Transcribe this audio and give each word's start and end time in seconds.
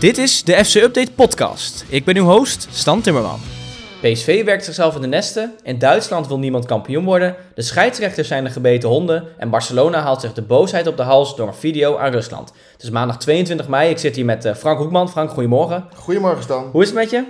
Dit 0.00 0.18
is 0.18 0.44
de 0.44 0.64
FC 0.64 0.74
Update 0.74 1.12
podcast. 1.12 1.84
Ik 1.88 2.04
ben 2.04 2.16
uw 2.16 2.24
host, 2.24 2.68
Stan 2.70 3.00
Timmerman. 3.00 3.38
PSV 4.00 4.44
werkt 4.44 4.64
zichzelf 4.64 4.94
in 4.94 5.00
de 5.00 5.06
nesten, 5.06 5.54
in 5.62 5.78
Duitsland 5.78 6.26
wil 6.26 6.38
niemand 6.38 6.66
kampioen 6.66 7.04
worden, 7.04 7.36
de 7.54 7.62
scheidsrechters 7.62 8.28
zijn 8.28 8.44
de 8.44 8.50
gebeten 8.50 8.88
honden 8.88 9.24
en 9.38 9.50
Barcelona 9.50 10.00
haalt 10.00 10.20
zich 10.20 10.32
de 10.32 10.42
boosheid 10.42 10.86
op 10.86 10.96
de 10.96 11.02
hals 11.02 11.36
door 11.36 11.48
een 11.48 11.54
video 11.54 11.96
aan 11.96 12.12
Rusland. 12.12 12.52
Het 12.72 12.82
is 12.82 12.90
maandag 12.90 13.18
22 13.18 13.68
mei, 13.68 13.90
ik 13.90 13.98
zit 13.98 14.16
hier 14.16 14.24
met 14.24 14.44
eh, 14.44 14.54
Frank 14.54 14.78
Hoekman. 14.78 15.10
Frank, 15.10 15.30
goedemorgen. 15.30 15.84
Goedemorgen 15.94 16.42
Stan. 16.42 16.68
Hoe 16.72 16.82
is 16.82 16.88
het 16.88 16.96
met 16.96 17.10
je? 17.10 17.24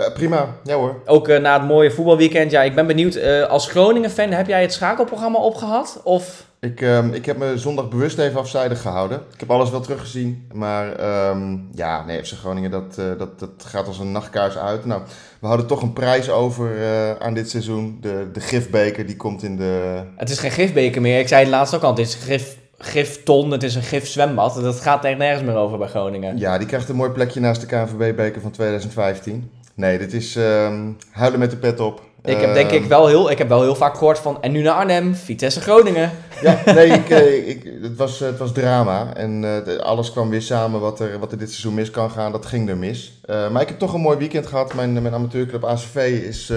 Uh, 0.00 0.12
prima, 0.12 0.54
ja 0.64 0.74
hoor. 0.74 1.02
Ook 1.06 1.28
uh, 1.28 1.38
na 1.38 1.58
het 1.58 1.68
mooie 1.68 1.90
voetbalweekend, 1.90 2.50
ja, 2.50 2.62
ik 2.62 2.74
ben 2.74 2.86
benieuwd, 2.86 3.16
uh, 3.16 3.42
als 3.42 3.68
Groningen-fan 3.68 4.30
heb 4.30 4.46
jij 4.46 4.60
het 4.60 4.72
schakelprogramma 4.72 5.38
opgehad? 5.38 6.00
Of... 6.04 6.46
Ik, 6.60 6.80
um, 6.80 7.12
ik 7.12 7.26
heb 7.26 7.36
me 7.36 7.58
zondag 7.58 7.88
bewust 7.88 8.18
even 8.18 8.40
afzijdig 8.40 8.80
gehouden. 8.80 9.20
Ik 9.32 9.40
heb 9.40 9.50
alles 9.50 9.70
wel 9.70 9.80
teruggezien, 9.80 10.46
maar 10.52 10.86
um, 11.30 11.68
ja, 11.74 12.04
nee, 12.04 12.24
FC 12.24 12.32
Groningen, 12.32 12.70
dat, 12.70 12.94
dat, 12.94 13.38
dat 13.38 13.50
gaat 13.64 13.86
als 13.86 13.98
een 13.98 14.12
nachtkaars 14.12 14.56
uit. 14.56 14.84
Nou, 14.84 15.02
we 15.40 15.46
houden 15.46 15.66
toch 15.66 15.82
een 15.82 15.92
prijs 15.92 16.30
over 16.30 16.70
aan 17.18 17.34
dit 17.34 17.50
seizoen. 17.50 17.98
De, 18.00 18.28
de 18.32 18.40
gifbeker, 18.40 19.06
die 19.06 19.16
komt 19.16 19.42
in 19.42 19.56
de... 19.56 20.02
Het 20.16 20.30
is 20.30 20.38
geen 20.38 20.50
gifbeker 20.50 21.00
meer, 21.00 21.18
ik 21.18 21.28
zei 21.28 21.40
het 21.40 21.50
laatst 21.50 21.74
ook 21.74 21.82
al, 21.82 21.90
het 21.90 21.98
is 21.98 22.14
gif 22.14 22.56
gifton, 22.78 23.50
het 23.50 23.62
is 23.62 23.74
een 23.74 23.82
gifzwembad. 23.82 24.54
Dat 24.54 24.80
gaat 24.80 25.04
echt 25.04 25.18
nergens 25.18 25.42
meer 25.42 25.56
over 25.56 25.78
bij 25.78 25.88
Groningen. 25.88 26.38
Ja, 26.38 26.58
die 26.58 26.66
krijgt 26.66 26.88
een 26.88 26.96
mooi 26.96 27.10
plekje 27.10 27.40
naast 27.40 27.60
de 27.60 27.66
KNVB-beker 27.66 28.40
van 28.40 28.50
2015. 28.50 29.50
Nee, 29.78 29.98
dit 29.98 30.12
is 30.12 30.36
um, 30.36 30.96
huilen 31.10 31.40
met 31.40 31.50
de 31.50 31.56
pet 31.56 31.80
op. 31.80 32.02
Ik 32.24 32.40
heb 32.40 32.54
denk 32.54 32.70
ik 32.70 32.84
wel 32.84 33.06
heel, 33.06 33.30
ik 33.30 33.38
heb 33.38 33.48
wel 33.48 33.62
heel 33.62 33.74
vaak 33.74 33.96
gehoord 33.96 34.18
van 34.18 34.42
en 34.42 34.52
nu 34.52 34.62
naar 34.62 34.74
Arnhem, 34.74 35.14
Vitesse 35.14 35.60
Groningen. 35.60 36.10
Ja, 36.40 36.60
nee, 36.64 36.86
ik, 36.86 37.10
eh, 37.10 37.48
ik, 37.48 37.72
het, 37.82 37.96
was, 37.96 38.18
het 38.18 38.38
was 38.38 38.52
drama 38.52 39.14
en 39.14 39.42
uh, 39.42 39.78
alles 39.78 40.12
kwam 40.12 40.30
weer 40.30 40.42
samen 40.42 40.80
wat 40.80 41.00
er, 41.00 41.18
wat 41.18 41.32
er 41.32 41.38
dit 41.38 41.48
seizoen 41.48 41.74
mis 41.74 41.90
kan 41.90 42.10
gaan, 42.10 42.32
dat 42.32 42.46
ging 42.46 42.68
er 42.68 42.76
mis. 42.76 43.20
Uh, 43.30 43.50
maar 43.50 43.62
ik 43.62 43.68
heb 43.68 43.78
toch 43.78 43.94
een 43.94 44.00
mooi 44.00 44.18
weekend 44.18 44.46
gehad. 44.46 44.74
Mijn, 44.74 44.92
mijn 44.92 45.14
amateurclub 45.14 45.64
ACV 45.64 46.20
is 46.26 46.52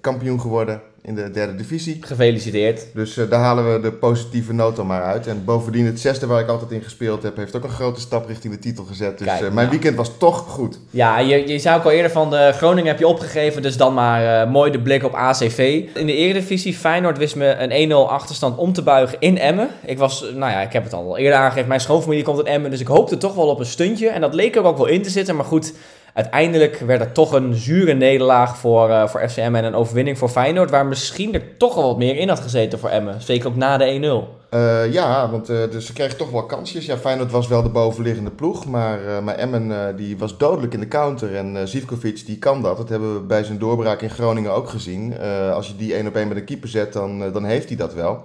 kampioen 0.00 0.40
geworden 0.40 0.80
in 1.02 1.14
de 1.14 1.30
derde 1.30 1.54
divisie. 1.54 1.98
Gefeliciteerd. 2.00 2.86
Dus 2.94 3.16
uh, 3.16 3.30
daar 3.30 3.40
halen 3.40 3.72
we 3.72 3.80
de 3.80 3.92
positieve 3.92 4.52
noot 4.52 4.84
maar 4.84 5.02
uit. 5.02 5.26
En 5.26 5.44
bovendien 5.44 5.86
het 5.86 6.00
zesde 6.00 6.26
waar 6.26 6.40
ik 6.40 6.48
altijd 6.48 6.70
in 6.70 6.82
gespeeld 6.82 7.22
heb, 7.22 7.36
heeft 7.36 7.56
ook 7.56 7.64
een 7.64 7.70
grote 7.70 8.00
stap 8.00 8.26
richting 8.26 8.54
de 8.54 8.58
titel 8.58 8.84
gezet. 8.84 9.18
Dus 9.18 9.26
Kijk, 9.26 9.40
uh, 9.40 9.50
mijn 9.50 9.68
weekend 9.68 9.96
was 9.96 10.10
toch 10.18 10.38
goed. 10.38 10.78
Ja, 10.90 11.18
je, 11.18 11.48
je 11.48 11.58
zou 11.58 11.78
ook 11.78 11.84
al 11.84 11.90
eerder 11.90 12.10
van 12.10 12.30
de 12.30 12.52
Groningen 12.54 12.90
heb 12.90 12.98
je 12.98 13.06
opgegeven, 13.06 13.62
dus 13.62 13.76
dan 13.76 13.94
maar 13.94 14.46
uh, 14.46 14.52
mooi 14.52 14.70
de 14.70 14.80
blik 14.80 15.04
op 15.04 15.14
ACV. 15.14 15.84
In 15.94 16.06
de 16.06 16.14
eredivisie, 16.14 16.74
Feyenoord 16.74 17.18
wist 17.18 17.36
me 17.36 17.54
een 17.54 17.90
1-0 17.90 17.94
achterstand 17.94 18.58
om 18.58 18.72
te 18.72 18.82
buigen 18.82 19.20
in 19.20 19.38
Emmen. 19.38 19.68
Ik 19.84 19.98
was, 19.98 20.20
nou 20.20 20.52
ja, 20.52 20.60
ik 20.60 20.72
heb 20.72 20.84
het 20.84 20.92
al 20.92 21.18
eerder 21.18 21.38
aangegeven, 21.38 21.68
mijn 21.68 21.80
schoonfamilie 21.80 22.24
komt 22.24 22.38
in 22.38 22.46
Emmen, 22.46 22.70
dus 22.70 22.80
ik 22.80 22.86
hoopte 22.86 23.16
toch 23.16 23.34
wel 23.34 23.48
op 23.48 23.58
een 23.58 23.66
stuntje. 23.66 24.08
En 24.08 24.20
dat 24.20 24.34
leek 24.34 24.56
er 24.56 24.62
ook 24.62 24.76
wel 24.76 24.86
in 24.86 25.02
te 25.02 25.10
zitten, 25.10 25.36
maar 25.36 25.44
goed... 25.44 25.72
Uiteindelijk 26.14 26.78
werd 26.78 27.00
het 27.00 27.14
toch 27.14 27.32
een 27.32 27.54
zure 27.54 27.94
nederlaag 27.94 28.56
voor, 28.56 28.88
uh, 28.88 29.08
voor 29.08 29.28
FCM 29.28 29.54
en 29.54 29.64
een 29.64 29.74
overwinning 29.74 30.18
voor 30.18 30.28
Feyenoord, 30.28 30.70
waar 30.70 30.86
misschien 30.86 31.34
er 31.34 31.56
toch 31.56 31.74
wel 31.74 31.86
wat 31.86 31.96
meer 31.96 32.16
in 32.16 32.28
had 32.28 32.40
gezeten 32.40 32.78
voor 32.78 32.88
Emmen. 32.88 33.22
Zeker 33.22 33.48
ook 33.48 33.56
na 33.56 33.76
de 33.76 34.24
1-0. 34.54 34.54
Uh, 34.54 34.92
ja, 34.92 35.30
want 35.30 35.50
uh, 35.50 35.56
dus 35.70 35.86
ze 35.86 35.92
kregen 35.92 36.16
toch 36.16 36.30
wel 36.30 36.46
kansjes. 36.46 36.86
Ja, 36.86 36.96
Feyenoord 36.96 37.30
was 37.30 37.48
wel 37.48 37.62
de 37.62 37.68
bovenliggende 37.68 38.30
ploeg, 38.30 38.66
maar, 38.66 39.22
maar 39.22 39.34
Emmen 39.34 39.96
die 39.96 40.18
was 40.18 40.38
dodelijk 40.38 40.74
in 40.74 40.80
de 40.80 40.88
counter. 40.88 41.36
En 41.36 41.68
Zivkovic 41.68 42.26
die 42.26 42.38
kan 42.38 42.62
dat. 42.62 42.76
Dat 42.76 42.88
hebben 42.88 43.14
we 43.14 43.20
bij 43.20 43.44
zijn 43.44 43.58
doorbraak 43.58 44.00
in 44.00 44.10
Groningen 44.10 44.52
ook 44.52 44.68
gezien. 44.68 45.18
als 45.52 45.66
je 45.66 45.76
die 45.76 45.94
één 45.94 46.06
op 46.06 46.16
één 46.16 46.28
met 46.28 46.36
een 46.36 46.44
keeper 46.44 46.68
zet, 46.68 46.92
dan, 46.92 47.32
dan 47.32 47.44
heeft 47.44 47.68
hij 47.68 47.76
dat 47.76 47.94
wel. 47.94 48.22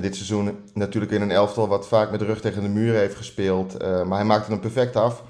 dit 0.00 0.16
seizoen 0.16 0.56
natuurlijk 0.74 1.12
in 1.12 1.22
een 1.22 1.30
elftal 1.30 1.68
wat 1.68 1.88
vaak 1.88 2.10
met 2.10 2.20
de 2.20 2.26
rug 2.26 2.40
tegen 2.40 2.62
de 2.62 2.68
muur 2.68 2.94
heeft 2.94 3.16
gespeeld. 3.16 3.76
maar 3.78 4.18
hij 4.18 4.24
maakte 4.24 4.50
hem 4.50 4.60
perfect 4.60 4.96
af. 4.96 5.22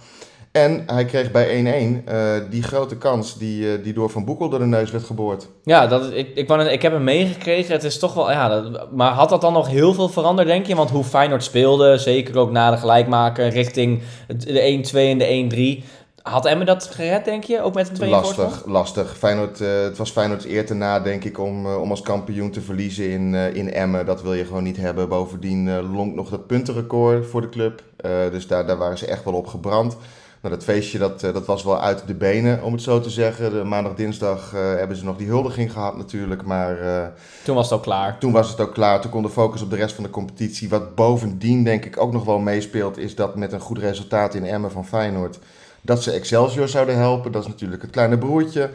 En 0.53 0.83
hij 0.87 1.05
kreeg 1.05 1.31
bij 1.31 2.03
1-1 2.05 2.09
uh, 2.09 2.37
eh, 2.37 2.43
die 2.51 2.63
grote 2.63 2.97
kans 2.97 3.39
die, 3.39 3.63
uh, 3.63 3.85
die 3.85 3.93
door 3.93 4.11
Van 4.11 4.25
Boekel 4.25 4.49
door 4.49 4.59
de 4.59 4.67
neus 4.67 4.91
werd 4.91 5.05
geboord. 5.05 5.49
Ja, 5.63 5.87
dat, 5.87 6.13
ik, 6.13 6.29
ik, 6.35 6.51
ik 6.51 6.83
heb 6.83 6.93
hem 6.93 7.05
meegekregen. 7.05 7.73
Het 7.73 7.85
is 7.85 7.99
toch 7.99 8.15
wel, 8.15 8.31
ja, 8.31 8.49
dat, 8.49 8.93
maar 8.93 9.13
had 9.13 9.29
dat 9.29 9.41
dan 9.41 9.53
nog 9.53 9.69
heel 9.69 9.95
veel 9.95 10.09
veranderd, 10.09 10.49
denk 10.49 10.67
je? 10.67 10.75
Want 10.75 10.91
hoe 10.91 11.05
Feyenoord 11.05 11.45
speelde, 11.45 11.99
zeker 11.99 12.39
ook 12.39 12.51
na 12.51 12.71
de 12.71 12.77
gelijkmaker, 12.77 13.49
richting 13.49 14.03
de 14.27 14.85
1-2 14.93 14.95
en 14.95 15.19
de 15.19 15.81
1-3. 15.83 15.85
Had 16.23 16.47
Emmen 16.47 16.67
dat 16.67 16.91
gered, 16.93 17.25
denk 17.25 17.45
je? 17.45 17.63
Ook 17.63 17.75
met 17.75 17.89
een 17.89 17.95
2 17.95 18.11
Lastig, 18.11 18.67
lastig. 18.67 19.17
Feyenoord, 19.19 19.61
uh, 19.61 19.69
het 19.83 19.99
was 19.99 20.11
Feyenoord's 20.11 20.45
eer 20.45 20.67
te 20.67 20.75
na, 20.75 21.01
denk 21.01 21.25
ik, 21.25 21.39
om, 21.39 21.67
om 21.67 21.91
als 21.91 22.01
kampioen 22.01 22.51
te 22.51 22.61
verliezen 22.61 23.11
in, 23.11 23.35
in 23.35 23.73
Emmen. 23.73 24.07
Dat 24.07 24.23
wil 24.23 24.35
je 24.35 24.45
gewoon 24.45 24.63
niet 24.63 24.77
hebben. 24.77 25.09
Bovendien 25.09 25.91
longt 25.95 26.15
nog 26.15 26.31
dat 26.31 26.47
puntenrecord 26.47 27.27
voor 27.27 27.41
de 27.41 27.49
club. 27.49 27.83
dus 28.31 28.47
daar, 28.47 28.67
daar 28.67 28.77
waren 28.77 28.99
ze 28.99 29.07
echt 29.07 29.25
wel 29.25 29.35
op 29.35 29.47
gebrand. 29.47 29.97
Nou, 30.43 30.55
dat 30.55 30.65
feestje 30.65 30.99
dat, 30.99 31.23
eh, 31.23 31.33
dat 31.33 31.47
was 31.47 31.65
wel 31.65 31.81
uit 31.81 32.07
de 32.07 32.15
benen, 32.15 32.63
om 32.63 32.73
het 32.73 32.83
zo 32.83 33.01
te 33.01 33.11
zeggen. 33.11 33.51
De 33.51 33.65
maandag, 33.65 33.95
dinsdag 33.95 34.53
uh, 34.55 34.61
hebben 34.61 34.97
ze 34.97 35.05
nog 35.05 35.17
die 35.17 35.27
huldiging 35.27 35.73
gehad 35.73 35.97
natuurlijk. 35.97 36.43
Maar 36.45 36.83
uh, 36.83 37.07
toen 37.45 37.55
was 37.55 37.71
het 37.71 37.79
ook 37.79 37.83
klaar. 37.83 38.19
Toen 38.19 38.33
was 38.33 38.51
het 38.51 38.61
ook 38.61 38.75
klaar. 38.75 39.01
Toen 39.01 39.11
kon 39.11 39.23
de 39.23 39.29
focus 39.29 39.63
op 39.63 39.71
de 39.71 39.77
rest 39.77 39.95
van 39.95 40.05
de 40.05 40.11
competitie. 40.11 40.69
Wat 40.69 40.95
bovendien 40.95 41.65
denk 41.65 41.85
ik 41.85 42.01
ook 42.01 42.13
nog 42.13 42.25
wel 42.25 42.39
meespeelt, 42.39 42.99
is 42.99 43.15
dat 43.15 43.37
met 43.37 43.53
een 43.53 43.61
goed 43.61 43.79
resultaat 43.79 44.35
in 44.35 44.47
Emmen 44.47 44.71
van 44.71 44.87
Feyenoord... 44.87 45.39
dat 45.81 46.03
ze 46.03 46.11
Excelsior 46.11 46.69
zouden 46.69 46.97
helpen. 46.97 47.33
Dat 47.33 47.43
is 47.43 47.49
natuurlijk 47.49 47.83
het 47.83 47.91
kleine 47.91 48.19
broertje. 48.19 48.71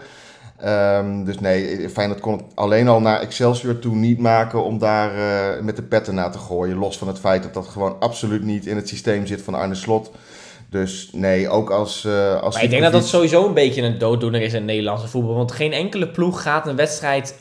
Um, 0.66 1.26
dus 1.26 1.40
nee, 1.40 1.90
Feyenoord 1.90 2.20
kon 2.20 2.34
het 2.34 2.44
alleen 2.54 2.88
al 2.88 3.02
naar 3.02 3.20
Excelsior 3.20 3.80
toe 3.80 3.96
niet 3.96 4.20
maken 4.20 4.64
om 4.64 4.78
daar 4.78 5.16
uh, 5.16 5.64
met 5.64 5.76
de 5.76 5.82
petten 5.82 6.16
na 6.16 6.30
te 6.30 6.38
gooien. 6.38 6.78
Los 6.78 6.98
van 6.98 7.08
het 7.08 7.20
feit 7.20 7.44
dat 7.44 7.54
dat 7.54 7.68
gewoon 7.68 7.96
absoluut 8.00 8.44
niet 8.44 8.66
in 8.66 8.76
het 8.76 8.88
systeem 8.88 9.26
zit 9.26 9.42
van 9.42 9.54
Arne 9.54 9.76
Slot... 9.76 10.12
Dus 10.74 11.10
nee, 11.12 11.50
ook 11.50 11.70
als... 11.72 12.04
Uh, 12.06 12.42
als 12.42 12.54
maar 12.54 12.64
ik 12.64 12.70
denk 12.70 12.82
dat 12.82 12.92
dat 12.92 13.08
sowieso 13.08 13.46
een 13.46 13.54
beetje 13.54 13.82
een 13.82 13.98
dooddoener 13.98 14.42
is 14.42 14.50
in 14.50 14.56
het 14.56 14.66
Nederlandse 14.66 15.08
voetbal. 15.08 15.36
Want 15.36 15.52
geen 15.52 15.74
enkele 15.74 16.08
ploeg 16.08 16.42
gaat 16.42 16.68
een 16.68 16.76
wedstrijd 16.76 17.36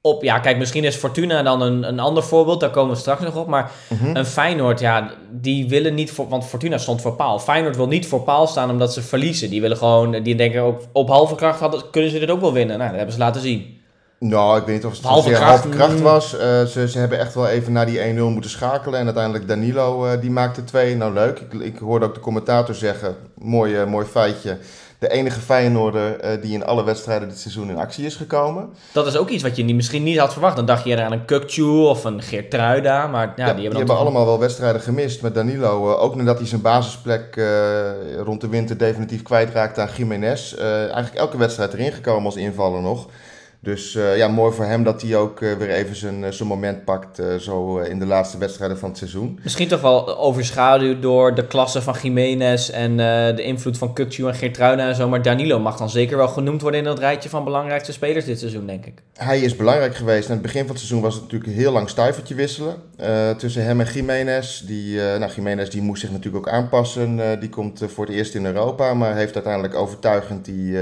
op... 0.00 0.22
Ja, 0.22 0.38
kijk, 0.38 0.58
misschien 0.58 0.84
is 0.84 0.96
Fortuna 0.96 1.42
dan 1.42 1.62
een, 1.62 1.88
een 1.88 2.00
ander 2.00 2.22
voorbeeld. 2.22 2.60
Daar 2.60 2.70
komen 2.70 2.94
we 2.94 3.00
straks 3.00 3.22
nog 3.22 3.36
op. 3.36 3.46
Maar 3.46 3.70
mhm. 3.88 4.16
een 4.16 4.26
Feyenoord, 4.26 4.80
ja, 4.80 5.10
die 5.30 5.68
willen 5.68 5.94
niet... 5.94 6.10
Voor, 6.10 6.28
want 6.28 6.44
Fortuna 6.44 6.78
stond 6.78 7.00
voor 7.00 7.12
paal. 7.12 7.38
Feyenoord 7.38 7.76
wil 7.76 7.88
niet 7.88 8.06
voor 8.06 8.22
paal 8.22 8.46
staan 8.46 8.70
omdat 8.70 8.92
ze 8.92 9.02
verliezen. 9.02 9.50
Die 9.50 9.60
willen 9.60 9.76
gewoon... 9.76 10.22
Die 10.22 10.34
denken 10.34 10.62
ook 10.62 10.80
op 10.92 11.08
halve 11.08 11.34
kracht 11.34 11.60
hadden, 11.60 11.90
kunnen 11.90 12.10
ze 12.10 12.18
dit 12.18 12.30
ook 12.30 12.40
wel 12.40 12.52
winnen. 12.52 12.78
Nou, 12.78 12.88
dat 12.88 12.96
hebben 12.96 13.14
ze 13.14 13.20
laten 13.20 13.40
zien. 13.40 13.75
Nou, 14.18 14.58
ik 14.58 14.66
weet 14.66 14.74
niet 14.74 14.84
of 14.84 14.92
het 14.92 15.02
halve 15.02 15.30
kracht, 15.30 15.42
halve 15.42 15.68
kracht 15.68 16.00
was. 16.00 16.34
Uh, 16.34 16.40
ze, 16.64 16.88
ze 16.88 16.98
hebben 16.98 17.18
echt 17.18 17.34
wel 17.34 17.48
even 17.48 17.72
naar 17.72 17.86
die 17.86 18.14
1-0 18.14 18.18
moeten 18.18 18.50
schakelen. 18.50 18.98
En 18.98 19.04
uiteindelijk 19.04 19.48
Danilo, 19.48 20.06
uh, 20.06 20.20
die 20.20 20.30
maakte 20.30 20.64
2. 20.64 20.96
Nou, 20.96 21.12
leuk. 21.12 21.38
Ik, 21.38 21.60
ik, 21.60 21.78
hoorde 21.78 22.06
ook 22.06 22.14
de 22.14 22.20
commentator 22.20 22.74
zeggen, 22.74 23.16
mooi, 23.34 23.80
uh, 23.80 23.86
mooi 23.86 24.06
feitje. 24.06 24.58
De 24.98 25.08
enige 25.08 25.40
Feyenoorder 25.40 26.40
die 26.40 26.52
in 26.52 26.64
alle 26.64 26.84
wedstrijden 26.84 27.28
dit 27.28 27.38
seizoen 27.38 27.70
in 27.70 27.76
actie 27.76 28.06
is 28.06 28.16
gekomen. 28.16 28.68
Dat 28.92 29.06
is 29.06 29.16
ook 29.16 29.28
iets 29.28 29.42
wat 29.42 29.56
je 29.56 29.62
niet, 29.62 29.74
misschien 29.74 30.02
niet 30.02 30.18
had 30.18 30.32
verwacht. 30.32 30.56
Dan 30.56 30.66
dacht 30.66 30.84
je 30.84 31.02
aan 31.02 31.12
een 31.12 31.24
Kukcu 31.24 31.62
of 31.62 32.04
een 32.04 32.22
Geertruida. 32.22 33.06
Maar 33.06 33.26
ja, 33.26 33.32
ja 33.36 33.44
die 33.44 33.46
hebben, 33.46 33.70
die 33.70 33.78
hebben 33.78 33.96
allemaal 33.96 34.26
wel 34.26 34.38
wedstrijden 34.38 34.80
gemist 34.80 35.22
met 35.22 35.34
Danilo. 35.34 35.94
ook 35.94 36.14
nadat 36.14 36.38
hij 36.38 36.46
zijn 36.46 36.60
basisplek 36.60 37.40
rond 38.24 38.40
de 38.40 38.48
winter 38.48 38.78
definitief 38.78 39.22
kwijtraakte 39.22 39.80
aan 39.80 39.88
Jiménez. 39.96 40.54
eigenlijk 40.54 41.14
elke 41.14 41.36
wedstrijd 41.36 41.72
erin 41.72 41.92
gekomen 41.92 42.24
als 42.24 42.36
invaller 42.36 42.80
nog. 42.80 43.06
Dus 43.60 43.94
uh, 43.94 44.16
ja, 44.16 44.28
mooi 44.28 44.54
voor 44.54 44.64
hem 44.64 44.82
dat 44.82 45.02
hij 45.02 45.16
ook 45.16 45.40
uh, 45.40 45.52
weer 45.52 45.70
even 45.70 45.96
zijn, 45.96 46.22
uh, 46.22 46.30
zijn 46.30 46.48
moment 46.48 46.84
pakt. 46.84 47.22
zo 47.40 47.78
in 47.78 47.98
de 47.98 48.06
laatste 48.06 48.38
wedstrijden 48.38 48.78
van 48.78 48.88
het 48.88 48.98
seizoen. 48.98 49.38
Misschien 49.42 49.68
toch 49.68 49.80
wel 49.80 50.18
overschaduwd 50.18 51.02
door 51.02 51.34
de 51.34 51.46
klasse 51.46 51.82
van 51.82 51.94
Jiménez. 52.02 52.70
En 52.70 52.96
de 53.36 53.42
invloed 53.42 53.78
van 53.78 53.92
Kutsu 53.92 54.26
en 54.26 54.34
Geertruida 54.34 54.88
en 54.88 54.94
zo. 54.94 55.08
Maar 55.08 55.22
Danilo 55.22 55.58
mag 55.58 55.76
dan 55.76 55.90
zeker 55.90 56.16
wel 56.16 56.28
genoemd 56.28 56.62
worden 56.62 56.80
in 56.80 56.86
dat 56.86 56.98
rijtje 56.98 57.28
van 57.28 57.44
belangrijkste 57.44 57.92
spelers 57.92 58.24
dit 58.24 58.38
seizoen, 58.38 58.66
denk 58.66 58.86
ik. 58.86 59.02
Hij 59.16 59.40
is 59.40 59.56
belangrijk 59.56 59.94
geweest. 59.94 60.28
In 60.28 60.32
het 60.32 60.42
begin 60.42 60.60
van 60.60 60.70
het 60.70 60.78
seizoen 60.78 61.00
was 61.00 61.14
het 61.14 61.22
natuurlijk 61.22 61.52
heel 61.52 61.72
lang 61.72 61.88
stuivertje 61.88 62.34
wisselen. 62.34 62.76
tussen 63.36 63.64
hem 63.64 63.80
en 63.80 63.92
Jiménez. 63.92 64.60
Die, 64.60 64.96
nou, 64.96 65.32
Jiménez 65.34 65.68
die 65.68 65.82
moest 65.82 66.00
zich 66.00 66.10
natuurlijk 66.10 66.46
ook 66.46 66.52
aanpassen. 66.52 67.40
die 67.40 67.48
komt 67.48 67.82
voor 67.86 68.06
het 68.06 68.14
eerst 68.14 68.34
in 68.34 68.46
Europa. 68.46 68.94
Maar 68.94 69.14
heeft 69.14 69.34
uiteindelijk 69.34 69.74
overtuigend 69.74 70.44
die 70.44 70.78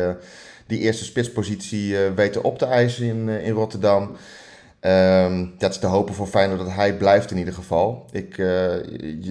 die 0.67 0.79
eerste 0.79 1.05
spitspositie 1.05 1.93
uh, 1.93 1.99
weten 2.15 2.45
op 2.45 2.59
te 2.59 2.67
eisen 2.67 3.07
in, 3.07 3.29
uh, 3.29 3.47
in 3.47 3.53
Rotterdam. 3.53 4.17
Um, 4.81 5.55
dat 5.59 5.71
is 5.71 5.79
te 5.79 5.87
hopen 5.87 6.15
voor 6.15 6.27
Feyenoord 6.27 6.59
dat 6.59 6.73
hij 6.73 6.97
blijft 6.97 7.31
in 7.31 7.39
ieder 7.39 7.55
geval. 7.55 8.07
Ik, 8.13 8.37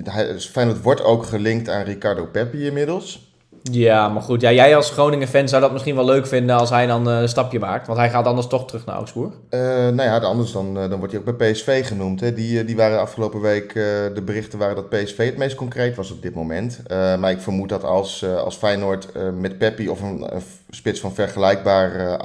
hij, 0.03 0.39
Feyenoord 0.39 0.81
wordt 0.81 1.03
ook 1.03 1.25
gelinkt 1.25 1.69
aan 1.69 1.83
Ricardo 1.83 2.25
Peppi 2.25 2.65
inmiddels. 2.65 3.32
Ja, 3.71 4.09
maar 4.09 4.21
goed. 4.21 4.41
Ja, 4.41 4.51
jij 4.51 4.75
als 4.75 4.91
Groningen-fan 4.91 5.47
zou 5.47 5.61
dat 5.61 5.71
misschien 5.71 5.95
wel 5.95 6.05
leuk 6.05 6.27
vinden 6.27 6.55
als 6.55 6.69
hij 6.69 6.85
dan 6.85 7.07
een 7.07 7.29
stapje 7.29 7.59
maakt. 7.59 7.87
Want 7.87 7.99
hij 7.99 8.09
gaat 8.09 8.25
anders 8.25 8.47
toch 8.47 8.65
terug 8.65 8.85
naar 8.85 8.95
Augsburg. 8.95 9.33
Uh, 9.49 9.59
nou 9.69 10.01
ja, 10.01 10.19
anders 10.19 10.51
dan, 10.51 10.73
dan 10.73 10.97
wordt 10.97 11.13
hij 11.13 11.21
ook 11.21 11.37
bij 11.37 11.51
PSV 11.51 11.87
genoemd. 11.87 12.19
Hè. 12.19 12.33
Die, 12.33 12.65
die 12.65 12.75
waren 12.75 12.99
afgelopen 12.99 13.41
week, 13.41 13.73
de 13.73 14.21
berichten 14.25 14.59
waren 14.59 14.75
dat 14.75 14.89
PSV 14.89 15.25
het 15.25 15.37
meest 15.37 15.55
concreet 15.55 15.95
was 15.95 16.11
op 16.11 16.21
dit 16.21 16.35
moment. 16.35 16.81
maar 16.89 17.31
ik 17.31 17.41
vermoed 17.41 17.69
dat 17.69 17.83
als, 17.83 18.25
als 18.25 18.55
Feyenoord 18.55 19.07
met 19.39 19.57
Peppi 19.57 19.89
of 19.89 20.01
een 20.01 20.27
spits 20.69 20.99
van 20.99 21.13
vergelijkbaar 21.13 22.17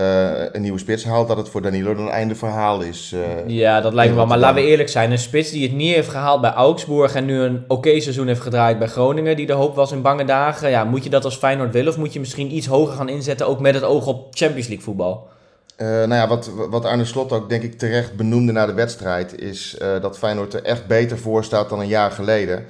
uh, 0.00 0.06
allooi 0.06 0.48
een 0.52 0.62
nieuwe 0.62 0.78
spits 0.78 1.04
haalt, 1.04 1.28
dat 1.28 1.36
het 1.36 1.48
voor 1.48 1.62
Danilo 1.62 1.94
dan 1.94 2.04
een 2.04 2.10
einde 2.10 2.34
verhaal 2.34 2.80
is. 2.80 3.14
ja, 3.46 3.80
dat 3.80 3.94
lijkt 3.94 4.10
me 4.10 4.16
wel. 4.16 4.26
Maar 4.26 4.38
laten 4.38 4.62
we 4.62 4.68
eerlijk 4.68 4.88
zijn, 4.88 5.10
een 5.10 5.18
spits 5.18 5.50
die 5.50 5.62
het 5.62 5.76
niet 5.76 5.94
heeft 5.94 6.08
gehaald 6.08 6.40
bij 6.40 6.50
Augsburg 6.50 7.14
en 7.14 7.24
nu 7.24 7.40
een 7.40 7.64
oké 7.68 8.00
seizoen 8.00 8.26
heeft 8.26 8.40
gedraaid 8.40 8.78
bij 8.78 8.88
Groningen, 8.88 9.36
die 9.36 9.46
de 9.46 9.52
hoop 9.52 9.74
was 9.74 9.92
in 9.92 10.02
bange 10.02 10.24
dagen. 10.24 10.70
Ja, 10.70 10.84
moet 10.84 11.04
je 11.04 11.10
dat 11.10 11.24
als 11.24 11.36
Feyenoord 11.36 11.72
willen 11.72 11.92
of 11.92 11.98
moet 11.98 12.12
je 12.12 12.20
misschien 12.20 12.54
iets 12.54 12.66
hoger 12.66 12.94
gaan 12.94 13.08
inzetten, 13.08 13.46
ook 13.46 13.60
met 13.60 13.74
het 13.74 13.84
oog 13.84 14.06
op 14.06 14.26
Champions 14.30 14.66
League 14.66 14.84
voetbal? 14.84 15.28
Uh, 15.76 15.86
nou 15.88 16.14
ja, 16.14 16.28
wat, 16.28 16.50
wat 16.70 16.84
Arne 16.84 17.04
Slot 17.04 17.32
ook 17.32 17.48
denk 17.48 17.62
ik 17.62 17.78
terecht 17.78 18.16
benoemde 18.16 18.52
na 18.52 18.66
de 18.66 18.74
wedstrijd, 18.74 19.40
is 19.40 19.76
dat 20.00 20.18
Feyenoord 20.18 20.54
er 20.54 20.62
echt 20.62 20.86
beter 20.86 21.18
voor 21.18 21.44
staat 21.44 21.68
dan 21.68 21.80
een 21.80 21.88
jaar 21.88 22.10
geleden. 22.10 22.64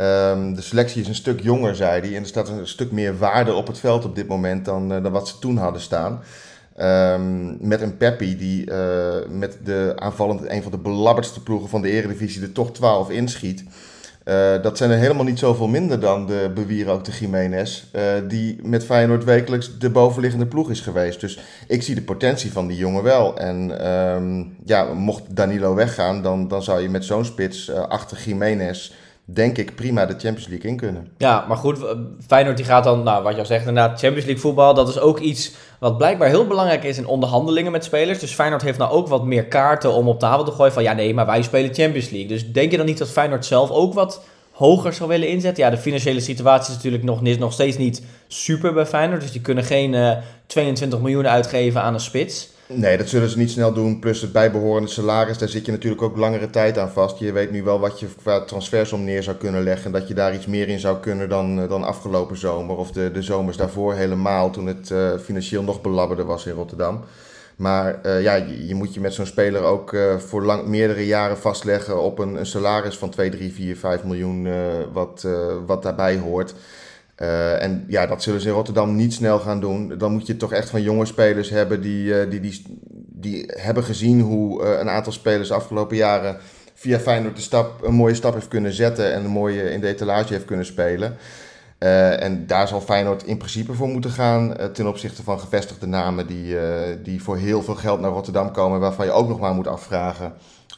Um, 0.00 0.54
de 0.54 0.62
selectie 0.62 1.00
is 1.00 1.08
een 1.08 1.14
stuk 1.14 1.40
jonger, 1.40 1.76
zei 1.76 2.00
hij, 2.00 2.16
en 2.16 2.22
er 2.22 2.28
staat 2.28 2.48
een 2.48 2.66
stuk 2.66 2.92
meer 2.92 3.18
waarde 3.18 3.54
op 3.54 3.66
het 3.66 3.78
veld 3.78 4.04
op 4.04 4.14
dit 4.14 4.28
moment 4.28 4.64
dan, 4.64 4.88
dan 4.88 5.12
wat 5.12 5.28
ze 5.28 5.38
toen 5.38 5.56
hadden 5.56 5.80
staan. 5.80 6.22
Um, 6.80 7.56
met 7.60 7.80
een 7.80 7.96
Peppi 7.96 8.36
die 8.36 8.72
met 9.28 9.58
de 9.64 9.92
aanvallend 9.96 10.48
een 10.48 10.62
van 10.62 10.70
de 10.70 10.78
belabberdste 10.78 11.42
ploegen 11.42 11.68
van 11.68 11.82
de 11.82 11.90
Eredivisie 11.90 12.42
er 12.42 12.52
toch 12.52 12.72
12 12.72 13.10
inschiet. 13.10 13.64
Uh, 14.24 14.62
dat 14.62 14.76
zijn 14.78 14.90
er 14.90 14.98
helemaal 14.98 15.24
niet 15.24 15.38
zoveel 15.38 15.68
minder 15.68 16.00
dan 16.00 16.26
de 16.26 16.50
bewierookte 16.54 17.10
Jiménez, 17.10 17.84
uh, 17.92 18.02
die 18.28 18.58
met 18.62 18.84
Feyenoord 18.84 19.24
wekelijks 19.24 19.78
de 19.78 19.90
bovenliggende 19.90 20.46
ploeg 20.46 20.70
is 20.70 20.80
geweest. 20.80 21.20
Dus 21.20 21.38
ik 21.68 21.82
zie 21.82 21.94
de 21.94 22.02
potentie 22.02 22.52
van 22.52 22.66
die 22.66 22.76
jongen 22.76 23.02
wel. 23.02 23.38
En 23.38 23.86
um, 23.92 24.56
ja, 24.64 24.84
mocht 24.84 25.36
Danilo 25.36 25.74
weggaan, 25.74 26.22
dan, 26.22 26.48
dan 26.48 26.62
zou 26.62 26.80
je 26.80 26.88
met 26.88 27.04
zo'n 27.04 27.24
spits 27.24 27.72
achter 27.72 28.18
Jiménez 28.24 28.92
denk 29.24 29.58
ik 29.58 29.74
prima 29.74 30.06
de 30.06 30.12
Champions 30.12 30.46
League 30.46 30.70
in 30.70 30.76
kunnen. 30.76 31.08
Ja, 31.18 31.44
maar 31.48 31.56
goed, 31.56 31.78
Feyenoord 32.26 32.56
die 32.56 32.66
gaat 32.66 32.84
dan, 32.84 33.02
nou 33.02 33.22
wat 33.22 33.32
je 33.32 33.38
al 33.38 33.46
zegt, 33.46 33.66
inderdaad 33.66 33.98
Champions 33.98 34.24
League 34.24 34.42
voetbal. 34.42 34.74
Dat 34.74 34.88
is 34.88 34.98
ook 34.98 35.18
iets 35.18 35.52
wat 35.78 35.96
blijkbaar 35.96 36.28
heel 36.28 36.46
belangrijk 36.46 36.84
is 36.84 36.98
in 36.98 37.06
onderhandelingen 37.06 37.72
met 37.72 37.84
spelers. 37.84 38.18
Dus 38.18 38.32
Feyenoord 38.32 38.62
heeft 38.62 38.78
nou 38.78 38.90
ook 38.90 39.08
wat 39.08 39.24
meer 39.24 39.44
kaarten 39.44 39.92
om 39.92 40.08
op 40.08 40.18
tafel 40.18 40.44
te 40.44 40.50
gooien 40.50 40.72
van 40.72 40.82
ja 40.82 40.92
nee, 40.92 41.14
maar 41.14 41.26
wij 41.26 41.42
spelen 41.42 41.74
Champions 41.74 42.10
League. 42.10 42.28
Dus 42.28 42.52
denk 42.52 42.70
je 42.70 42.76
dan 42.76 42.86
niet 42.86 42.98
dat 42.98 43.10
Feyenoord 43.10 43.46
zelf 43.46 43.70
ook 43.70 43.94
wat 43.94 44.22
hoger 44.52 44.92
zou 44.92 45.08
willen 45.08 45.28
inzetten? 45.28 45.64
Ja, 45.64 45.70
de 45.70 45.76
financiële 45.76 46.20
situatie 46.20 46.68
is 46.70 46.76
natuurlijk 46.76 47.02
nog, 47.02 47.20
nog 47.38 47.52
steeds 47.52 47.76
niet 47.76 48.02
super 48.28 48.72
bij 48.72 48.86
Feyenoord. 48.86 49.20
Dus 49.20 49.32
die 49.32 49.40
kunnen 49.40 49.64
geen 49.64 49.92
uh, 49.92 50.16
22 50.46 51.00
miljoen 51.00 51.28
uitgeven 51.28 51.82
aan 51.82 51.94
een 51.94 52.00
spits. 52.00 52.50
Nee, 52.74 52.96
dat 52.96 53.08
zullen 53.08 53.28
ze 53.28 53.38
niet 53.38 53.50
snel 53.50 53.72
doen. 53.72 53.98
Plus 53.98 54.20
het 54.20 54.32
bijbehorende 54.32 54.88
salaris, 54.88 55.38
daar 55.38 55.48
zit 55.48 55.66
je 55.66 55.72
natuurlijk 55.72 56.02
ook 56.02 56.16
langere 56.16 56.50
tijd 56.50 56.78
aan 56.78 56.90
vast. 56.90 57.18
Je 57.18 57.32
weet 57.32 57.50
nu 57.50 57.62
wel 57.62 57.80
wat 57.80 58.00
je 58.00 58.06
qua 58.22 58.40
transfersom 58.40 59.04
neer 59.04 59.22
zou 59.22 59.36
kunnen 59.36 59.62
leggen. 59.62 59.86
En 59.86 59.92
dat 59.92 60.08
je 60.08 60.14
daar 60.14 60.34
iets 60.34 60.46
meer 60.46 60.68
in 60.68 60.78
zou 60.78 60.98
kunnen 60.98 61.28
dan, 61.28 61.68
dan 61.68 61.84
afgelopen 61.84 62.36
zomer. 62.36 62.76
Of 62.76 62.90
de, 62.90 63.10
de 63.10 63.22
zomers 63.22 63.56
daarvoor 63.56 63.94
helemaal, 63.94 64.50
toen 64.50 64.66
het 64.66 64.90
uh, 64.90 65.18
financieel 65.18 65.62
nog 65.62 65.80
belabberder 65.80 66.24
was 66.24 66.46
in 66.46 66.52
Rotterdam. 66.52 67.00
Maar 67.56 68.00
uh, 68.06 68.22
ja, 68.22 68.34
je, 68.66 68.74
moet 68.74 68.94
je 68.94 69.00
met 69.00 69.14
zo'n 69.14 69.26
speler 69.26 69.62
ook 69.62 69.96
voor 70.18 70.42
lang, 70.42 70.66
meerdere 70.66 71.06
jaren 71.06 71.38
vastleggen 71.38 72.02
op 72.02 72.18
een, 72.18 72.34
een 72.34 72.46
salaris 72.46 72.98
van 72.98 73.10
2, 73.10 73.30
3, 73.30 73.52
4, 73.52 73.76
5 73.76 74.04
miljoen, 74.04 74.48
wat, 74.92 75.26
wat 75.66 75.82
daarbij 75.82 76.16
hoort. 76.16 76.54
Uh, 77.18 77.62
en 77.62 77.84
ja, 77.88 78.06
dat 78.06 78.22
zullen 78.22 78.40
ze 78.40 78.48
in 78.48 78.54
Rotterdam 78.54 78.96
niet 78.96 79.12
snel 79.12 79.38
gaan 79.38 79.60
doen. 79.60 79.98
Dan 79.98 80.12
moet 80.12 80.26
je 80.26 80.36
toch 80.36 80.52
echt 80.52 80.70
van 80.70 80.82
jonge 80.82 81.04
spelers 81.04 81.50
hebben 81.50 81.80
die, 81.80 82.04
uh, 82.04 82.30
die, 82.30 82.40
die, 82.40 82.62
die 83.08 83.44
hebben 83.46 83.84
gezien 83.84 84.20
hoe 84.20 84.62
uh, 84.62 84.78
een 84.78 84.88
aantal 84.88 85.12
spelers 85.12 85.48
de 85.48 85.54
afgelopen 85.54 85.96
jaren 85.96 86.36
via 86.74 86.98
Feyenoord 86.98 87.36
de 87.36 87.42
stap, 87.42 87.82
een 87.82 87.94
mooie 87.94 88.14
stap 88.14 88.34
heeft 88.34 88.48
kunnen 88.48 88.72
zetten 88.72 89.12
en 89.12 89.24
een 89.24 89.30
mooie 89.30 89.72
in 89.72 89.80
de 89.80 89.86
etalage 89.86 90.32
heeft 90.32 90.44
kunnen 90.44 90.66
spelen. 90.66 91.16
en 91.78 92.46
daar 92.46 92.68
zal 92.68 92.80
Feyenoord 92.80 93.24
in 93.24 93.36
principe 93.36 93.72
voor 93.72 93.88
moeten 93.88 94.10
gaan 94.10 94.56
ten 94.72 94.86
opzichte 94.86 95.22
van 95.22 95.40
gevestigde 95.40 95.86
namen 95.86 96.26
die, 96.26 96.56
die 97.02 97.22
voor 97.22 97.36
heel 97.36 97.62
veel 97.62 97.74
geld 97.74 98.00
naar 98.00 98.10
Rotterdam 98.10 98.52
komen, 98.52 98.80
waarvan 98.80 99.06
je 99.06 99.12
ook 99.12 99.28
nog 99.28 99.40
maar 99.40 99.54
moet 99.54 99.66
afvragen 99.66 100.32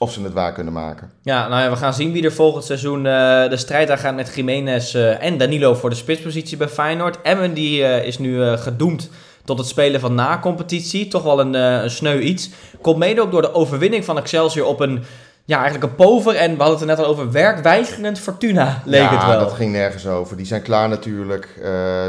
of 0.05 0.13
ze 0.13 0.23
het 0.23 0.33
waar 0.33 0.53
kunnen 0.53 0.73
maken. 0.73 1.11
Ja, 1.23 1.49
nou 1.49 1.63
ja, 1.63 1.71
we 1.71 1.77
gaan 1.77 1.95
zien 1.95 2.13
wie 2.13 2.25
er 2.25 2.33
volgend 2.33 2.65
seizoen 2.65 2.99
uh, 2.99 3.49
de 3.49 3.57
strijd 3.57 3.91
aan 3.91 3.99
gaat 3.99 4.15
met 4.15 4.33
Jiménez 4.35 4.95
uh, 4.95 5.23
en 5.23 5.39
Danilo 5.39 5.75
voor 5.75 5.91
de 5.91 5.97
spitspositie 5.97 6.57
bij 6.57 6.69
Feyenoord. 6.69 7.23
Emmen 7.23 7.55
die 7.55 7.81
uh, 7.81 8.07
is 8.07 8.19
nu 8.19 8.57
gedoemd 8.57 9.11
tot 9.45 9.59
het 9.59 9.67
spelen 9.67 10.01
van 10.01 10.15
na-competitie. 10.15 11.09
Toch 11.09 11.23
wel 11.23 11.41
een, 11.41 11.55
een 11.55 11.91
sneu 11.91 12.19
iets. 12.19 12.51
Komt 12.81 12.99
mede 12.99 13.21
ook 13.21 13.31
door 13.31 13.43
de 13.43 13.55
overwinning 13.55 14.05
van 14.05 14.19
Excelsior 14.19 14.67
op 14.67 14.81
een 14.81 15.05
ja, 15.45 15.57
eigenlijk 15.61 15.85
een 15.85 15.95
pover. 15.95 16.35
En 16.35 16.57
we 16.57 16.63
hadden 16.63 16.81
het 16.81 16.81
er 16.81 16.97
net 16.97 16.99
al 16.99 17.11
over 17.11 17.33
werkwijzigend 17.33 18.19
Fortuna, 18.19 18.83
leek 18.85 19.01
ja, 19.01 19.17
het 19.17 19.27
wel. 19.27 19.39
dat 19.39 19.53
ging 19.53 19.73
nergens 19.73 20.07
over. 20.07 20.37
Die 20.37 20.47
zijn 20.47 20.63
klaar 20.63 20.89
natuurlijk. 20.89 21.49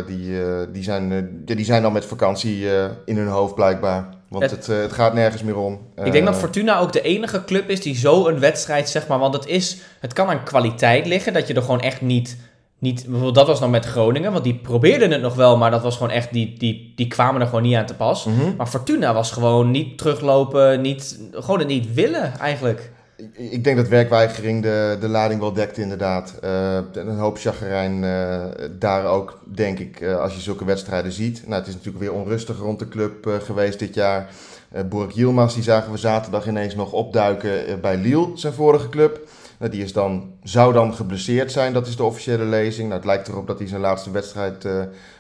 Die, 0.08 0.40
die, 0.72 0.84
zijn, 0.84 1.30
die 1.46 1.66
zijn 1.66 1.86
al 1.86 1.92
met 1.92 2.06
vakantie 2.06 2.68
in 3.06 3.18
hun 3.18 3.28
hoofd 3.28 3.56
blijkbaar. 3.56 4.08
Want 4.40 4.52
het, 4.52 4.68
het, 4.68 4.82
het, 4.82 4.94
gaat 4.94 5.14
nergens 5.14 5.44
meer 5.44 5.58
om. 5.58 5.80
Ik 6.04 6.12
denk 6.12 6.26
dat 6.26 6.36
Fortuna 6.36 6.80
ook 6.80 6.94
de 6.94 7.02
enige 7.02 7.44
club 7.46 7.70
is 7.70 7.82
die 7.82 7.96
zo 7.96 8.28
een 8.28 8.40
wedstrijd, 8.40 8.90
zeg 8.90 9.08
maar... 9.08 9.20
Want 9.20 9.34
het, 9.34 9.46
is, 9.46 9.78
het 10.00 10.14
kan 10.14 10.28
aan 10.28 10.44
kwaliteit 10.44 11.06
liggen, 11.06 11.34
dat 11.34 11.48
je 11.48 11.54
er 11.54 11.62
gewoon 11.62 11.82
echt 11.82 12.02
niet... 12.02 12.38
Niet, 12.80 13.04
bijvoorbeeld 13.04 13.36
dat 13.36 13.48
was 13.48 13.60
nog 13.60 13.70
met 13.70 13.86
Groningen, 13.86 14.32
want 14.32 14.44
die 14.44 14.56
probeerden 14.56 15.12
het 15.12 15.22
nog 15.22 15.36
wel, 15.36 15.58
maar 15.58 15.72
dat 15.72 15.82
was 15.82 15.96
gewoon 15.96 16.12
echt, 16.12 16.34
die, 16.34 16.56
die, 16.58 16.94
die 16.96 17.08
kwamen 17.08 17.42
er 17.42 17.48
gewoon 17.48 17.62
niet 17.62 17.76
aan 17.76 17.86
te 17.86 17.94
pas. 17.94 18.26
Mhm. 18.26 18.56
Maar 18.58 18.68
Fortuna 18.68 19.14
was 19.14 19.32
gewoon 19.32 19.72
niet 19.72 19.98
teruglopen, 19.98 20.82
niet, 20.82 21.20
gewoon 21.32 21.60
het 21.60 21.68
niet 21.68 21.94
willen 21.94 22.40
eigenlijk. 22.40 22.92
Ik 23.32 23.64
denk 23.64 23.78
dat 23.78 23.88
werkweigering 23.88 24.62
de, 24.62 24.98
de 25.00 25.08
lading 25.08 25.40
wel 25.40 25.54
dekt, 25.54 25.78
inderdaad. 25.78 26.34
Uh, 26.44 26.78
een 26.94 27.18
hoop 27.18 27.38
chagrijn 27.38 28.04
uh, 28.04 28.44
daar 28.72 29.06
ook, 29.06 29.40
denk 29.44 29.80
ik, 29.80 30.00
uh, 30.02 30.18
als 30.18 30.36
je 30.36 30.42
zulke 30.42 30.66
wedstrijden 30.66 31.12
ziet. 31.12 31.42
Nou, 31.48 31.60
het 31.60 31.68
is 31.68 31.74
natuurlijk 31.74 32.04
weer 32.04 32.14
onrustig 32.14 32.58
rond 32.58 32.80
de 32.80 32.88
club 32.88 33.40
geweest 33.44 33.80
dit 33.80 33.94
jaar. 33.94 34.30
Uh, 34.76 34.82
Bork 34.84 35.12
Yilmaz, 35.12 35.54
die 35.54 35.64
zagen 35.64 35.92
we 35.92 35.98
zaterdag 35.98 36.48
ineens 36.48 36.76
nog 36.76 36.92
opduiken 36.92 37.82
bij 37.82 37.98
Lille, 37.98 38.32
zijn 38.34 38.54
vorige 38.54 38.90
club. 38.90 39.28
Nou, 39.60 39.72
die 39.72 39.84
is 39.84 39.94
dan, 39.94 40.32
zou 40.44 40.74
dan 40.74 40.94
geblesseerd 40.94 41.52
zijn, 41.52 41.74
dat 41.74 41.88
is 41.88 41.96
de 41.96 42.04
officiële 42.04 42.44
lezing. 42.44 42.88
Nou, 42.88 43.00
het 43.00 43.10
lijkt 43.10 43.28
erop 43.28 43.48
dat 43.48 43.60
hij 43.60 43.68
zijn 43.68 43.82
laatste 43.82 44.12
wedstrijd 44.12 44.68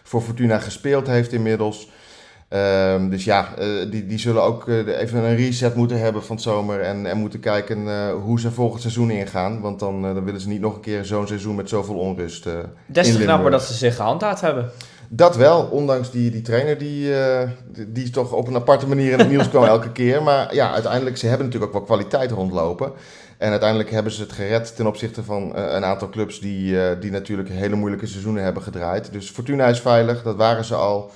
voor 0.04 0.22
Fortuna 0.22 0.60
gespeeld 0.60 1.08
heeft 1.08 1.34
inmiddels. 1.34 1.90
Um, 2.50 3.10
dus 3.10 3.24
ja, 3.24 3.48
uh, 3.60 3.92
die, 3.92 4.06
die 4.06 4.20
zullen 4.20 4.44
ook 4.44 4.68
uh, 4.68 5.00
even 5.00 5.24
een 5.24 5.36
reset 5.36 5.76
moeten 5.76 6.00
hebben 6.00 6.24
van 6.24 6.36
het 6.36 6.46
zomer 6.46 6.82
en, 6.82 7.06
en 7.06 7.18
moeten 7.18 7.40
kijken 7.40 7.80
uh, 7.80 8.14
hoe 8.24 8.40
ze 8.40 8.52
volgend 8.52 8.82
seizoen 8.82 9.12
ingaan. 9.12 9.62
Want 9.62 9.80
dan, 9.80 10.02
dan 10.02 10.24
willen 10.24 10.42
ze 10.42 10.48
niet 10.48 10.62
nog 10.62 10.76
een 10.76 10.82
keer 10.82 11.06
zo'n 11.06 11.28
seizoen 11.28 11.56
met 11.56 11.70
zoveel 11.70 11.96
onrust. 11.96 12.48
Des 12.86 13.12
te 13.12 13.18
knapper 13.18 13.52
dat 13.52 13.64
ze 13.64 13.74
zich 13.74 13.96
gehandhaafd 13.96 14.42
hebben. 14.42 14.70
Dat 15.10 15.36
wel, 15.36 15.64
ondanks 15.64 16.12
die, 16.12 16.32
die 16.32 16.42
trainer 16.42 16.78
die, 16.78 17.14
die 17.88 18.10
toch 18.10 18.32
op 18.32 18.48
een 18.48 18.56
aparte 18.56 18.88
manier 18.88 19.12
in 19.12 19.20
het 19.20 19.30
nieuws 19.30 19.50
kwam 19.50 19.64
elke 19.76 19.92
keer. 19.92 20.24
Maar 20.24 20.56
ja, 20.56 20.72
uiteindelijk, 20.72 21.18
ze 21.18 21.28
hebben 21.28 21.46
natuurlijk 21.46 21.72
ook 21.72 21.78
wel 21.78 21.88
kwaliteit 21.88 22.32
rondlopen. 22.32 22.92
En 23.38 23.50
uiteindelijk 23.50 23.92
hebben 23.92 24.12
ze 24.12 24.22
het 24.22 24.32
gered 24.32 24.76
ten 24.76 24.88
opzichte 24.88 25.24
van 25.24 25.56
een 25.56 25.86
aantal 25.86 26.10
clubs 26.10 26.40
die, 26.40 26.98
die 27.00 27.12
natuurlijk 27.12 27.50
hele 27.50 27.76
moeilijke 27.76 28.08
seizoenen 28.08 28.44
hebben 28.44 28.64
gedraaid. 28.64 29.12
Dus 29.12 29.30
Fortuna 29.30 29.68
is 29.68 29.80
veilig, 29.80 30.24
dat 30.24 30.36
waren 30.36 30.66
ze 30.66 30.76
al. 30.76 31.12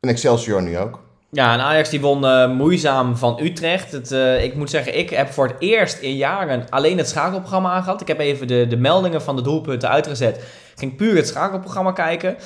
En 0.00 0.08
Excelsior 0.08 0.62
nu 0.62 0.78
ook. 0.78 1.00
Ja, 1.30 1.52
en 1.52 1.60
Ajax 1.60 1.88
die 1.88 2.00
won 2.00 2.24
uh, 2.24 2.50
moeizaam 2.50 3.16
van 3.16 3.38
Utrecht. 3.42 3.92
Het, 3.92 4.10
uh, 4.12 4.44
ik 4.44 4.54
moet 4.54 4.70
zeggen, 4.70 4.98
ik 4.98 5.10
heb 5.10 5.30
voor 5.30 5.46
het 5.46 5.56
eerst 5.58 5.98
in 5.98 6.16
jaren 6.16 6.66
alleen 6.68 6.98
het 6.98 7.08
schakelprogramma 7.08 7.70
aangehad. 7.70 8.00
Ik 8.00 8.08
heb 8.08 8.18
even 8.18 8.46
de, 8.46 8.66
de 8.66 8.76
meldingen 8.76 9.22
van 9.22 9.36
de 9.36 9.42
doelpunten 9.42 9.88
uitgezet. 9.88 10.36
Ik 10.36 10.78
ging 10.78 10.96
puur 10.96 11.16
het 11.16 11.28
schakelprogramma 11.28 11.92
kijken. 11.92 12.36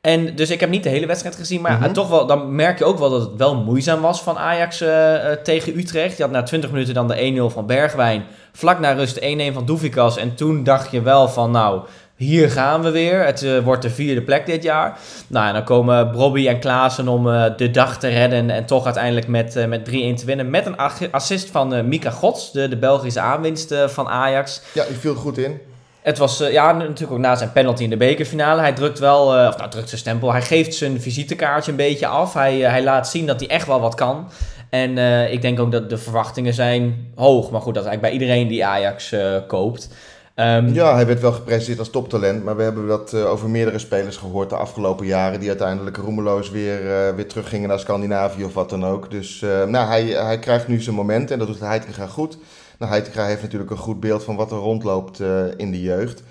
En 0.00 0.36
dus 0.36 0.50
ik 0.50 0.60
heb 0.60 0.70
niet 0.70 0.82
de 0.82 0.88
hele 0.88 1.06
wedstrijd 1.06 1.36
gezien, 1.36 1.60
maar 1.60 1.76
mm 1.76 1.82
-hmm. 1.82 1.92
toch 1.92 2.08
wel, 2.08 2.26
dan 2.26 2.54
merk 2.54 2.78
je 2.78 2.84
ook 2.84 2.98
wel 2.98 3.10
dat 3.10 3.20
het 3.20 3.36
wel 3.36 3.54
moeizaam 3.56 4.00
was 4.00 4.22
van 4.22 4.38
Ajax 4.38 4.82
uh, 4.82 5.14
tegen 5.30 5.78
Utrecht. 5.78 6.16
Je 6.16 6.22
had 6.22 6.32
na 6.32 6.42
20 6.42 6.70
minuten 6.70 6.94
dan 6.94 7.08
de 7.08 7.48
1-0 7.50 7.52
van 7.52 7.66
Bergwijn, 7.66 8.24
vlak 8.52 8.80
na 8.80 8.92
rust 8.92 9.20
1-1 9.20 9.22
van 9.52 9.64
Doevikas. 9.64 10.16
En 10.16 10.34
toen 10.34 10.64
dacht 10.64 10.90
je 10.90 11.02
wel 11.02 11.28
van, 11.28 11.50
nou, 11.50 11.82
hier 12.16 12.50
gaan 12.50 12.82
we 12.82 12.90
weer. 12.90 13.24
Het 13.24 13.42
uh, 13.42 13.58
wordt 13.58 13.82
de 13.82 13.90
vierde 13.90 14.22
plek 14.22 14.46
dit 14.46 14.62
jaar. 14.62 14.98
Nou, 15.26 15.46
en 15.46 15.52
dan 15.52 15.64
komen 15.64 16.12
Bobby 16.12 16.48
en 16.48 16.58
Klaassen 16.58 17.08
om 17.08 17.26
uh, 17.26 17.44
de 17.56 17.70
dag 17.70 17.98
te 17.98 18.08
redden. 18.08 18.50
En 18.50 18.64
toch 18.64 18.84
uiteindelijk 18.84 19.26
met, 19.26 19.56
uh, 19.56 19.64
met 19.64 19.80
3-1 19.80 19.82
te 19.90 20.22
winnen. 20.24 20.50
Met 20.50 20.66
een 20.66 20.76
assist 21.10 21.50
van 21.50 21.88
Mika 21.88 22.10
Gods, 22.10 22.52
de, 22.52 22.68
de 22.68 22.76
Belgische 22.76 23.20
aanwinst 23.20 23.74
van 23.86 24.08
Ajax. 24.08 24.62
Ja, 24.74 24.84
die 24.84 24.96
viel 24.96 25.14
goed 25.14 25.38
in. 25.38 25.60
Het 26.02 26.18
was 26.18 26.38
ja, 26.38 26.72
natuurlijk 26.72 27.12
ook 27.12 27.18
na 27.18 27.36
zijn 27.36 27.52
penalty 27.52 27.82
in 27.82 27.90
de 27.90 27.96
bekerfinale. 27.96 28.60
Hij 28.60 28.72
drukt 28.72 28.98
wel, 28.98 29.26
of 29.48 29.56
nou, 29.56 29.70
drukt 29.70 29.88
zijn 29.88 30.00
stempel. 30.00 30.32
Hij 30.32 30.42
geeft 30.42 30.74
zijn 30.74 31.00
visitekaartje 31.00 31.70
een 31.70 31.76
beetje 31.76 32.06
af. 32.06 32.34
Hij, 32.34 32.58
hij 32.58 32.82
laat 32.82 33.08
zien 33.08 33.26
dat 33.26 33.40
hij 33.40 33.48
echt 33.48 33.66
wel 33.66 33.80
wat 33.80 33.94
kan. 33.94 34.28
En 34.70 34.98
ik 35.32 35.42
denk 35.42 35.60
ook 35.60 35.72
dat 35.72 35.90
de 35.90 35.98
verwachtingen 35.98 36.54
zijn 36.54 37.12
hoog. 37.14 37.50
Maar 37.50 37.60
goed, 37.60 37.74
dat 37.74 37.84
is 37.84 37.88
eigenlijk 37.88 38.00
bij 38.00 38.26
iedereen 38.26 38.48
die 38.48 38.66
Ajax 38.66 39.14
koopt. 39.46 39.88
Um, 40.36 40.68
ja, 40.68 40.94
hij 40.94 41.06
werd 41.06 41.20
wel 41.20 41.32
gepresenteerd 41.32 41.78
als 41.78 41.90
toptalent, 41.90 42.44
maar 42.44 42.56
we 42.56 42.62
hebben 42.62 42.86
dat 42.86 43.12
uh, 43.12 43.30
over 43.30 43.50
meerdere 43.50 43.78
spelers 43.78 44.16
gehoord 44.16 44.50
de 44.50 44.56
afgelopen 44.56 45.06
jaren, 45.06 45.40
die 45.40 45.48
uiteindelijk 45.48 45.96
roemeloos 45.96 46.50
weer, 46.50 46.80
uh, 46.82 47.14
weer 47.16 47.26
teruggingen 47.28 47.68
naar 47.68 47.78
Scandinavië 47.78 48.44
of 48.44 48.54
wat 48.54 48.70
dan 48.70 48.84
ook. 48.84 49.10
Dus 49.10 49.40
uh, 49.40 49.64
nou, 49.64 49.86
hij, 49.86 50.02
hij 50.04 50.38
krijgt 50.38 50.68
nu 50.68 50.80
zijn 50.80 50.96
moment 50.96 51.30
en 51.30 51.38
dat 51.38 51.46
doet 51.46 51.60
Heitinga 51.60 52.06
goed. 52.06 52.38
Nou, 52.78 52.90
Heitinga 52.90 53.24
heeft 53.24 53.42
natuurlijk 53.42 53.70
een 53.70 53.76
goed 53.76 54.00
beeld 54.00 54.24
van 54.24 54.36
wat 54.36 54.50
er 54.50 54.56
rondloopt 54.56 55.20
in 55.56 55.70
de 55.70 55.82
jeugd. 55.82 56.22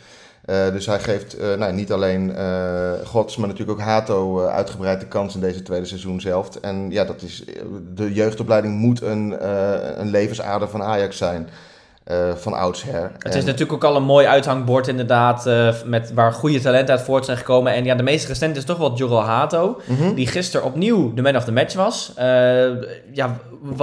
Dus 0.45 0.85
hij 0.85 0.99
geeft 0.99 1.37
nou, 1.57 1.73
niet 1.73 1.91
alleen 1.91 2.29
uh, 2.29 2.91
Gods, 3.05 3.37
maar 3.37 3.47
natuurlijk 3.47 3.79
ook 3.79 3.85
Hato 3.85 4.45
uitgebreid 4.45 4.99
de 4.99 5.07
kans 5.07 5.35
in 5.35 5.41
deze 5.41 5.61
tweede 5.61 5.85
seizoen 5.85 6.21
zelf. 6.21 6.55
En 6.55 6.91
ja, 6.91 7.03
dat 7.05 7.21
is, 7.21 7.43
de 7.93 8.13
jeugdopleiding 8.13 8.75
moet 8.75 9.01
een, 9.01 9.47
een 9.99 10.09
levensader 10.09 10.69
van 10.69 10.83
Ajax 10.83 11.17
zijn. 11.17 11.49
Van 12.35 12.53
oudsher. 12.53 13.11
Het 13.19 13.35
is 13.35 13.43
natuurlijk 13.43 13.73
ook 13.73 13.83
al 13.83 13.95
een 13.95 14.03
mooi 14.03 14.27
uithangbord 14.27 14.87
inderdaad, 14.87 15.49
met, 15.85 16.13
waar 16.13 16.33
goede 16.33 16.59
talenten 16.59 16.95
uit 16.95 17.03
voort 17.03 17.25
zijn 17.25 17.37
gekomen. 17.37 17.73
En 17.73 17.85
ja, 17.85 17.95
de 17.95 18.03
meest 18.03 18.27
recente 18.27 18.59
is 18.59 18.65
toch 18.65 18.77
wel 18.77 18.95
Joral 18.95 19.23
Hato, 19.23 19.81
mm 19.85 19.95
-hmm. 19.97 20.13
die 20.13 20.27
gisteren 20.27 20.65
opnieuw 20.65 21.13
de 21.13 21.21
man 21.21 21.35
of 21.35 21.43
the 21.43 21.51
match 21.51 21.75
was. 21.75 22.13
ja, 23.13 23.37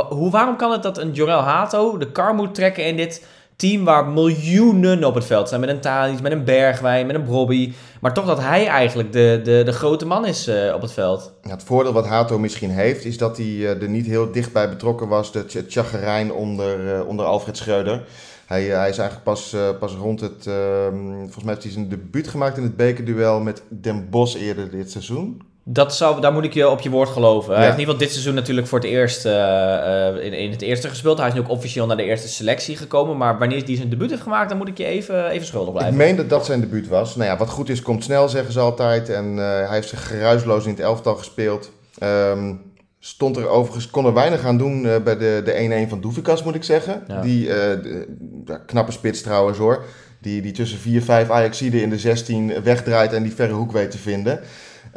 hoe, 0.09 0.31
waarom 0.31 0.57
kan 0.57 0.73
het 0.73 0.83
dat 0.83 0.99
een 0.99 1.13
Joral 1.13 1.41
Hato 1.41 1.99
de 1.99 2.13
kar 2.13 2.35
moet 2.35 2.55
trekken 2.55 2.87
in 2.87 2.97
dit 2.97 3.27
team 3.61 3.85
waar 3.85 4.07
miljoenen 4.07 5.05
op 5.05 5.15
het 5.15 5.25
veld 5.25 5.49
zijn. 5.49 5.61
Met 5.61 5.71
een 5.71 5.81
Thalys, 5.81 6.21
met 6.21 6.33
een 6.33 6.45
Bergwijn, 6.45 7.07
met 7.07 7.17
een 7.17 7.25
Brobby. 7.25 7.73
Maar 8.01 8.15
toch 8.15 8.27
dat 8.27 8.41
hij 8.41 8.67
eigenlijk 8.67 9.13
de, 9.13 9.41
de, 9.45 9.63
de 9.65 9.73
grote 9.73 10.07
man 10.07 10.27
is 10.27 10.49
uh, 10.49 10.75
op 10.75 10.83
het 10.83 10.93
veld. 10.93 11.33
Ja, 11.43 11.51
het 11.51 11.63
voordeel 11.63 11.93
wat 11.93 12.07
Hato 12.07 12.39
misschien 12.39 12.71
heeft, 12.71 13.05
is 13.05 13.19
dat 13.19 13.37
hij 13.37 13.47
uh, 13.47 13.83
er 13.83 13.89
niet 13.89 14.07
heel 14.07 14.33
dichtbij 14.33 14.69
betrokken 14.69 15.09
was. 15.09 15.33
Het, 15.33 15.53
het 15.53 15.73
chagrijn 15.73 16.33
onder, 16.33 16.85
uh, 16.85 17.07
onder 17.07 17.27
Alfred 17.27 17.57
Schreuder. 17.57 18.03
Hij, 18.47 18.63
hij 18.63 18.89
is 18.89 18.99
eigenlijk 18.99 19.23
pas, 19.23 19.57
pas 19.79 19.93
rond 19.93 20.21
het... 20.21 20.47
ehm, 20.47 21.19
volgens 21.19 21.45
mij 21.45 21.53
heeft 21.53 21.63
hij 21.63 21.73
zijn 21.73 21.89
debuut 21.89 22.29
gemaakt 22.29 22.57
in 22.57 22.63
het 22.63 22.77
bekerduel 22.77 23.41
met 23.41 23.63
Den 23.69 24.11
Bosch 24.11 24.37
eerder 24.37 24.71
dit 24.71 24.91
seizoen. 24.91 25.43
Dat 25.65 25.95
zou, 25.95 26.21
daar 26.21 26.33
moet 26.33 26.45
ik 26.45 26.55
je 26.55 26.69
op 26.69 26.81
je 26.81 26.91
woord 26.91 27.09
geloven. 27.09 27.55
Hij 27.55 27.63
heeft 27.63 27.75
in 27.75 27.81
ieder 27.81 27.95
geval 27.95 28.07
dit 28.07 28.11
seizoen 28.11 28.35
natuurlijk 28.35 28.67
voor 28.67 28.79
het 28.79 28.89
eerst 28.89 29.27
uh, 29.27 29.33
uh, 29.33 30.25
in, 30.25 30.33
in 30.33 30.51
het 30.51 30.63
eerste 30.63 30.89
gespeeld. 30.89 31.19
Hij 31.19 31.29
is 31.29 31.35
nu 31.35 31.41
ook 31.41 31.49
officieel 31.49 31.87
naar 31.87 31.97
de 31.97 32.03
eerste 32.03 32.29
selectie 32.29 32.77
gekomen. 32.77 33.17
Maar 33.17 33.39
wanneer 33.39 33.65
hij 33.65 33.77
zijn 33.77 33.89
debuut 33.89 34.11
heeft 34.11 34.23
gemaakt, 34.23 34.49
dan 34.49 34.59
moet 34.59 34.69
ik 34.69 34.79
je 34.79 34.85
even, 34.85 35.29
even 35.29 35.47
schuldig 35.47 35.73
blijven. 35.73 35.93
Ik 35.93 35.99
meen 35.99 36.17
dat 36.17 36.29
dat 36.29 36.47
zijn 36.47 36.61
debuut 36.61 36.89
was. 36.89 37.17
Nou 37.17 37.31
ja, 37.31 37.37
wat 37.37 37.51
goed 37.51 37.69
is, 37.69 37.83
komt 37.83 38.05
snel, 38.05 38.29
zeggen 38.29 38.53
ze 38.53 38.61
altijd. 38.61 39.09
En 39.09 39.33
uh, 39.33 39.39
hij 39.39 39.69
heeft 39.71 39.89
zich 39.89 40.07
geruisloos 40.07 40.65
in 40.65 40.71
het 40.71 40.81
elftal 40.81 41.15
gespeeld. 41.15 41.73
Um, 42.03 42.63
stond 42.99 43.37
er 43.37 43.49
overigens, 43.49 43.91
kon 43.91 44.07
er 44.07 44.15
weinig 44.15 44.45
aan 44.45 44.59
doen 44.59 44.83
bij 44.83 45.17
de, 45.17 45.43
de 45.45 45.85
1-1 45.87 45.89
van 45.89 46.01
Doevikas, 46.01 46.43
moet 46.43 46.55
ik 46.55 46.65
zeggen. 46.65 47.05
Ja. 47.09 47.21
Die 47.21 47.47
de, 47.47 48.61
knappe 48.67 48.93
spits 48.93 49.23
trouwens 49.23 49.59
hoor. 49.59 49.85
Die, 50.21 50.43
die 50.43 50.53
tussen 50.53 51.03
4-5 51.03 51.07
Ajaxide 51.07 51.83
in 51.83 51.91
de 51.91 51.99
16 51.99 52.63
wegdraait 52.63 53.13
en 53.13 53.23
die 53.23 53.35
verre 53.35 53.53
hoek 53.53 53.73
weet 53.73 53.91
te 53.91 53.99
vinden. 53.99 54.41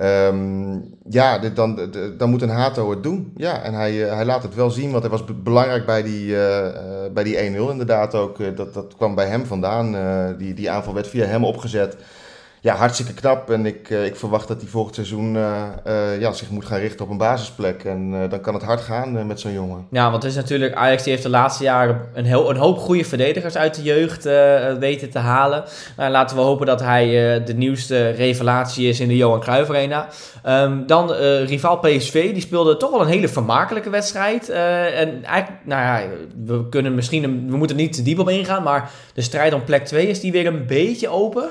Um, 0.01 0.95
ja, 1.09 1.37
dan, 1.37 1.91
dan 2.17 2.29
moet 2.29 2.41
een 2.41 2.49
Hato 2.49 2.89
het 2.89 3.03
doen. 3.03 3.33
Ja, 3.35 3.61
en 3.61 3.73
hij, 3.73 3.93
hij 3.93 4.25
laat 4.25 4.43
het 4.43 4.55
wel 4.55 4.69
zien, 4.69 4.91
want 4.91 5.03
hij 5.03 5.11
was 5.11 5.23
belangrijk 5.43 5.85
bij 5.85 6.03
die, 6.03 6.25
uh, 6.25 6.67
bij 7.13 7.23
die 7.23 7.35
1-0 7.35 7.39
inderdaad 7.39 8.15
ook. 8.15 8.55
dat, 8.55 8.73
dat 8.73 8.93
kwam 8.97 9.15
bij 9.15 9.27
hem 9.27 9.45
vandaan. 9.45 9.95
Die, 10.37 10.53
die 10.53 10.71
aanval 10.71 10.93
werd 10.93 11.07
via 11.07 11.25
hem 11.25 11.45
opgezet 11.45 11.95
ja, 12.63 12.75
hartstikke 12.75 13.13
knap. 13.13 13.49
En 13.49 13.65
ik, 13.65 13.89
uh, 13.89 14.05
ik 14.05 14.15
verwacht 14.15 14.47
dat 14.47 14.61
hij 14.61 14.69
volgend 14.69 14.95
seizoen 14.95 15.35
uh, 15.35 15.63
uh, 15.87 16.19
ja, 16.19 16.31
zich 16.31 16.49
moet 16.49 16.65
gaan 16.65 16.79
richten 16.79 17.05
op 17.05 17.11
een 17.11 17.17
basisplek. 17.17 17.83
En 17.83 18.29
dan 18.29 18.41
kan 18.41 18.53
het 18.53 18.63
hard 18.63 18.81
gaan 18.81 19.27
met 19.27 19.39
zo'n 19.39 19.53
jongen. 19.53 19.87
Ja, 19.89 20.11
want 20.11 20.23
het 20.23 20.31
is 20.31 20.37
natuurlijk, 20.37 20.73
Ajax 20.73 21.03
die 21.03 21.11
heeft 21.11 21.23
de 21.23 21.29
laatste 21.29 21.63
jaren 21.63 22.01
een, 22.13 22.25
heel, 22.25 22.49
een 22.49 22.55
hoop 22.55 22.77
goede 22.77 23.03
verdedigers 23.03 23.57
uit 23.57 23.75
de 23.75 23.81
jeugd 23.81 24.23
weten 24.79 25.09
te 25.09 25.19
halen. 25.19 25.63
Nou, 25.97 26.11
laten 26.11 26.35
we 26.35 26.41
hopen 26.41 26.65
dat 26.65 26.79
hij 26.79 27.07
de 27.43 27.53
nieuwste 27.53 28.09
revelatie 28.09 28.89
is 28.89 28.99
in 28.99 29.07
de 29.07 29.17
Johan 29.17 29.39
Cruijff 29.39 29.69
Arena. 29.69 30.07
Um, 30.47 30.87
dan 30.87 31.11
rivaal 31.45 31.79
PSV, 31.79 32.33
die 32.33 32.41
speelde 32.41 32.77
toch 32.77 32.91
wel 32.91 33.01
een 33.01 33.07
hele 33.07 33.27
vermakelijke 33.27 33.89
wedstrijd. 33.89 34.49
en 34.49 35.23
eigenlijk, 35.23 35.65
nou 35.65 35.81
ja, 35.81 36.07
we 36.45 36.69
kunnen 36.69 36.95
misschien, 36.95 37.49
we 37.49 37.57
moeten 37.57 37.75
niet 37.75 37.93
te 37.93 38.01
diep 38.01 38.19
op 38.19 38.29
ingaan. 38.29 38.63
Maar 38.63 38.91
de 39.13 39.21
strijd 39.21 39.53
om 39.53 39.63
plek 39.63 39.85
2 39.85 40.07
is 40.07 40.19
die 40.19 40.31
weer 40.31 40.45
een 40.45 40.65
beetje 40.65 41.09
open. 41.09 41.49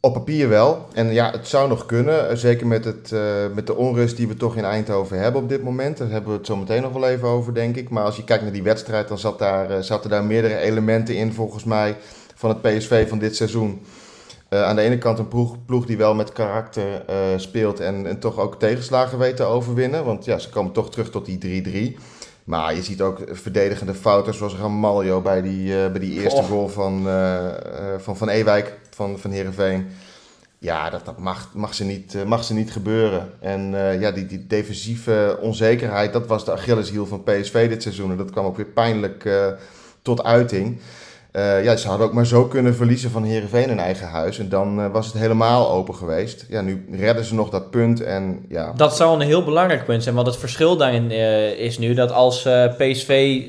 Op 0.00 0.12
papier 0.12 0.48
wel. 0.48 0.86
En 0.92 1.12
ja, 1.12 1.30
het 1.30 1.48
zou 1.48 1.68
nog 1.68 1.86
kunnen. 1.86 2.38
Zeker 2.38 2.66
met, 2.66 2.84
het, 2.84 3.10
uh, 3.14 3.20
met 3.54 3.66
de 3.66 3.76
onrust 3.76 4.16
die 4.16 4.28
we 4.28 4.36
toch 4.36 4.56
in 4.56 4.64
Eindhoven 4.64 5.20
hebben 5.20 5.42
op 5.42 5.48
dit 5.48 5.62
moment. 5.62 5.96
Daar 5.96 6.10
hebben 6.10 6.30
we 6.30 6.36
het 6.36 6.46
zo 6.46 6.56
meteen 6.56 6.82
nog 6.82 6.92
wel 6.92 7.08
even 7.08 7.28
over, 7.28 7.54
denk 7.54 7.76
ik. 7.76 7.88
Maar 7.88 8.04
als 8.04 8.16
je 8.16 8.24
kijkt 8.24 8.42
naar 8.42 8.52
die 8.52 8.62
wedstrijd, 8.62 9.08
dan 9.08 9.18
zat 9.18 9.38
daar, 9.38 9.70
uh, 9.70 9.78
zaten 9.78 10.10
daar 10.10 10.24
meerdere 10.24 10.56
elementen 10.56 11.16
in, 11.16 11.32
volgens 11.32 11.64
mij, 11.64 11.96
van 12.34 12.48
het 12.48 12.62
PSV 12.62 13.08
van 13.08 13.18
dit 13.18 13.36
seizoen. 13.36 13.80
Uh, 14.50 14.62
aan 14.62 14.76
de 14.76 14.82
ene 14.82 14.98
kant 14.98 15.18
een 15.18 15.28
ploeg, 15.28 15.64
ploeg 15.64 15.86
die 15.86 15.96
wel 15.96 16.14
met 16.14 16.32
karakter 16.32 17.04
speelt 17.36 17.80
en, 17.80 18.06
en 18.06 18.18
toch 18.18 18.38
ook 18.38 18.58
tegenslagen 18.58 19.18
weet 19.18 19.36
te 19.36 19.44
overwinnen. 19.44 20.04
Want 20.04 20.24
ja, 20.24 20.38
ze 20.38 20.50
komen 20.50 20.72
toch 20.72 20.90
terug 20.90 21.10
tot 21.10 21.26
die 21.40 21.94
3-3. 21.96 22.00
Maar 22.44 22.74
je 22.74 22.82
ziet 22.82 23.00
ook 23.00 23.20
verdedigende 23.30 23.94
fouten 23.94 24.34
zoals 24.34 24.56
Ramaljo 24.56 25.20
bij 25.20 25.42
die, 25.42 25.90
bij 25.90 26.00
die 26.00 26.22
eerste 26.22 26.40
oh. 26.40 26.46
goal 26.46 26.68
van, 26.68 27.06
van 27.98 28.16
Van 28.16 28.28
Ewijk 28.28 28.76
van, 28.98 29.18
van 29.18 29.30
Heerenveen. 29.30 29.88
Ja, 30.58 30.90
dat, 30.90 31.04
dat 31.04 31.18
mag, 31.18 31.50
mag, 31.54 31.74
ze 31.74 31.84
niet, 31.84 32.16
mag 32.26 32.44
ze 32.44 32.54
niet 32.54 32.72
gebeuren. 32.72 33.30
En 33.40 33.70
ja, 34.00 34.10
die, 34.10 34.26
die 34.26 34.46
defensieve 34.46 35.38
onzekerheid, 35.40 36.12
dat 36.12 36.26
was 36.26 36.44
de 36.44 36.52
Achilleshiel 36.52 37.06
van 37.06 37.22
PSV 37.22 37.68
dit 37.68 37.82
seizoen. 37.82 38.10
En 38.10 38.16
dat 38.16 38.30
kwam 38.30 38.44
ook 38.44 38.56
weer 38.56 38.66
pijnlijk 38.66 39.28
tot 40.02 40.24
uiting. 40.24 40.80
Ja, 41.32 41.76
ze 41.76 41.88
hadden 41.88 42.06
ook 42.06 42.12
maar 42.12 42.26
zo 42.26 42.44
kunnen 42.44 42.74
verliezen 42.74 43.10
van 43.10 43.24
Herenveen 43.24 43.68
in 43.68 43.78
eigen 43.78 44.08
huis. 44.08 44.38
En 44.38 44.48
dan 44.48 44.90
was 44.90 45.06
het 45.06 45.14
helemaal 45.14 45.70
open 45.70 45.94
geweest. 45.94 46.46
Ja, 46.48 46.60
nu 46.60 46.86
redden 46.92 47.24
ze 47.24 47.34
nog 47.34 47.50
dat 47.50 47.70
punt. 47.70 48.02
En, 48.02 48.44
ja. 48.48 48.72
Dat 48.76 48.96
zou 48.96 49.20
een 49.20 49.26
heel 49.26 49.44
belangrijk 49.44 49.84
punt 49.84 50.02
zijn. 50.02 50.14
Want 50.14 50.26
het 50.26 50.36
verschil 50.36 50.76
daarin 50.76 51.10
is 51.58 51.78
nu 51.78 51.94
dat 51.94 52.12
als 52.12 52.48
PSV 52.76 53.42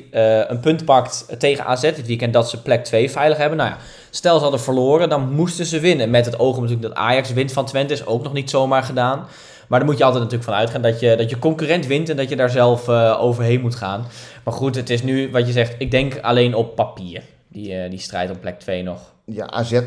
een 0.48 0.60
punt 0.60 0.84
pakt 0.84 1.26
tegen 1.38 1.64
AZ 1.64 1.80
dit 1.80 2.06
weekend, 2.06 2.32
dat 2.32 2.50
ze 2.50 2.62
plek 2.62 2.84
2 2.84 3.10
veilig 3.10 3.38
hebben. 3.38 3.58
Nou 3.58 3.70
ja, 3.70 3.76
stel 4.10 4.36
ze 4.36 4.42
hadden 4.42 4.60
verloren, 4.60 5.08
dan 5.08 5.32
moesten 5.32 5.66
ze 5.66 5.80
winnen. 5.80 6.10
Met 6.10 6.24
het 6.24 6.38
oog 6.38 6.54
natuurlijk 6.54 6.82
dat 6.82 6.94
Ajax 6.94 7.32
wint 7.32 7.52
van 7.52 7.66
Twente 7.66 7.92
is 7.92 8.06
ook 8.06 8.22
nog 8.22 8.32
niet 8.32 8.50
zomaar 8.50 8.82
gedaan. 8.82 9.26
Maar 9.68 9.78
daar 9.78 9.88
moet 9.88 9.98
je 9.98 10.04
altijd 10.04 10.22
natuurlijk 10.22 10.50
van 10.50 10.58
uitgaan 10.58 10.82
dat 10.82 11.00
je, 11.00 11.16
dat 11.16 11.30
je 11.30 11.38
concurrent 11.38 11.86
wint 11.86 12.08
en 12.08 12.16
dat 12.16 12.28
je 12.28 12.36
daar 12.36 12.50
zelf 12.50 12.88
overheen 13.18 13.60
moet 13.60 13.74
gaan. 13.74 14.06
Maar 14.44 14.54
goed, 14.54 14.76
het 14.76 14.90
is 14.90 15.02
nu 15.02 15.30
wat 15.30 15.46
je 15.46 15.52
zegt, 15.52 15.74
ik 15.78 15.90
denk 15.90 16.18
alleen 16.20 16.54
op 16.54 16.74
papier 16.74 17.22
die, 17.48 17.72
uh, 17.72 17.90
die 17.90 17.98
strijd 17.98 18.30
om 18.30 18.38
plek 18.38 18.58
2 18.58 18.82
nog. 18.82 19.12
Ja, 19.32 19.46
AZ 19.50 19.72
uh, 19.72 19.80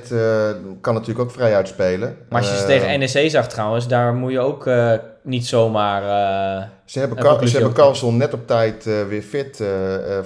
kan 0.82 0.94
natuurlijk 0.94 1.20
ook 1.20 1.32
vrij 1.32 1.56
uitspelen. 1.56 2.18
Maar 2.30 2.42
als 2.42 2.52
je 2.52 2.58
ze 2.58 2.66
tegen 2.66 3.00
NEC 3.00 3.30
zag 3.30 3.48
trouwens, 3.48 3.88
daar 3.88 4.14
moet 4.14 4.32
je 4.32 4.40
ook 4.40 4.68
uh, 4.68 4.94
niet 5.22 5.46
zomaar... 5.46 6.02
ze 6.86 7.00
hebben, 7.00 7.18
Ka 7.18 7.46
ze 7.46 7.54
hebben 7.54 7.74
Carlson 7.74 8.18
net 8.18 8.34
op 8.34 8.48
tijd 8.48 8.84
weer 8.84 9.22
fit 9.22 9.64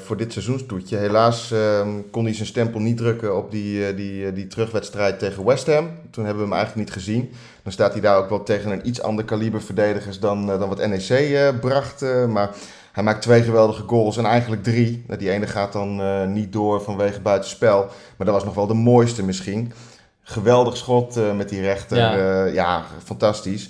voor 0.06 0.18
dit 0.18 0.34
seizoenstoetje. 0.34 0.98
Helaas 0.98 1.52
ehm, 1.52 1.90
kon 2.12 2.26
hij 2.26 2.34
zijn 2.34 2.48
stempel 2.48 2.80
niet 2.80 2.98
drukken 2.98 3.38
op 3.38 3.52
die, 3.52 3.96
die, 3.96 4.34
die 4.34 4.48
terugwedstrijd 4.48 5.20
tegen 5.20 5.46
West 5.46 5.68
Ham. 5.68 5.90
Toen 6.12 6.26
hebben 6.26 6.44
we 6.44 6.50
hem 6.50 6.58
eigenlijk 6.58 6.88
niet 6.88 6.98
gezien. 6.98 7.32
Dan 7.64 7.72
staat 7.72 7.92
hij 7.92 8.02
daar 8.02 8.18
ook 8.18 8.30
wel 8.30 8.44
tegen 8.44 8.72
een 8.72 8.88
iets 8.88 9.02
ander 9.02 9.26
kaliber 9.26 9.62
verdedigers 9.62 10.20
dan, 10.20 10.48
dan 10.48 10.70
wat 10.70 10.88
NEC 10.88 11.54
bracht. 11.60 12.06
maar 12.28 12.50
hij 12.98 13.06
maakt 13.06 13.22
twee 13.22 13.44
geweldige 13.44 13.84
goals 13.88 14.18
en 14.18 14.26
eigenlijk 14.26 14.64
drie. 14.64 15.04
Nou, 15.08 15.20
die 15.20 15.32
ene 15.32 15.48
gaat 15.48 15.74
dan 15.74 16.02
uh, 16.02 16.26
niet 16.26 16.54
door 16.54 16.82
vanwege 16.82 17.22
buitenspel. 17.22 17.80
Maar 18.18 18.26
dat 18.26 18.36
was 18.36 18.44
nog 18.44 18.54
wel 18.54 18.68
de 18.68 18.74
mooiste 18.74 19.24
misschien. 19.24 19.74
Geweldig 20.22 20.78
schot 20.78 21.18
uh, 21.18 21.34
met 21.34 21.50
die 21.50 21.62
rechter. 21.62 21.98
Ja. 21.98 22.46
Uh, 22.46 22.54
ja. 22.54 22.84
fantastisch. 23.04 23.70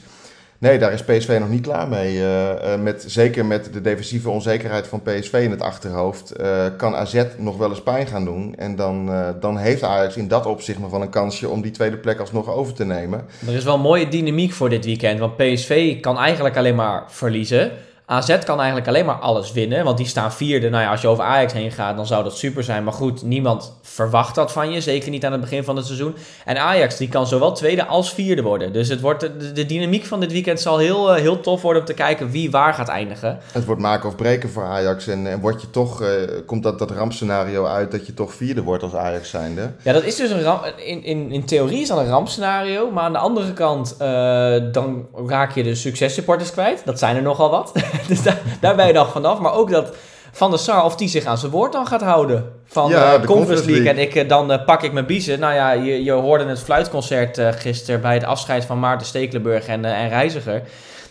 Nee, 0.57 0.79
daar 0.79 0.93
is 0.93 1.03
PSV 1.03 1.37
nog 1.39 1.49
niet 1.49 1.61
klaar 1.61 1.87
mee. 1.87 2.23
met, 2.77 3.03
zeker 3.07 3.45
met 3.45 3.73
de 3.73 3.81
defensieve 3.81 4.29
onzekerheid 4.29 4.87
van 4.87 5.01
PSV 5.01 5.33
in 5.43 5.51
het 5.51 5.61
achterhoofd. 5.61 6.33
kan 6.77 6.95
AZ 6.95 7.23
nog 7.37 7.57
wel 7.57 7.69
eens 7.69 7.83
pijn 7.83 8.07
gaan 8.07 8.25
doen. 8.25 8.55
En 8.55 8.75
dan, 8.75 9.11
dan 9.39 9.57
heeft 9.57 9.83
Ajax 9.83 10.15
in 10.17 10.27
dat 10.27 10.45
opzicht 10.45 10.79
nog 10.79 10.91
wel 10.91 11.01
een 11.01 11.09
kansje 11.09 11.49
om 11.49 11.61
die 11.61 11.71
tweede 11.71 11.97
plek 11.97 12.19
alsnog 12.19 12.49
over 12.49 12.73
te 12.73 12.85
nemen. 12.85 13.25
Er 13.47 13.53
is 13.53 13.63
wel 13.63 13.73
een 13.73 13.81
mooie 13.81 14.07
dynamiek 14.07 14.51
voor 14.51 14.69
dit 14.69 14.85
weekend. 14.85 15.19
Want 15.19 15.37
PSV 15.37 15.99
kan 15.99 16.17
eigenlijk 16.17 16.57
alleen 16.57 16.75
maar 16.75 17.03
verliezen. 17.07 17.71
AZ 18.09 18.37
kan 18.43 18.57
eigenlijk 18.57 18.87
alleen 18.87 19.05
maar 19.05 19.15
alles 19.15 19.51
winnen, 19.51 19.83
want 19.83 19.97
die 19.97 20.05
staan 20.05 20.33
vierde. 20.33 20.69
Nou 20.69 20.83
ja, 20.83 20.91
als 20.91 21.01
je 21.01 21.07
over 21.07 21.23
Ajax 21.23 21.53
heen 21.53 21.71
gaat, 21.71 21.95
dan 21.95 22.05
zou 22.05 22.23
dat 22.23 22.37
super 22.37 22.63
zijn. 22.63 22.83
Maar 22.83 22.93
goed, 22.93 23.23
niemand 23.23 23.73
verwacht 23.81 24.35
dat 24.35 24.51
van 24.51 24.71
je, 24.71 24.81
zeker 24.81 25.09
niet 25.09 25.25
aan 25.25 25.31
het 25.31 25.41
begin 25.41 25.63
van 25.63 25.75
het 25.75 25.85
seizoen. 25.85 26.15
En 26.45 26.57
Ajax, 26.57 26.97
die 26.97 27.09
kan 27.09 27.27
zowel 27.27 27.53
tweede 27.53 27.85
als 27.85 28.13
vierde 28.13 28.41
worden. 28.41 28.73
Dus 28.73 28.89
het 28.89 29.01
wordt, 29.01 29.19
de, 29.19 29.51
de 29.51 29.65
dynamiek 29.65 30.05
van 30.05 30.19
dit 30.19 30.31
weekend 30.31 30.61
zal 30.61 30.77
heel, 30.77 31.15
uh, 31.15 31.21
heel 31.21 31.39
tof 31.39 31.61
worden 31.61 31.81
om 31.81 31.87
te 31.87 31.93
kijken 31.93 32.31
wie 32.31 32.51
waar 32.51 32.73
gaat 32.73 32.87
eindigen. 32.87 33.39
Het 33.51 33.65
wordt 33.65 33.81
maken 33.81 34.09
of 34.09 34.15
breken 34.15 34.49
voor 34.49 34.63
Ajax. 34.63 35.07
En, 35.07 35.27
en 35.27 35.39
wordt 35.39 35.61
je 35.61 35.69
toch, 35.69 36.01
uh, 36.01 36.07
komt 36.45 36.63
dat, 36.63 36.79
dat 36.79 36.91
rampscenario 36.91 37.65
uit 37.65 37.91
dat 37.91 38.05
je 38.05 38.13
toch 38.13 38.33
vierde 38.33 38.63
wordt 38.63 38.83
als 38.83 38.95
Ajax 38.95 39.29
zijnde? 39.29 39.71
Ja, 39.83 39.93
dat 39.93 40.03
is 40.03 40.15
dus 40.15 40.29
een 40.29 40.41
ramp, 40.41 40.73
in, 40.85 41.03
in, 41.03 41.31
in 41.31 41.45
theorie 41.45 41.81
is 41.81 41.87
dat 41.87 41.97
een 41.97 42.09
rampscenario. 42.09 42.91
Maar 42.91 43.03
aan 43.03 43.13
de 43.13 43.19
andere 43.19 43.53
kant, 43.53 43.95
uh, 44.01 44.07
dan 44.71 45.07
raak 45.25 45.55
je 45.55 45.63
de 45.63 45.75
successupporters 45.75 46.51
kwijt. 46.51 46.81
Dat 46.85 46.99
zijn 46.99 47.15
er 47.15 47.21
nogal 47.21 47.49
wat. 47.49 47.71
dus 48.07 48.23
daar, 48.23 48.39
daar 48.59 48.75
ben 48.75 48.87
je 48.87 48.93
dan 48.93 49.07
vanaf. 49.07 49.39
Maar 49.39 49.53
ook 49.53 49.71
dat 49.71 49.95
Van 50.31 50.49
der 50.49 50.59
Sar, 50.59 50.83
of 50.83 50.95
die 50.95 51.07
zich 51.07 51.25
aan 51.25 51.37
zijn 51.37 51.51
woord 51.51 51.71
dan 51.71 51.87
gaat 51.87 52.01
houden. 52.01 52.51
Van 52.65 52.89
ja, 52.89 53.13
uh, 53.13 53.21
de 53.21 53.27
Conference 53.27 53.65
League. 53.65 53.89
En 53.89 53.97
ik, 53.97 54.15
uh, 54.15 54.29
dan 54.29 54.51
uh, 54.51 54.65
pak 54.65 54.83
ik 54.83 54.93
mijn 54.93 55.05
biezen. 55.05 55.39
Nou 55.39 55.53
ja, 55.53 55.71
je, 55.71 56.03
je 56.03 56.11
hoorde 56.11 56.45
het 56.45 56.59
fluitconcert 56.59 57.39
gisteren 57.39 58.01
bij 58.01 58.13
het 58.13 58.23
afscheid 58.23 58.65
van 58.65 58.79
Maarten 58.79 59.07
Stekelenburg 59.07 59.67
en, 59.67 59.85
en 59.85 60.09
Reiziger. 60.09 60.61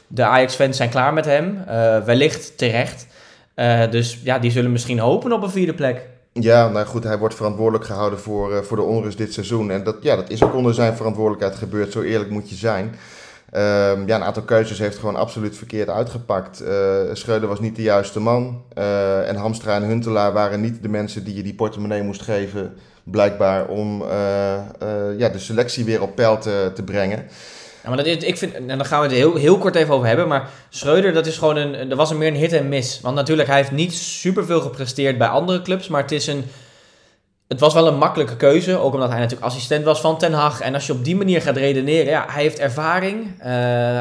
De 0.07 0.25
Ajax-fans 0.25 0.77
zijn 0.77 0.89
klaar 0.91 1.13
met 1.13 1.25
hem. 1.25 1.65
wellicht 2.05 2.59
terecht. 2.59 3.07
dus 3.91 4.19
ja, 4.23 4.39
die 4.39 4.51
zullen 4.51 4.73
misschien 4.73 4.99
hopen 4.99 5.33
op 5.33 5.43
een 5.43 5.51
vierde 5.51 5.75
plek. 5.75 6.09
Ja, 6.33 6.69
nou 6.69 6.87
goed, 6.87 7.05
hij 7.05 7.19
wordt 7.19 7.35
verantwoordelijk 7.35 7.85
gehouden 7.85 8.19
voor, 8.19 8.65
voor 8.65 8.77
de 8.77 8.83
onrust 8.83 9.19
dit 9.19 9.33
seizoen. 9.33 9.71
En 9.71 9.85
dat, 9.85 9.97
ja, 10.01 10.17
dat 10.17 10.31
is 10.31 10.43
ook 10.43 10.55
onder 10.55 10.75
zijn 10.75 10.97
verantwoordelijkheid 10.97 11.57
gebeurd, 11.57 11.93
zo 11.93 12.01
eerlijk 12.01 12.31
moet 12.31 12.51
je 12.51 12.57
zijn. 12.57 12.95
Ehm, 13.51 14.07
ja, 14.07 14.17
een 14.17 14.25
aantal 14.25 14.43
keuzes 14.43 14.79
heeft 14.79 14.99
gewoon 14.99 15.17
absoluut 15.17 15.57
verkeerd 15.57 15.89
uitgepakt. 15.89 16.63
Uh, 16.63 16.69
Schreuder 17.13 17.49
was 17.49 17.61
niet 17.61 17.77
de 17.77 17.83
juiste 17.83 18.21
man. 18.21 18.63
Uh, 18.79 19.29
en 19.29 19.37
Hamstra 19.37 19.75
en 19.75 19.83
Huntelaar 19.83 20.33
waren 20.33 20.61
niet 20.61 20.83
de 20.83 20.89
mensen 20.89 21.25
die 21.25 21.37
je 21.37 21.43
die 21.43 21.55
portemonnee 21.55 22.03
moest 22.03 22.23
geven, 22.23 22.75
blijkbaar, 23.05 23.67
om 23.67 24.03
uh, 24.03 24.09
ja, 25.19 25.29
de 25.29 25.39
selectie 25.39 25.85
weer 25.85 26.03
op 26.03 26.15
peil 26.15 26.39
te, 26.39 26.71
te 26.75 26.83
brengen. 26.83 27.19
Ja, 27.83 27.89
maar 27.89 27.97
dat 27.97 28.07
is, 28.07 28.17
ik 28.17 28.39
vind, 28.39 28.55
en 28.55 28.67
daar 28.67 28.85
gaan 28.85 29.01
we 29.01 29.07
het 29.07 29.17
heel, 29.17 29.35
heel 29.35 29.59
kort 29.59 29.75
even 29.75 29.95
over 29.95 30.07
hebben. 30.07 30.29
Maar 30.29 30.51
Schreuder, 30.69 31.13
dat 31.13 31.27
is 31.27 31.39
gewoon 31.39 31.57
een, 31.57 31.91
er 31.91 31.97
was 31.97 32.11
een 32.11 32.19
meer 32.19 32.29
een 32.29 32.35
hit 32.35 32.53
en 32.53 32.69
miss. 32.69 33.01
Want 33.01 33.15
natuurlijk, 33.15 33.49
hij 33.49 33.57
heeft 33.57 33.73
niet 33.73 33.95
superveel 33.95 34.61
gepresteerd 34.61 35.19
bij 35.19 35.29
andere 35.29 35.63
clubs. 35.63 35.89
Maar 35.89 36.03
het 36.03 36.13
is 36.13 36.27
een 36.27 36.45
het 37.49 37.61
was 37.61 37.75
wel 37.75 37.87
een 37.87 37.99
makkelijke 37.99 38.37
keuze, 38.37 38.79
ook 38.79 38.95
omdat 38.95 39.09
hij 39.09 39.19
natuurlijk 39.19 39.47
assistent 39.47 39.85
was 39.85 40.01
van 40.01 40.19
Ten 40.19 40.33
Hag. 40.33 40.61
En 40.61 40.75
als 40.75 40.87
je 40.87 40.93
op 40.93 41.05
die 41.05 41.17
manier 41.17 41.43
gaat 41.43 41.57
redeneren, 41.57 42.11
ja, 42.11 42.25
hij 42.29 42.43
heeft 42.43 42.59
ervaring. 42.59 43.25
Uh, 43.39 43.45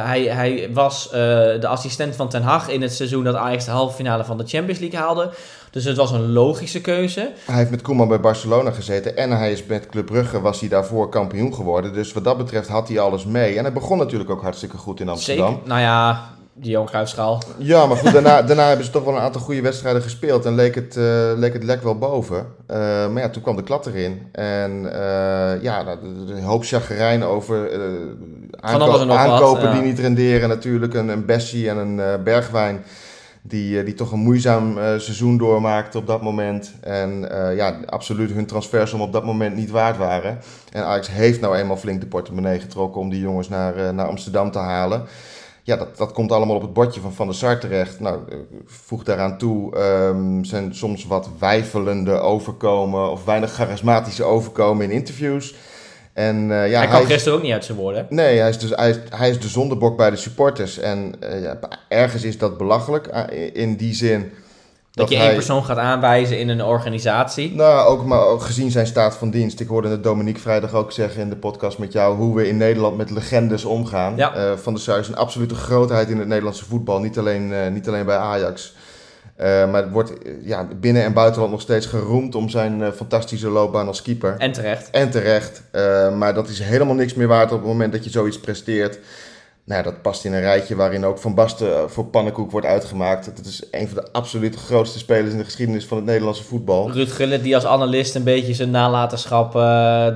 hij, 0.06 0.24
hij 0.24 0.70
was 0.74 1.06
uh, 1.08 1.12
de 1.60 1.68
assistent 1.68 2.16
van 2.16 2.30
Ten 2.30 2.42
Hag 2.42 2.70
in 2.70 2.82
het 2.82 2.94
seizoen 2.94 3.24
dat 3.24 3.36
Ajax 3.36 3.66
de 3.66 3.72
halve 3.72 3.96
finale 3.96 4.26
van 4.26 4.38
de 4.38 4.48
Champions 4.48 4.80
League 4.80 5.00
haalde. 5.00 5.34
Dus 5.72 5.84
het 5.84 5.98
was 5.98 6.12
een 6.12 6.32
logische 6.32 6.82
keuze. 6.82 7.32
Hij 7.46 7.56
heeft 7.56 7.70
met 7.70 7.82
Koeman 7.82 8.08
bij 8.08 8.20
Barcelona 8.20 8.72
gezeten 8.72 9.18
en 9.18 9.32
hij 9.32 9.52
is 9.52 9.66
met 9.66 9.86
Club 9.86 10.06
Brugge, 10.06 10.42
was 10.42 10.60
hij 10.60 10.70
daarvoor 10.70 11.10
kampioen 11.10 11.54
geworden. 11.54 11.94
Dus 11.94 12.14
wat 12.14 12.24
dat 12.24 12.38
betreft 12.38 12.68
had 12.68 12.88
hij 12.88 13.00
alles 13.00 13.26
mee. 13.26 13.58
En 13.58 13.64
hij 13.64 13.74
begon 13.74 13.98
natuurlijk 13.98 14.30
ook 14.30 14.42
hartstikke 14.42 14.78
goed 14.78 15.00
in 15.00 15.10
Amsterdam. 15.10 15.54
Zeker, 15.54 15.68
nou 15.68 15.82
ja, 15.82 16.30
die 16.58 16.72
Johan 16.72 16.88
Cruijffschaal. 16.88 17.42
Ja, 17.58 17.86
maar 17.86 17.98
goed, 17.98 18.12
daarna, 18.12 18.42
daarna 18.50 18.68
hebben 18.68 18.86
ze 18.86 18.92
toch 18.92 19.04
wel 19.04 19.16
een 19.16 19.22
aantal 19.22 19.42
goede 19.42 19.62
wedstrijden 19.62 20.02
gespeeld 20.02 20.46
en 20.46 20.56
leek 20.56 20.76
het, 20.76 20.96
uh, 20.96 21.32
leek 21.36 21.54
het 21.54 21.64
lek 21.64 21.84
wel 21.84 21.98
boven. 21.98 22.38
Uh, 22.38 22.78
maar 23.10 23.22
ja, 23.22 23.30
toen 23.30 23.42
kwam 23.42 23.56
de 23.56 23.64
klap 23.64 23.86
erin. 23.86 24.28
En 24.32 24.72
uh, 24.84 25.62
ja, 25.62 25.82
nou, 25.84 25.98
een 26.28 26.44
hoop 26.44 26.64
chagrijn 26.64 27.24
over 27.24 27.72
aanko 28.60 29.10
aankopen 29.10 29.62
wat, 29.62 29.62
ja. 29.62 29.74
die 29.74 29.82
niet 29.82 30.00
renderen 30.00 30.50
natuurlijk. 30.50 30.94
Een, 30.94 31.08
een 31.08 31.26
Bessie 31.26 31.70
en 31.70 31.78
een 31.78 32.24
Bergwijn 32.24 32.84
die, 33.42 33.84
die 33.84 33.94
toch 33.94 34.12
een 34.12 34.20
moeizaam 34.20 34.74
seizoen 34.76 35.38
doormaakte 35.38 35.98
op 35.98 36.08
dat 36.08 36.22
moment. 36.22 36.74
En 36.82 37.30
ja, 37.56 37.80
absoluut 37.86 38.32
hun 38.32 38.46
transfersom 38.46 39.02
op 39.02 39.14
dat 39.14 39.26
moment 39.26 39.56
niet 39.56 39.70
waard 39.70 39.98
waren. 39.98 40.38
En 40.72 40.84
Ajax 40.84 41.08
heeft 41.08 41.42
nou 41.42 41.56
eenmaal 41.56 41.78
flink 41.78 42.02
de 42.02 42.08
portemonnee 42.08 42.60
getrokken 42.60 43.02
om 43.02 43.10
die 43.10 43.22
jongens 43.22 43.50
naar, 43.50 43.94
naar 43.94 44.08
Amsterdam 44.08 44.52
te 44.52 44.60
halen 44.60 45.06
ja, 45.66 45.76
dat, 45.76 45.98
dat 45.98 46.12
komt 46.12 46.32
allemaal 46.32 46.56
op 46.56 46.62
het 46.62 46.74
bordje 46.74 47.02
van 47.02 47.14
Van 47.14 47.28
der 47.28 47.36
Sar 47.36 47.60
terecht. 47.60 48.00
Nou, 48.00 48.20
eh, 48.30 48.38
voeg 48.66 49.04
daaraan 49.04 49.38
toe, 49.38 49.78
um, 49.78 50.44
zijn 50.44 50.76
soms 50.76 51.06
wat 51.06 51.30
wijfelende 51.40 52.12
overkomen 52.12 53.12
of 53.12 53.26
weinig 53.26 53.54
charismatische 53.54 54.24
overkomen 54.24 54.86
in 54.86 54.92
interviews. 54.92 55.56
En, 56.14 56.50
uh, 56.50 56.70
ja, 56.70 56.78
hij 56.78 56.88
kwam 56.88 57.06
gisteren 57.06 57.38
ook 57.38 57.44
niet 57.44 57.54
uit 57.54 57.66
zijn 57.66 57.78
woorden. 57.78 58.06
Nee, 58.10 58.40
hij 58.40 58.50
is, 58.50 58.60
dus, 58.60 58.70
hij 58.70 58.90
is, 58.90 58.98
hij 59.10 59.30
is 59.30 59.40
de 59.40 59.48
zondebok 59.48 59.98
bij 59.98 60.10
de 60.10 60.16
supporters. 60.16 60.78
En 60.78 61.16
uh, 61.24 61.42
ja, 61.42 61.60
ergens 61.88 62.24
is 62.24 62.38
dat 62.38 62.58
belachelijk 62.58 63.08
in 63.54 63.76
die 63.76 63.94
zin 63.94 64.32
dat, 64.96 65.10
je 65.10 65.18
één 65.18 65.34
persoon 65.34 65.66
gaat 65.66 65.78
aanwijzen 65.78 66.40
in 66.40 66.50
een 66.50 66.64
organisatie. 66.64 67.56
Nou, 67.56 67.88
ook, 67.88 68.06
maar 68.06 68.26
ook 68.26 68.42
gezien 68.42 68.72
zijn 68.72 68.88
staat 68.88 69.18
van 69.18 69.30
dienst. 69.30 69.60
Ik 69.60 69.68
hoorde 69.68 69.88
het 69.88 70.04
Dominique 70.04 70.42
vrijdag 70.42 70.74
ook 70.74 70.92
zeggen 70.92 71.22
in 71.22 71.30
de 71.30 71.36
podcast 71.36 71.78
met 71.78 71.92
jou... 71.92 72.16
hoe 72.16 72.36
we 72.36 72.48
in 72.48 72.58
Nederland 72.58 72.98
met 72.98 73.10
legendes 73.10 73.66
omgaan. 73.66 74.16
Ja. 74.16 74.36
Uh, 74.36 74.58
van 74.58 74.74
der 74.74 74.82
Sar 74.82 75.00
is 75.00 75.08
een 75.08 75.16
absolute 75.16 75.56
grootheid 75.56 76.10
in 76.10 76.18
het 76.18 76.28
Nederlandse 76.28 76.66
voetbal. 76.66 77.00
Niet 77.00 77.18
alleen, 77.18 77.52
uh, 77.52 77.68
niet 77.68 77.88
alleen 77.88 78.06
bij 78.06 78.18
Ajax. 78.18 78.74
Uh, 79.40 79.46
maar 79.46 79.82
het 79.82 79.92
wordt 79.92 80.14
ja, 80.44 80.68
binnen- 80.80 81.04
en 81.04 81.14
buitenland 81.14 81.52
nog 81.52 81.62
steeds 81.62 81.86
geroemd 81.86 82.36
om 82.36 82.50
zijn 82.50 82.94
fantastische 82.94 83.50
loopbaan 83.50 83.88
als 83.88 84.02
keeper. 84.02 84.36
En 84.38 84.52
terecht. 84.52 84.90
En 84.90 85.10
terecht. 85.10 85.64
maar 86.18 86.34
dat 86.34 86.50
is 86.50 86.60
helemaal 86.60 86.96
niks 86.96 87.14
meer 87.14 87.28
waard 87.28 87.52
op 87.52 87.58
het 87.58 87.68
moment 87.68 87.92
dat 87.92 88.04
je 88.04 88.10
zoiets 88.10 88.40
presteert. 88.40 89.00
Nou, 89.68 89.84
dat 89.84 90.02
past 90.02 90.26
in 90.26 90.34
een 90.34 90.40
rijtje 90.40 90.76
waarin 90.76 91.06
ook 91.06 91.18
Van 91.18 91.36
Basten 91.36 91.76
eh, 91.76 91.84
voor 91.88 92.06
pannenkoek 92.06 92.52
wordt 92.52 92.68
uitgemaakt. 92.68 93.26
Het 93.26 93.46
is 93.46 93.64
een 93.72 93.88
van 93.88 93.96
de 94.04 94.12
absoluut 94.12 94.56
grootste 94.56 94.98
spelers 94.98 95.32
in 95.32 95.38
de 95.38 95.44
geschiedenis 95.44 95.86
van 95.86 95.98
het 95.98 96.06
Nederlandse 96.06 96.44
voetbal. 96.44 96.92
Ruud 96.92 97.12
Gullit 97.12 97.44
die 97.44 97.56
als 97.56 97.66
analist 97.66 98.16
een 98.16 98.24
beetje 98.24 98.54
zijn 98.54 98.72
nalatenschap 98.72 99.56
uh, 99.56 99.62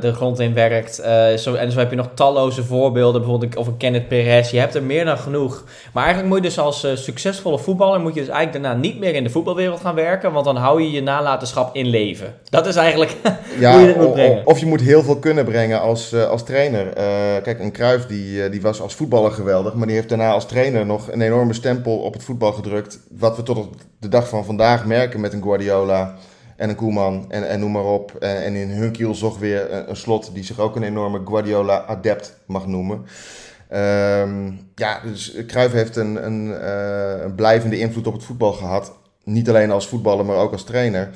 de 0.01 0.13
grond 0.13 0.39
in 0.39 0.53
werkt. 0.53 0.99
Uh, 0.99 1.33
zo, 1.33 1.53
en 1.53 1.71
zo 1.71 1.79
heb 1.79 1.89
je 1.89 1.95
nog 1.95 2.09
talloze 2.13 2.63
voorbeelden, 2.63 3.21
bijvoorbeeld 3.21 3.55
of 3.55 3.67
een 3.67 3.77
Kenneth 3.77 4.07
Perez. 4.07 4.51
Je 4.51 4.59
hebt 4.59 4.75
er 4.75 4.83
meer 4.83 5.05
dan 5.05 5.17
genoeg. 5.17 5.63
Maar 5.93 6.03
eigenlijk 6.03 6.33
moet 6.33 6.43
je 6.43 6.49
dus 6.49 6.59
als 6.59 6.85
uh, 6.85 6.95
succesvolle 6.95 7.59
voetballer... 7.59 7.99
moet 7.99 8.13
je 8.13 8.19
dus 8.19 8.29
eigenlijk 8.29 8.63
daarna 8.63 8.79
niet 8.81 8.99
meer 8.99 9.15
in 9.15 9.23
de 9.23 9.29
voetbalwereld 9.29 9.79
gaan 9.79 9.95
werken... 9.95 10.31
want 10.31 10.45
dan 10.45 10.55
hou 10.55 10.81
je 10.81 10.91
je 10.91 11.01
nalatenschap 11.01 11.75
in 11.75 11.85
leven. 11.85 12.33
Dat 12.49 12.67
is 12.67 12.75
eigenlijk 12.75 13.15
ja, 13.59 13.71
hoe 13.71 13.81
je 13.81 13.87
dit 13.87 13.97
moet 13.97 14.13
brengen. 14.13 14.47
Of 14.47 14.59
je 14.59 14.65
moet 14.65 14.81
heel 14.81 15.03
veel 15.03 15.19
kunnen 15.19 15.45
brengen 15.45 15.81
als, 15.81 16.15
als 16.15 16.43
trainer. 16.43 16.85
kijk, 17.43 17.59
een 17.59 17.71
Cruijff 17.71 18.05
die, 18.05 18.49
die 18.49 18.61
was 18.61 18.81
als 18.81 18.95
voetballer 18.95 19.37
geweldig. 19.39 19.73
Maar 19.73 19.87
die 19.87 19.95
heeft 19.95 20.09
daarna 20.09 20.31
als 20.31 20.47
trainer 20.47 20.85
nog 20.85 21.11
een 21.11 21.21
enorme 21.21 21.53
stempel 21.53 21.97
op 21.97 22.13
het 22.13 22.23
voetbal 22.23 22.51
gedrukt. 22.51 22.99
Wat 23.09 23.35
we 23.35 23.43
tot 23.43 23.57
op 23.57 23.75
de 23.99 24.07
dag 24.07 24.29
van 24.29 24.45
vandaag 24.45 24.85
merken 24.85 25.19
met 25.19 25.33
een 25.33 25.41
Guardiola 25.41 26.15
en 26.55 26.69
een 26.69 26.75
Koeman 26.75 27.25
en, 27.29 27.49
en 27.49 27.59
noem 27.59 27.71
maar 27.71 27.85
op. 27.85 28.15
En, 28.19 28.43
en 28.43 28.55
in 28.55 28.69
hun 28.69 28.91
kiel 28.91 29.15
zocht 29.15 29.39
weer 29.39 29.89
een, 29.89 29.95
slot 29.95 30.33
die 30.33 30.43
zich 30.43 30.59
ook 30.59 30.75
een 30.75 30.83
enorme 30.83 31.21
Guardiola-adept 31.25 32.37
mag 32.45 32.67
noemen. 32.67 33.05
Um, 33.73 34.59
ja, 34.75 34.99
dus 35.03 35.35
Cruijff 35.47 35.73
heeft 35.73 35.95
een, 35.95 36.25
een, 36.25 36.47
uh, 36.47 37.23
een 37.23 37.35
blijvende 37.35 37.79
invloed 37.79 38.07
op 38.07 38.13
het 38.13 38.23
voetbal 38.23 38.51
gehad. 38.51 38.93
Niet 39.23 39.49
alleen 39.49 39.71
als 39.71 39.87
voetballer, 39.87 40.25
maar 40.25 40.37
ook 40.37 40.51
als 40.51 40.63
trainer 40.63 41.09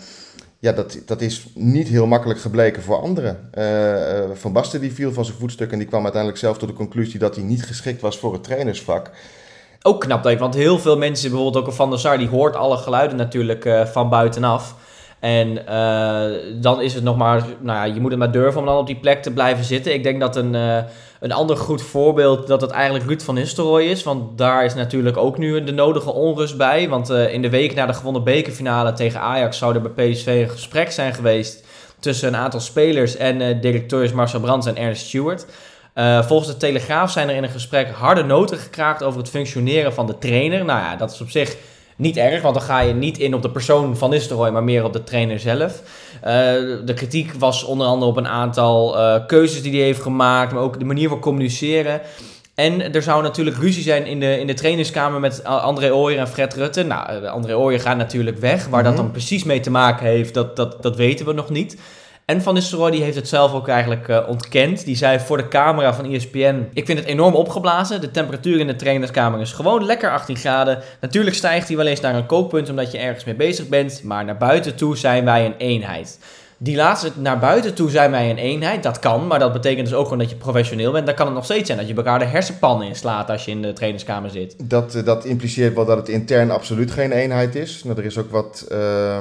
ja, 0.64 0.72
dat, 0.72 0.98
dat 1.06 1.22
is 1.22 1.46
niet 1.54 1.88
heel 1.88 2.08
makkelijk 2.08 2.40
gebleken 2.40 2.84
voor 2.84 3.02
anderen. 3.02 3.50
Uh, 3.58 4.36
van 4.36 4.54
Basten 4.54 4.82
die 4.82 4.94
viel 4.94 5.14
van 5.14 5.26
zijn 5.26 5.38
voetstuk 5.38 5.72
en 5.72 5.78
die 5.78 5.88
kwam 5.88 6.04
uiteindelijk 6.04 6.42
zelf 6.42 6.58
tot 6.58 6.70
de 6.70 6.76
conclusie 6.76 7.20
dat 7.20 7.36
hij 7.36 7.44
niet 7.44 7.64
geschikt 7.64 8.02
was 8.02 8.18
voor 8.18 8.34
het 8.34 8.44
trainersvak. 8.44 9.10
Ook 9.82 10.02
knap 10.02 10.24
dat 10.24 10.40
want 10.40 10.54
heel 10.54 10.80
veel 10.80 10.98
mensen, 10.98 11.30
bijvoorbeeld 11.30 11.66
ook 11.66 11.74
Van 11.74 11.90
der 11.90 12.00
Sar, 12.00 12.18
die 12.18 12.28
hoort 12.28 12.56
alle 12.56 12.78
geluiden 12.78 13.18
natuurlijk 13.18 13.66
uh, 13.66 13.86
van 13.86 14.10
buitenaf. 14.10 14.76
En 15.20 15.66
dan 16.62 16.82
is 16.82 16.94
het 16.94 17.04
nog 17.04 17.18
maar, 17.18 17.46
nou 17.60 17.78
ja, 17.88 17.94
je 17.94 18.00
moet 18.00 18.10
het 18.10 18.20
maar 18.20 18.32
durven 18.32 18.60
om 18.60 18.66
dan 18.66 18.78
op 18.78 18.88
die 18.88 19.00
plek 19.00 19.22
te 19.22 19.32
blijven 19.32 19.66
zitten. 19.66 19.94
Ik 19.94 20.04
denk 20.04 20.20
dat 20.20 20.36
een, 20.36 20.56
een 21.24 21.32
ander 21.32 21.58
goed 21.58 21.82
voorbeeld 21.82 22.48
dat 22.48 22.62
het 22.62 22.72
eigenlijk 22.72 23.06
Ruud 23.06 23.22
van 23.22 23.36
Nistelrooy 23.36 23.84
is. 23.84 24.04
Want 24.04 24.38
daar 24.38 24.66
is 24.66 24.74
natuurlijk 24.74 25.18
ook 25.18 25.38
nu 25.38 25.64
de 25.64 25.72
nodige 25.72 26.14
onrust 26.14 26.58
bij. 26.58 26.90
Want 26.90 27.10
uh, 27.10 27.34
in 27.34 27.42
de 27.42 27.50
week 27.50 27.76
na 27.76 27.86
de 27.86 27.94
gewonnen 27.94 28.24
bekerfinale 28.24 28.94
tegen 28.94 29.20
Ajax 29.20 29.58
zou 29.58 29.76
er 29.76 29.92
bij 29.92 30.12
PSV 30.12 30.28
een 30.28 30.50
gesprek 30.50 30.92
zijn 30.92 31.14
geweest 31.14 31.64
tussen 32.00 32.28
een 32.28 32.36
aantal 32.36 32.60
spelers 32.60 33.16
en 33.16 33.62
directeurs 33.62 34.12
Marcel 34.12 34.40
Brands 34.40 34.68
en 34.68 34.78
Ernst 34.78 35.06
Stewart. 35.06 35.46
volgens 36.26 36.50
de 36.50 36.58
Telegraaf 36.58 37.12
zijn 37.12 37.30
er 37.30 37.36
in 37.36 37.44
een 37.44 37.50
gesprek 37.50 37.90
harde 37.90 38.24
noten 38.24 38.58
gekraakt 38.58 39.04
over 39.04 39.20
het 39.20 39.30
functioneren 39.30 39.94
van 39.94 40.08
de 40.08 40.18
trainer. 40.18 40.66
Nou 40.66 40.80
ja, 40.80 40.96
dat 40.96 41.12
is 41.12 41.22
op 41.22 41.30
zich 41.30 41.56
niet 41.96 42.18
erg, 42.18 42.42
want 42.42 42.56
dan 42.56 42.64
ga 42.64 42.80
je 42.80 42.94
niet 42.94 43.18
in 43.18 43.34
op 43.34 43.42
de 43.42 43.50
persoon 43.50 43.98
van 43.98 44.10
Nistelrooy, 44.10 44.50
maar 44.50 44.64
meer 44.64 44.84
op 44.84 44.94
de 44.94 45.04
trainer 45.04 45.40
zelf. 45.40 45.82
Uh, 46.16 46.32
de 46.86 46.94
kritiek 46.96 47.34
was 47.34 47.64
onder 47.64 47.88
andere 47.88 48.12
op 48.12 48.18
een 48.18 48.28
aantal 48.28 48.98
uh, 48.98 49.16
keuzes 49.28 49.62
die 49.62 49.72
hij 49.72 49.82
heeft 49.82 50.02
gemaakt, 50.02 50.54
maar 50.54 50.62
ook 50.62 50.80
de 50.80 50.86
manier 50.86 51.10
van 51.10 51.20
communiceren. 51.20 52.02
En 52.56 52.94
er 52.94 53.02
zou 53.02 53.24
natuurlijk 53.24 53.58
ruzie 53.58 53.84
zijn 53.84 54.06
in 54.06 54.20
de, 54.20 54.40
in 54.40 54.48
de 54.48 54.54
trainingskamer 54.54 55.20
met 55.20 55.44
André 55.44 55.94
Ooyer 55.94 56.20
en 56.20 56.28
Fred 56.28 56.54
Rutte. 56.54 56.84
Nou, 56.84 57.26
André 57.26 57.58
Ooyer 57.58 57.80
gaat 57.80 57.98
natuurlijk 57.98 58.38
weg. 58.38 58.68
Waar 58.68 58.68
mm 58.68 58.74
-hmm. 58.74 58.84
dat 58.84 58.96
dan 58.96 59.12
precies 59.12 59.44
mee 59.44 59.60
te 59.60 59.72
maken 59.72 60.06
heeft, 60.06 60.34
dat, 60.34 60.56
dat, 60.56 60.84
dat 60.84 60.96
weten 60.96 61.26
we 61.26 61.34
nog 61.34 61.50
niet. 61.50 61.78
En 62.26 62.42
Van 62.42 62.54
Nistelrooy 62.54 62.92
die 62.92 63.04
heeft 63.04 63.16
het 63.16 63.28
zelf 63.28 63.54
ook 63.54 63.68
eigenlijk 63.68 64.08
uh, 64.08 64.20
ontkend. 64.28 64.86
Die 64.86 64.96
zei 64.96 65.20
voor 65.20 65.38
de 65.38 65.48
camera 65.48 65.94
van 65.94 66.14
ESPN... 66.14 66.70
Ik 66.74 66.86
vind 66.86 67.00
het 67.00 67.08
enorm 67.08 67.34
opgeblazen. 67.34 68.02
De 68.02 68.12
temperatuur 68.12 68.60
in 68.60 68.68
de 68.68 68.76
trainerskamer 68.76 69.40
is 69.40 69.52
gewoon 69.52 69.86
lekker 69.86 70.12
18 70.12 70.38
graden. 70.38 70.80
Natuurlijk 71.02 71.36
stijgt 71.36 71.68
hij 71.68 71.78
wel 71.78 71.86
eens 71.86 72.00
naar 72.00 72.16
een 72.16 72.26
kookpunt 72.26 72.70
omdat 72.70 72.92
je 72.92 72.98
ergens 72.98 73.24
mee 73.24 73.36
bezig 73.36 73.68
bent. 73.68 74.04
Maar 74.04 74.26
naar 74.26 74.38
buiten 74.38 74.76
toe 74.76 74.98
zijn 74.98 75.26
wij 75.26 75.46
een 75.46 75.58
eenheid. 75.58 76.20
Die 76.58 76.76
laatste, 76.76 77.12
naar 77.16 77.40
buiten 77.40 77.74
toe 77.74 77.90
zijn 77.90 78.12
wij 78.12 78.30
een 78.30 78.38
eenheid. 78.38 78.84
Dat 78.84 79.00
kan, 79.00 79.28
maar 79.28 79.40
dat 79.40 79.54
betekent 79.54 79.88
dus 79.88 79.96
ook 79.96 80.04
gewoon 80.04 80.20
dat 80.20 80.30
je 80.30 80.36
professioneel 80.36 80.92
bent. 80.92 81.06
Dan 81.06 81.16
kan 81.16 81.26
het 81.26 81.36
nog 81.36 81.46
steeds 81.46 81.66
zijn 81.66 81.78
dat 81.78 81.88
je 81.88 81.96
elkaar 81.96 82.20
de 82.20 82.26
hersenpan 82.26 82.84
inslaat 82.84 83.30
als 83.30 83.46
je 83.46 83.52
in 83.52 83.62
de 83.62 83.74
trainingskamer 83.74 84.30
zit. 84.30 84.56
Dat, 84.70 85.02
dat 85.06 85.26
impliceert 85.26 85.76
wel 85.76 85.86
dat 85.86 85.98
het 85.98 86.10
intern 86.10 86.52
absoluut 86.52 86.92
geen 86.92 87.12
eenheid 87.12 87.56
is. 87.56 87.84
Nou, 87.84 87.98
er 87.98 88.06
is 88.06 88.18
ook 88.18 88.32
wat... 88.32 88.66
Uh 88.72 89.18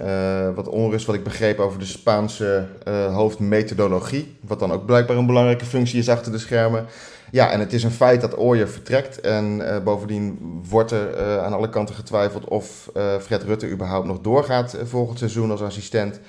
uh, 0.00 0.54
wat 0.54 0.68
onrust, 0.68 1.06
wat 1.06 1.14
ik 1.14 1.24
begreep 1.24 1.58
over 1.58 1.78
de 1.78 1.84
Spaanse 1.84 2.66
uh, 2.88 3.14
hoofdmethodologie. 3.14 4.36
Wat 4.40 4.58
dan 4.58 4.72
ook 4.72 4.86
blijkbaar 4.86 5.16
een 5.16 5.26
belangrijke 5.26 5.64
functie 5.64 5.98
is 5.98 6.08
achter 6.08 6.32
de 6.32 6.38
schermen. 6.38 6.86
Ja, 7.30 7.50
en 7.50 7.60
het 7.60 7.72
is 7.72 7.82
een 7.82 7.90
feit 7.90 8.20
dat 8.20 8.36
Ooyer 8.36 8.68
vertrekt. 8.68 9.20
En 9.20 9.60
uh, 9.60 9.78
bovendien 9.84 10.38
wordt 10.68 10.90
er 10.90 11.40
aan 11.40 11.52
alle 11.52 11.68
kanten 11.68 11.94
getwijfeld 11.94 12.44
of 12.44 12.90
Fred 13.20 13.42
Rutte 13.42 13.70
überhaupt 13.70 14.06
nog 14.06 14.20
doorgaat 14.20 14.76
volgend 14.84 15.18
seizoen 15.18 15.50
als 15.50 15.62
assistent. 15.62 16.20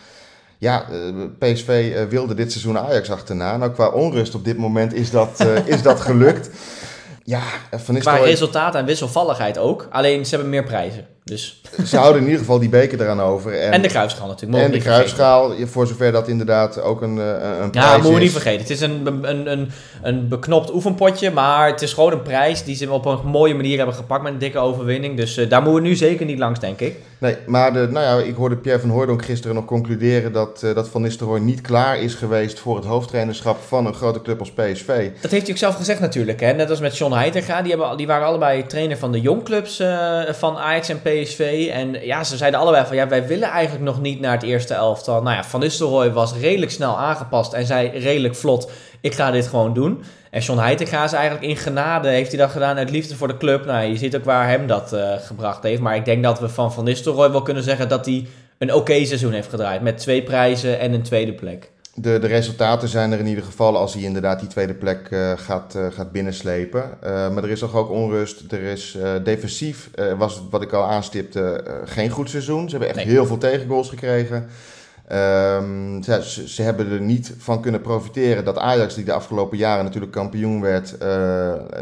Ja, 0.58 0.86
PSV 1.39 1.93
wilde 2.10 2.34
dit 2.34 2.52
seizoen 2.52 2.78
Ajax 2.78 3.12
achterna. 3.12 3.58
Nou, 3.58 3.71
qua 3.71 3.88
onrust 3.88 4.36
op 4.36 4.45
dit 4.45 4.58
moment 4.58 4.93
is 4.93 5.12
dat, 5.12 5.45
is 5.65 5.82
dat 5.82 5.99
gelukt. 5.99 6.49
Ja, 7.23 7.41
Van 7.71 7.99
Qua 7.99 8.15
resultaat 8.15 8.76
en 8.76 8.86
wisselvalligheid 8.86 9.58
ook. 9.58 9.88
Alleen 9.91 10.26
ze 10.26 10.30
hebben 10.30 10.49
meer 10.49 10.63
prijzen. 10.63 11.08
Dus. 11.23 11.62
Ze 11.86 11.97
houden 11.97 12.21
in 12.21 12.27
ieder 12.27 12.39
geval 12.39 12.59
die 12.59 12.69
beker 12.69 13.01
eraan 13.01 13.21
over. 13.21 13.59
En, 13.59 13.71
en 13.71 13.81
de 13.81 13.88
kruisschaal 13.88 14.27
natuurlijk. 14.27 14.63
En 14.63 14.71
de 14.71 14.77
kruisschaal, 14.77 15.53
voor 15.65 15.88
zover 15.88 16.12
dat 16.12 16.27
inderdaad 16.27 16.81
ook 16.81 17.01
een, 17.01 17.17
een 17.17 17.27
ja, 17.62 17.69
prijs 17.69 17.86
Ja, 17.86 17.93
moeten 17.93 18.13
we 18.13 18.19
niet 18.19 18.31
vergeten. 18.31 18.59
Het 18.59 18.69
is 18.69 18.81
een, 18.81 19.07
een, 19.21 19.51
een, 19.51 19.71
een 20.01 20.27
beknopt 20.27 20.73
oefenpotje, 20.73 21.31
maar 21.31 21.67
het 21.67 21.81
is 21.81 21.93
gewoon 21.93 22.12
een 22.12 22.21
prijs 22.21 22.63
die 22.63 22.75
ze 22.75 22.91
op 22.91 23.05
een 23.05 23.19
mooie 23.23 23.55
manier 23.55 23.77
hebben 23.77 23.95
gepakt 23.95 24.23
met 24.23 24.33
een 24.33 24.39
dikke 24.39 24.59
overwinning. 24.59 25.17
Dus 25.17 25.38
uh, 25.38 25.49
daar 25.49 25.62
moeten 25.62 25.81
we 25.81 25.88
nu 25.88 25.95
zeker 25.95 26.25
niet 26.25 26.39
langs, 26.39 26.59
denk 26.59 26.79
ik. 26.79 26.95
Nee, 27.17 27.36
maar 27.45 27.73
de, 27.73 27.88
nou 27.91 28.05
ja, 28.05 28.27
ik 28.27 28.36
hoorde 28.36 28.55
Pierre 28.55 28.81
van 28.81 28.89
Hooydonk 28.89 29.25
gisteren 29.25 29.55
nog 29.55 29.65
concluderen 29.65 30.31
dat, 30.31 30.62
uh, 30.65 30.75
dat 30.75 30.89
Van 30.89 31.01
Nistelrooy 31.01 31.39
niet 31.39 31.62
klaar 31.62 31.99
is 31.99 32.13
geweest 32.13 32.59
voor 32.59 32.75
het 32.75 32.86
hoofdtrainerschap 32.86 33.57
van 33.67 33.86
een 33.86 33.93
grote 33.93 34.21
club 34.21 34.39
als 34.39 34.51
PSV. 34.51 35.09
Dat 35.21 35.31
heeft 35.31 35.43
hij 35.43 35.51
ook 35.51 35.57
zelf 35.57 35.75
gezegd 35.75 35.99
natuurlijk. 35.99 36.39
Hè? 36.39 36.53
Net 36.53 36.69
als 36.69 36.79
met 36.79 36.97
John 36.97 37.13
Heitinga. 37.13 37.62
Die, 37.62 37.71
hebben, 37.71 37.97
die 37.97 38.07
waren 38.07 38.27
allebei 38.27 38.65
trainer 38.65 38.97
van 38.97 39.12
de 39.12 39.21
jongclubs 39.21 39.79
uh, 39.79 40.21
van 40.29 40.57
Ajax 40.57 40.89
en 40.89 41.01
PSV. 41.01 41.12
En 41.71 42.06
ja, 42.06 42.23
ze 42.23 42.38
zeiden 42.38 42.60
allebei 42.60 42.86
van 42.86 42.95
ja, 42.95 43.08
wij 43.08 43.28
willen 43.28 43.49
eigenlijk 43.49 43.86
nog 43.86 44.02
niet 44.02 44.19
naar 44.19 44.32
het 44.32 44.43
eerste 44.43 44.73
elftal. 44.73 45.21
Nou 45.21 45.36
ja, 45.36 45.43
Van 45.43 45.60
Nistelrooy 45.60 46.12
was 46.12 46.34
redelijk 46.34 46.71
snel 46.71 46.97
aangepast 46.97 47.54
en 47.54 47.65
zei 47.65 47.88
redelijk 47.89 48.36
vlot, 48.36 48.71
ik 49.02 49.13
ga 49.13 49.32
dit 49.32 49.47
gewoon 49.47 49.73
doen. 49.73 50.04
En 50.30 50.41
John 50.41 50.60
Heitinga 50.60 51.04
is 51.04 51.13
eigenlijk 51.13 51.45
in 51.45 51.58
genade, 51.58 52.08
heeft 52.08 52.32
hij 52.32 52.39
dat 52.39 52.52
gedaan 52.52 52.78
uit 52.78 52.89
liefde 52.89 53.15
voor 53.15 53.28
de 53.28 53.38
club. 53.38 53.65
Nou, 53.65 53.86
je 53.86 53.97
ziet 53.97 54.15
ook 54.15 54.23
waar 54.23 54.47
hem 54.47 54.67
dat 54.67 54.93
uh, 54.93 55.13
gebracht 55.17 55.63
heeft. 55.63 55.82
Maar 55.82 55.95
ik 55.95 56.06
denk 56.06 56.23
dat 56.23 56.39
we 56.39 56.49
van 56.49 56.73
Van 56.73 56.84
Nistelrooy 56.84 57.32
wel 57.32 57.41
kunnen 57.41 57.63
zeggen 57.63 57.89
dat 57.89 58.06
hij 58.06 58.28
een 58.58 58.73
oké 58.73 59.06
seizoen 59.06 59.34
heeft 59.34 59.49
gedraaid. 59.49 59.82
Met 59.82 59.97
twee 59.97 60.23
prijzen 60.23 60.80
en 60.80 60.93
een 60.93 61.02
tweede 61.04 61.34
plek. 61.34 61.71
De, 61.95 62.19
de 62.19 62.27
resultaten 62.27 62.88
zijn 62.88 63.12
er 63.12 63.19
in 63.19 63.27
ieder 63.27 63.43
geval 63.43 63.77
als 63.77 63.93
hij 63.93 64.03
inderdaad 64.03 64.39
die 64.39 64.49
tweede 64.49 64.73
plek 64.73 65.08
uh, 65.10 65.32
gaat, 65.36 65.75
uh, 65.75 65.86
gaat 65.91 66.12
binnenslepen. 66.12 66.84
Uh, 67.03 67.10
maar 67.29 67.43
er 67.43 67.49
is 67.49 67.60
toch 67.60 67.75
ook 67.75 67.89
onrust. 67.89 68.51
Er 68.51 68.62
is 68.62 68.97
defensief, 69.23 69.89
was 70.17 70.41
wat 70.49 70.62
ik 70.62 70.73
al 70.73 70.84
aanstipte, 70.84 71.63
geen 71.86 72.10
goed 72.10 72.29
seizoen. 72.29 72.69
Ze 72.69 72.69
hebben 72.69 72.88
echt 72.88 73.06
nee. 73.06 73.15
heel 73.15 73.25
veel 73.25 73.38
tegengoals 73.38 73.89
gekregen. 73.89 74.47
Um, 75.12 76.03
ze, 76.03 76.43
ze, 76.47 76.62
hebben 76.62 76.91
er 76.91 77.01
niet 77.01 77.34
van 77.38 77.62
kunnen 77.62 77.82
profiteren 77.82 78.45
dat 78.45 78.58
Ajax, 78.58 78.95
die 78.95 79.06
de 79.06 79.13
afgelopen 79.13 79.58
jaren 79.58 79.84
natuurlijk 79.84 80.12
kampioen 80.12 80.62
werd, 80.62 80.95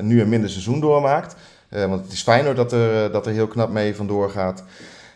nu 0.01 0.21
een 0.21 0.29
minder 0.29 0.49
seizoen 0.49 0.79
doormaakt. 0.79 1.35
want 1.69 2.03
het 2.03 2.11
is 2.11 2.21
fijner 2.21 2.55
dat 2.55 2.71
er, 2.71 3.11
dat 3.11 3.25
er 3.25 3.33
heel 3.33 3.47
knap 3.47 3.71
mee 3.71 3.95
vandoor 3.95 4.29
gaat. 4.29 4.63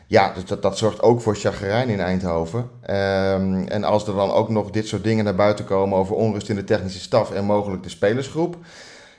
Ja, 0.08 0.34
dus 0.34 0.46
dat, 0.46 0.62
dat 0.62 0.78
zorgt 0.78 1.02
ook 1.02 1.22
voor 1.22 1.36
chagrijn 1.36 1.90
in 1.90 2.00
Eindhoven. 2.00 2.60
Um, 2.60 3.68
en 3.68 3.84
als 3.84 4.08
er 4.08 4.16
dan 4.16 4.32
ook 4.32 4.50
nog 4.50 4.70
dit 4.70 4.88
soort 4.88 5.04
dingen 5.04 5.24
naar 5.24 5.36
buiten 5.36 5.66
komen 5.66 5.98
over 5.98 6.16
onrust 6.16 6.50
in 6.50 6.56
de 6.56 6.64
technische 6.64 7.00
staf 7.00 7.32
en 7.32 7.46
mogelijk 7.46 7.84
de 7.84 7.90
spelersgroep. 7.90 8.58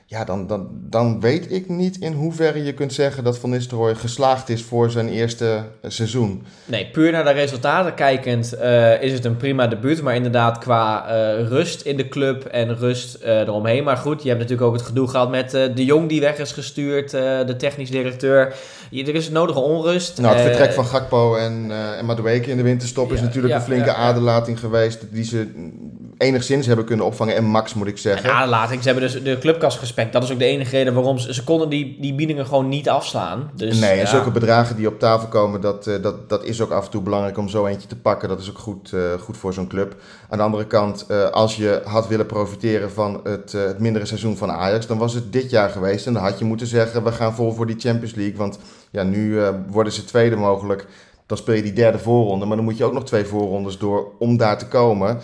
Ja, 0.08 0.24
dan, 0.24 0.46
dan, 0.46 0.68
dan 0.72 1.20
weet 1.20 1.52
ik 1.52 1.68
niet 1.68 1.96
in 1.96 2.12
hoeverre 2.12 2.64
je 2.64 2.74
kunt 2.74 2.92
zeggen 2.92 3.24
dat 3.24 3.38
Van 3.38 3.50
Nistelrooy 3.50 3.94
geslaagd 3.94 4.48
is 4.48 4.62
voor 4.62 4.90
zijn 4.90 5.08
eerste 5.08 5.64
seizoen. 5.82 6.46
Nee, 6.64 6.90
puur 6.90 7.12
naar 7.12 7.24
de 7.24 7.30
resultaten 7.30 7.94
kijkend 7.94 8.54
uh, 8.54 9.02
is 9.02 9.12
het 9.12 9.24
een 9.24 9.36
prima 9.36 9.66
debuut. 9.66 10.02
Maar 10.02 10.14
inderdaad 10.14 10.58
qua 10.58 11.06
uh, 11.08 11.48
rust 11.48 11.80
in 11.80 11.96
de 11.96 12.08
club 12.08 12.44
en 12.44 12.76
rust 12.76 13.22
eromheen. 13.22 13.84
Maar 13.84 13.96
goed, 13.96 14.22
je 14.22 14.28
hebt 14.28 14.40
natuurlijk 14.40 14.68
ook 14.68 14.76
het 14.76 14.86
gedoe 14.86 15.08
gehad 15.08 15.30
met 15.30 15.50
de 15.50 15.84
Jong 15.84 16.08
die 16.08 16.20
weg 16.20 16.38
is 16.38 16.52
gestuurd, 16.52 17.10
de 17.10 17.54
technisch 17.58 17.90
directeur. 17.90 18.54
Er 18.90 19.14
is 19.14 19.30
nodige 19.30 19.58
onrust. 19.58 20.18
Nou, 20.20 20.34
het 20.34 20.44
vertrek 20.44 20.72
van 20.72 20.84
Gakpo 20.84 21.34
en, 21.34 21.70
en 21.98 22.04
Madueke 22.04 22.50
in 22.50 22.56
de 22.56 22.62
winterstop 22.62 23.12
is 23.12 23.20
natuurlijk 23.20 23.54
een 23.54 23.60
flinke 23.60 23.94
aderlating 23.94 24.60
geweest 24.60 25.04
die 25.10 25.24
ze 25.24 25.46
enigszins 26.18 26.66
hebben 26.66 26.84
kunnen 26.84 27.06
opvangen. 27.06 27.36
En 27.36 27.44
Max 27.44 27.74
moet 27.74 27.86
ik 27.86 27.98
zeggen. 27.98 28.28
Ja, 28.28 28.46
lating. 28.46 28.82
Ze 28.82 28.88
hebben 28.88 29.12
dus 29.12 29.22
de 29.22 29.38
clubkast 29.38 29.78
gespekt. 29.78 30.12
Dat 30.12 30.22
is 30.22 30.32
ook 30.32 30.38
de 30.38 30.44
enige 30.44 30.70
reden 30.70 30.94
waarom 30.94 31.18
ze... 31.18 31.34
Ze 31.34 31.44
konden 31.44 31.68
die, 31.68 31.96
die 32.00 32.14
biedingen 32.14 32.46
gewoon 32.46 32.68
niet 32.68 32.88
afslaan. 32.88 33.50
Dus, 33.54 33.78
nee, 33.78 34.00
en 34.00 34.08
zulke 34.08 34.30
bedragen 34.30 34.76
die 34.76 34.88
op 34.88 34.98
tafel 34.98 35.28
komen... 35.28 35.60
Dat, 35.60 35.86
uh, 35.86 36.02
dat, 36.02 36.28
dat 36.28 36.44
is 36.44 36.60
ook 36.60 36.70
af 36.70 36.84
en 36.84 36.90
toe 36.90 37.02
belangrijk 37.02 37.38
om 37.38 37.48
zo 37.48 37.66
eentje 37.66 37.88
te 37.88 37.96
pakken. 37.96 38.28
Dat 38.28 38.40
is 38.40 38.48
ook 38.48 38.58
goed, 38.58 38.92
uh, 38.94 39.00
goed 39.20 39.36
voor 39.36 39.52
zo'n 39.52 39.68
club. 39.68 39.96
Aan 40.28 40.38
de 40.38 40.44
andere 40.44 40.66
kant, 40.66 41.06
uh, 41.10 41.28
als 41.30 41.56
je 41.56 41.80
had 41.84 42.08
willen 42.08 42.26
profiteren 42.26 42.90
van 42.90 43.20
het, 43.24 43.52
het 43.52 43.78
mindere 43.78 44.06
seizoen 44.06 44.36
van 44.36 44.50
Ajax... 44.50 44.86
dan 44.86 44.98
was 44.98 45.14
het 45.14 45.32
dit 45.32 45.50
jaar 45.50 45.70
geweest. 45.70 46.06
En 46.06 46.12
dan 46.12 46.22
had 46.22 46.38
je 46.38 46.44
moeten 46.44 46.66
zeggen... 46.66 47.04
we 47.04 47.12
gaan 47.12 47.34
vol 47.34 47.52
voor 47.52 47.66
die 47.66 47.78
Champions 47.78 48.14
League. 48.14 48.36
Want 48.36 48.58
ja, 48.96 49.02
nu 49.02 49.40
worden 49.68 49.92
ze 49.92 50.04
tweede 50.04 50.36
mogelijk... 50.36 50.86
Dan 51.26 51.36
speel 51.36 51.54
je 51.54 51.62
die 51.62 51.72
derde 51.72 51.98
voorronde, 51.98 52.46
maar 52.46 52.56
dan 52.56 52.64
moet 52.64 52.76
je 52.76 52.84
ook 52.84 52.92
nog 52.92 53.04
twee 53.04 53.24
voorrondes 53.24 53.78
door 53.78 54.12
om 54.18 54.36
daar 54.36 54.58
te 54.58 54.68
komen 54.68 55.20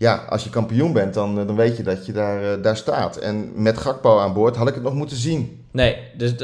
ja, 0.00 0.14
als 0.28 0.44
je 0.44 0.50
kampioen 0.50 0.92
bent, 0.92 1.14
dan, 1.14 1.34
dan 1.34 1.56
weet 1.56 1.76
je 1.76 1.82
dat 1.82 2.06
je 2.06 2.12
daar, 2.12 2.62
daar 2.62 2.76
staat. 2.76 3.16
En 3.16 3.52
met 3.54 3.78
Gakpo 3.78 4.18
aan 4.18 4.32
boord 4.32 4.56
had 4.56 4.68
ik 4.68 4.74
het 4.74 4.82
nog 4.82 4.94
moeten 4.94 5.16
zien. 5.16 5.59
Nee, 5.72 5.96
dus 6.14 6.36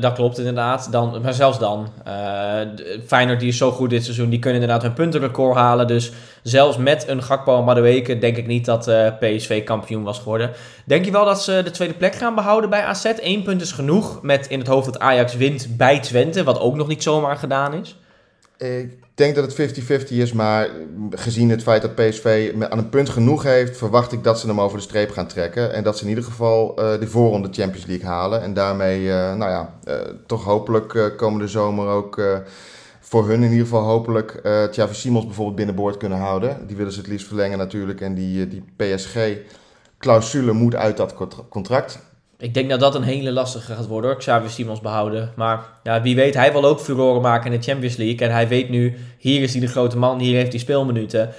dat 0.00 0.12
klopt 0.12 0.38
inderdaad. 0.38 0.88
Dan, 0.92 1.22
maar 1.22 1.34
zelfs 1.34 1.58
dan. 1.58 1.88
Uh, 2.06 2.60
Feyenoord 3.06 3.40
die 3.40 3.48
is 3.48 3.56
zo 3.56 3.70
goed 3.70 3.90
dit 3.90 4.04
seizoen, 4.04 4.28
die 4.28 4.38
kunnen 4.38 4.60
inderdaad 4.60 4.86
hun 4.86 4.94
puntenrecord 4.94 5.56
halen. 5.56 5.86
Dus 5.86 6.12
zelfs 6.42 6.76
met 6.76 7.08
een 7.08 7.22
Gakpo 7.22 7.58
en 7.58 7.64
Madueke 7.64 8.18
denk 8.18 8.36
ik 8.36 8.46
niet 8.46 8.64
dat 8.64 8.88
uh, 8.88 9.08
PSV 9.18 9.64
kampioen 9.64 10.02
was 10.02 10.18
geworden. 10.18 10.50
Denk 10.86 11.04
je 11.04 11.10
wel 11.10 11.24
dat 11.24 11.42
ze 11.42 11.60
de 11.64 11.70
tweede 11.70 11.94
plek 11.94 12.14
gaan 12.14 12.34
behouden 12.34 12.70
bij 12.70 12.84
AZ? 12.84 13.12
Eén 13.16 13.42
punt 13.42 13.60
is 13.60 13.72
genoeg, 13.72 14.22
met 14.22 14.46
in 14.46 14.58
het 14.58 14.68
hoofd 14.68 14.86
dat 14.86 14.98
Ajax 14.98 15.36
wint 15.36 15.76
bij 15.76 16.00
Twente, 16.00 16.44
wat 16.44 16.60
ook 16.60 16.76
nog 16.76 16.88
niet 16.88 17.02
zomaar 17.02 17.36
gedaan 17.36 17.74
is. 17.74 17.96
Ik 18.58 19.03
denk 19.14 19.34
dat 19.34 19.56
het 19.56 19.78
50-50 20.04 20.08
is, 20.08 20.32
maar 20.32 20.68
gezien 21.10 21.50
het 21.50 21.62
feit 21.62 21.82
dat 21.82 21.94
PSV 21.94 22.54
aan 22.68 22.78
een 22.78 22.88
punt 22.88 23.08
genoeg 23.08 23.42
heeft, 23.42 23.76
verwacht 23.76 24.12
ik 24.12 24.24
dat 24.24 24.40
ze 24.40 24.46
hem 24.46 24.60
over 24.60 24.78
de 24.78 24.84
streep 24.84 25.10
gaan 25.10 25.26
trekken. 25.26 25.72
En 25.72 25.82
dat 25.82 25.96
ze 25.96 26.02
in 26.02 26.08
ieder 26.08 26.24
geval 26.24 26.74
uh, 26.78 27.00
de 27.00 27.06
voorronde 27.06 27.48
Champions 27.50 27.86
League 27.86 28.06
halen. 28.06 28.42
En 28.42 28.54
daarmee, 28.54 29.00
uh, 29.00 29.34
nou 29.34 29.50
ja, 29.50 29.74
uh, 29.88 29.94
toch 30.26 30.44
hopelijk 30.44 31.14
komende 31.16 31.48
zomer 31.48 31.86
ook 31.86 32.20
voor 33.14 33.28
hun 33.28 33.42
in 33.42 33.50
ieder 33.50 33.66
geval 33.66 33.82
hopelijk 33.82 34.40
uh, 34.42 34.68
Xavi 34.70 34.94
Simons 34.94 35.24
bijvoorbeeld 35.24 35.56
binnenboord 35.56 35.96
kunnen 35.96 36.18
houden. 36.18 36.66
Die 36.66 36.76
willen 36.76 36.92
ze 36.92 36.98
het 36.98 37.08
liefst 37.08 37.26
verlengen 37.26 37.58
natuurlijk. 37.58 38.00
En 38.00 38.14
die, 38.14 38.48
die 38.48 38.64
PSG-clausule 38.76 40.52
moet 40.52 40.74
uit 40.74 40.96
dat 40.96 41.14
contract. 41.48 41.98
Ik 42.44 42.54
denk 42.54 42.70
dat 42.70 42.80
dat 42.80 42.94
een 42.94 43.02
hele 43.02 43.32
lastige 43.32 43.74
gaat 43.74 43.86
worden 43.86 44.10
hoor, 44.10 44.18
Xavi 44.18 44.48
Simons 44.48 44.80
behouden. 44.80 45.32
Maar 45.36 45.60
ja, 45.82 46.02
wie 46.02 46.14
weet, 46.14 46.34
hij 46.34 46.52
wil 46.52 46.64
ook 46.64 46.80
furoren 46.80 47.22
maken 47.22 47.52
in 47.52 47.58
de 47.58 47.66
Champions 47.66 47.96
League. 47.96 48.26
En 48.28 48.34
hij 48.34 48.48
weet 48.48 48.68
nu, 48.68 48.96
hier 49.18 49.42
is 49.42 49.52
hij 49.52 49.60
de 49.60 49.66
grote 49.66 49.98
man, 49.98 50.18
hier 50.18 50.36
heeft 50.36 50.50
hij 50.50 50.60
speelminuten. 50.60 51.30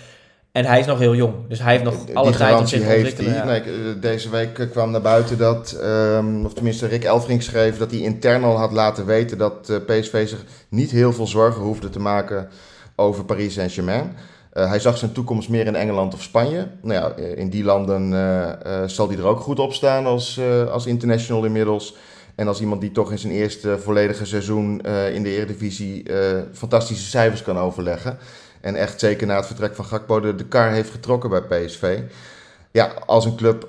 En 0.51 0.65
hij 0.65 0.79
is 0.79 0.85
nog 0.85 0.99
heel 0.99 1.15
jong, 1.15 1.33
dus 1.47 1.59
hij 1.59 1.71
heeft 1.71 1.83
nog 1.83 1.95
alle 2.13 2.29
Die 2.29 2.37
tijd 2.37 2.59
om 2.59 2.67
zich 2.67 2.81
te 2.81 2.93
ontwikkelen. 2.93 3.33
ja. 3.33 3.43
Nee, 3.43 3.99
deze 3.99 4.29
week 4.29 4.67
kwam 4.71 4.91
naar 4.91 5.01
buiten 5.01 5.37
dat, 5.37 5.79
um, 5.83 6.45
of 6.45 6.53
tenminste 6.53 6.87
Rick 6.87 7.03
Elfrink 7.03 7.41
schreef, 7.41 7.77
dat 7.77 7.91
hij 7.91 7.99
intern 7.99 8.43
al 8.43 8.57
had 8.57 8.71
laten 8.71 9.05
weten 9.05 9.37
dat 9.37 9.69
uh, 9.69 9.77
PSV 9.77 10.27
zich 10.27 10.43
niet 10.69 10.91
heel 10.91 11.13
veel 11.13 11.27
zorgen 11.27 11.61
hoefde 11.61 11.89
te 11.89 11.99
maken 11.99 12.49
over 12.95 13.25
Paris 13.25 13.53
Saint-Germain. 13.53 14.15
Uh, 14.57 14.69
hij 14.69 14.79
zag 14.79 14.97
zijn 14.97 15.11
toekomst 15.11 15.49
meer 15.49 15.65
in 15.65 15.75
Engeland 15.75 16.13
of 16.13 16.21
Spanje. 16.21 16.67
Nou 16.81 16.93
ja, 16.93 17.23
in 17.35 17.49
die 17.49 17.63
landen 17.63 18.11
uh, 18.11 18.83
zal 18.85 19.07
hij 19.07 19.17
er 19.17 19.25
ook 19.25 19.39
goed 19.39 19.59
op 19.59 19.73
staan 19.73 20.05
als, 20.05 20.39
als 20.71 20.85
international 20.85 21.45
inmiddels. 21.45 21.95
En 22.35 22.47
als 22.47 22.61
iemand 22.61 22.81
die 22.81 22.91
toch 22.91 23.11
in 23.11 23.19
zijn 23.19 23.33
eerste 23.33 23.79
volledige 23.79 24.25
seizoen 24.25 24.81
in 25.13 25.23
de 25.23 25.29
Eredivisie 25.29 26.05
fantastische 26.53 27.05
cijfers 27.05 27.43
kan 27.43 27.57
overleggen. 27.57 28.17
En 28.61 28.75
echt 28.75 28.99
zeker 28.99 29.27
na 29.27 29.35
het 29.35 29.45
vertrek 29.45 29.75
van 29.75 29.85
Gakpo 29.85 30.19
de, 30.19 30.35
de 30.35 30.45
kar 30.45 30.71
heeft 30.71 30.91
getrokken 30.91 31.29
bij 31.29 31.41
PSV. 31.41 31.99
Ja, 32.71 32.91
als 33.05 33.25
een 33.25 33.35
club 33.35 33.65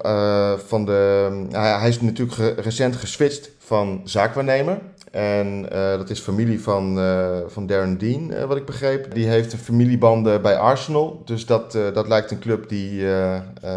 van 0.66 0.84
de... 0.84 1.30
hij 1.50 1.88
is 1.88 2.00
natuurlijk 2.00 2.60
recent 2.60 2.96
geswitcht 2.96 3.50
van 3.66 4.00
zaakwaarnemer. 4.04 4.78
En 5.10 5.66
uh, 5.72 5.90
dat 5.90 6.10
is 6.10 6.20
familie 6.20 6.62
van, 6.62 6.98
uh, 6.98 7.36
van 7.46 7.66
Darren 7.66 7.98
Dean, 7.98 8.30
uh, 8.30 8.44
wat 8.44 8.56
ik 8.56 8.64
begreep. 8.64 9.14
Die 9.14 9.26
heeft 9.26 9.52
een 9.52 9.58
familiebanden 9.58 10.42
bij 10.42 10.56
Arsenal. 10.56 11.22
Dus 11.24 11.46
dat, 11.46 11.72
dat 11.72 12.08
lijkt 12.08 12.30
een 12.30 12.38
club 12.38 12.68
die, 12.68 13.04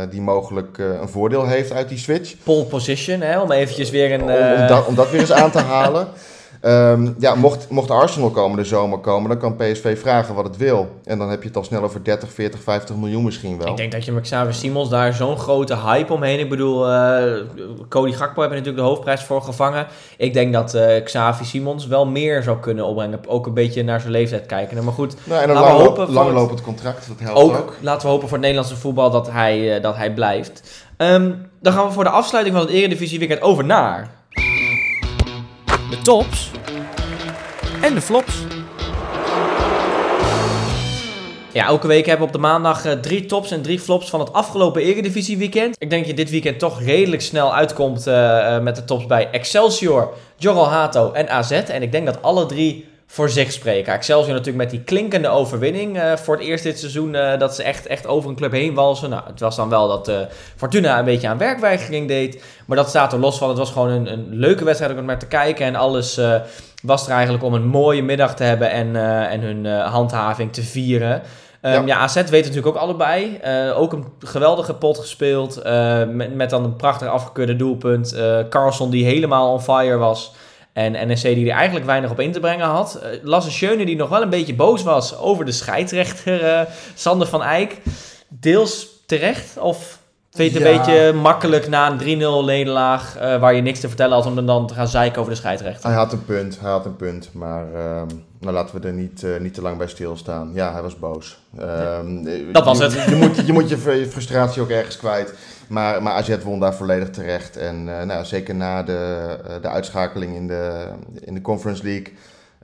die 0.10 0.22
mogelijk 0.22 0.78
een 0.78 1.10
voordeel 1.10 1.46
heeft 1.46 1.72
uit 1.72 1.90
die 1.90 1.98
switch. 1.98 2.36
Pole 2.44 2.66
position, 2.66 3.22
hè, 3.22 3.40
om 3.40 3.52
eventjes 3.52 3.90
weer 3.90 4.12
een... 4.14 4.22
Om, 4.22 4.62
om, 4.62 4.68
dat, 4.68 4.86
om 4.86 4.96
dat 4.96 5.10
weer 5.12 5.20
eens 5.20 5.32
aan 5.32 5.52
te 5.52 5.60
halen. 5.60 6.08
Um, 6.62 7.16
ja, 7.20 7.36
mocht, 7.36 7.70
mocht 7.70 7.92
Arsenal 7.92 8.30
komende 8.30 8.64
zomer 8.64 8.98
komen, 8.98 9.30
dan 9.30 9.40
kan 9.40 9.56
PSV 9.56 10.00
vragen 10.00 10.36
wat 10.36 10.44
het 10.44 10.58
wil. 10.58 10.88
En 11.04 11.18
dan 11.18 11.30
heb 11.30 11.42
je 11.42 11.48
het 11.48 11.58
al 11.58 11.64
snel 11.64 11.84
over 11.84 12.04
30, 12.04 12.32
40, 12.32 12.64
50 12.64 12.96
miljoen 12.96 13.24
misschien 13.24 13.58
wel. 13.58 13.68
Ik 13.68 13.78
denk 13.78 13.92
dat 13.92 14.06
je 14.06 14.12
met 14.12 14.24
Xavier 14.24 14.54
Simons 14.54 14.90
daar 14.90 15.14
zo'n 15.14 15.38
grote 15.38 15.78
hype 15.78 16.14
omheen... 16.14 16.40
Ik 16.40 16.50
bedoel, 16.50 16.90
uh, 16.90 17.24
Cody 17.90 18.12
Gakpo 18.12 18.40
hebben 18.40 18.58
natuurlijk 18.58 18.86
de 18.86 18.90
hoofdprijs 18.90 19.24
voor 19.24 19.42
gevangen. 19.42 19.88
Ik 20.18 20.34
denk 20.34 20.54
dat 20.54 20.76
uh, 20.76 21.04
Xavier 21.04 21.46
Simons 21.46 21.88
wel 21.88 22.06
meer 22.06 22.44
zou 22.44 22.60
kunnen 22.60 22.86
opbrengen. 22.86 23.20
Ook 23.28 23.48
een 23.48 23.54
beetje 23.54 23.84
naar 23.84 24.00
zijn 24.00 24.12
leeftijd 24.12 24.46
kijken. 24.46 24.84
Maar 24.84 24.94
goed, 24.94 25.16
nou, 25.24 25.42
en 25.42 25.50
een 25.50 25.56
lang, 25.56 25.80
hopen 25.80 26.12
langlopend 26.12 26.62
contract, 26.62 27.08
dat 27.08 27.20
helpt 27.20 27.40
ook, 27.40 27.58
ook. 27.58 27.76
Laten 27.82 28.02
we 28.02 28.08
hopen 28.08 28.28
voor 28.28 28.38
het 28.38 28.46
Nederlandse 28.46 28.82
voetbal 28.82 29.12
dat 29.12 29.32
hij, 29.32 29.76
uh, 29.76 29.82
dat 29.82 29.96
hij 29.96 30.14
blijft. 30.14 30.86
Um, 30.98 31.48
dan 31.62 31.74
gaan 31.74 31.86
we 31.86 31.92
voor 31.92 32.04
de 32.04 32.10
afsluiting 32.10 32.56
van 32.56 32.66
het 32.66 32.76
Eredivisie 32.76 33.20
weekend 33.20 33.42
over 33.42 33.66
naar... 33.66 34.18
De 35.90 36.02
tops 36.02 36.49
en 37.82 37.94
de 37.94 38.02
flops. 38.02 38.34
Ja, 41.54 41.66
elke 41.66 41.88
week 41.88 42.06
hebben 42.06 42.28
we 42.28 42.34
op 42.34 42.42
de 42.42 42.48
maandag 42.48 42.86
uh, 42.86 42.92
drie 42.92 43.26
tops 43.26 43.52
en 43.52 43.62
drie 43.62 43.80
flops 43.80 44.10
van 44.10 44.20
het 44.20 44.34
afgelopen 44.34 44.82
Eredivisie 44.82 45.38
weekend. 45.38 45.76
Ik 45.80 45.90
denk 45.90 46.02
dat 46.02 46.12
je 46.12 46.18
dit 46.18 46.30
weekend 46.30 46.60
toch 46.60 46.82
redelijk 46.82 47.22
snel 47.22 47.56
uitkomt 47.56 48.08
uh, 48.08 48.14
uh, 48.14 48.60
met 48.60 48.76
de 48.76 48.86
tops 48.86 49.06
bij 49.06 49.30
Excelsior, 49.32 50.14
Jorrel 50.38 50.68
Hato 50.68 51.12
en 51.12 51.30
AZ. 51.30 51.52
En 51.52 51.82
ik 51.82 51.92
denk 51.92 52.06
dat 52.06 52.22
alle 52.22 52.46
drie 52.46 52.89
voor 53.12 53.30
zich 53.30 53.52
spreken. 53.52 53.94
Excelsior 53.94 54.34
natuurlijk 54.34 54.58
met 54.58 54.70
die 54.70 54.84
klinkende 54.84 55.28
overwinning 55.28 55.98
uh, 55.98 56.16
voor 56.16 56.36
het 56.36 56.44
eerst 56.44 56.64
dit 56.64 56.80
seizoen. 56.80 57.14
Uh, 57.14 57.38
dat 57.38 57.56
ze 57.56 57.64
echt, 57.64 57.88
echt 57.88 58.08
over 58.08 58.30
een 58.30 58.36
club 58.36 58.52
heen 58.52 58.74
walsen. 58.74 59.10
Nou, 59.10 59.24
het 59.26 59.40
was 59.40 59.56
dan 59.56 59.70
wel 59.70 59.88
dat 59.88 60.10
uh, 60.10 60.20
Fortuna 60.56 61.00
een 61.00 61.06
beetje 61.06 61.28
aan 61.28 61.38
werkweigering 61.38 62.08
deed. 62.08 62.44
Maar 62.66 62.78
dat 62.78 62.90
staat 62.90 63.14
er 63.14 63.20
los 63.20 63.38
van. 63.38 63.50
Het 63.50 63.58
was 63.58 63.72
gewoon 63.72 63.90
een, 63.90 64.12
een 64.12 64.28
leuke 64.30 64.64
wedstrijd 64.64 64.98
om 64.98 65.06
naar 65.06 65.20
te 65.20 65.28
kijken. 65.28 65.66
En 65.66 65.76
alles 65.76 66.22
was 66.84 67.08
er 67.08 67.14
eigenlijk 67.14 67.44
om 67.44 67.54
een 67.54 67.68
mooie 67.68 68.04
middag 68.04 68.36
te 68.36 68.44
hebben 68.44 68.72
en, 68.72 68.96
en 69.30 69.42
hun 69.42 69.66
handhaving 69.66 70.54
te 70.54 70.64
vieren. 70.64 71.22
Um, 71.62 71.72
ja. 71.72 71.82
ja. 71.86 71.98
AZ 71.98 72.16
weet 72.16 72.46
natuurlijk 72.46 72.68
ook 72.68 72.82
allebei. 72.82 73.40
ook 73.76 73.94
een 73.94 74.06
geweldige 74.20 74.74
pot 74.74 74.98
gespeeld. 74.98 75.64
met, 76.08 76.36
met 76.36 76.50
dan 76.50 76.64
een 76.64 76.76
prachtig 76.76 77.08
afgekeurde 77.08 77.56
doelpunt. 77.56 78.16
Carlson 78.50 78.90
die 78.90 79.06
helemaal 79.06 79.52
on 79.52 79.62
fire 79.62 79.98
was. 79.98 80.34
En 80.74 80.92
NEC 80.92 81.22
die 81.22 81.50
er 81.50 81.56
eigenlijk 81.56 81.86
weinig 81.86 82.12
op 82.12 82.20
in 82.20 82.32
te 82.32 82.40
brengen 82.40 82.68
had. 82.68 83.02
Uh, 83.04 83.10
Lasse 83.24 83.52
Schöne 83.52 83.86
die 83.86 83.96
nog 83.96 84.10
wel 84.10 84.22
een 84.22 84.30
beetje 84.30 84.56
boos 84.56 84.84
was 84.84 85.18
over 85.18 85.46
de 85.46 85.52
scheidsrechter 85.52 86.44
uh, 86.44 86.62
Sander 86.96 87.28
van 87.28 87.44
Eyck. 87.44 87.78
Deels 88.28 88.88
terecht 89.06 89.58
of 89.58 90.00
Vind 90.32 90.54
je 90.54 90.60
het 90.60 90.68
een 90.68 90.78
beetje 90.78 91.14
makkelijk 91.14 91.68
na 91.68 91.92
een 91.92 92.22
3-0 92.22 92.46
nederlaag 92.46 93.16
uh, 93.16 93.40
waar 93.40 93.54
je 93.54 93.62
niks 93.62 93.80
te 93.80 93.88
vertellen 93.88 94.16
had 94.16 94.26
om 94.26 94.46
dan 94.46 94.68
te 94.68 94.74
gaan 94.74 94.88
zeiken 94.88 95.20
over 95.20 95.34
de 95.34 95.40
scheidsrechter? 95.40 95.90
Hij 95.90 95.98
had 95.98 96.14
een 96.14 96.26
punt, 96.26 96.60
hij 96.60 96.72
had 96.72 96.86
een 96.86 96.96
punt. 96.96 97.30
Maar 97.34 97.66
uh, 97.74 98.02
nou, 98.40 98.54
laten 98.54 98.82
we 98.82 98.88
er 98.88 98.94
niet, 98.94 99.24
uh, 99.24 99.40
niet 99.40 99.54
te 99.54 99.62
lang 99.62 99.78
bij 99.78 99.88
stilstaan. 99.88 100.52
Ja, 100.54 100.72
hij 100.74 100.82
was 100.82 101.00
boos. 101.00 101.40
Uh, 101.60 101.98
dat 102.52 102.66
was 102.66 102.78
je, 102.78 102.84
het. 102.84 102.94
Je, 102.94 103.10
je, 103.10 103.16
moet, 103.16 103.46
je 103.46 103.54
moet 103.54 103.70
je 103.70 104.08
frustratie 104.10 104.62
ook 104.62 104.70
ergens 104.70 104.98
kwijt. 104.98 105.34
Maar, 105.70 106.04
maar 106.04 106.14
AZ 106.14 106.38
won 106.44 106.60
daar 106.60 106.76
volledig 106.76 107.10
terecht. 107.10 107.58
En 107.58 107.88
uh, 107.88 108.02
nou, 108.02 108.26
zeker 108.26 108.56
na 108.56 108.84
de, 108.84 109.38
uh, 109.48 109.62
de 109.62 109.68
uitschakeling 109.68 110.36
in 110.36 110.48
de, 110.48 110.86
in 111.24 111.34
de 111.34 111.42
Conference 111.42 111.84
League. 111.84 112.14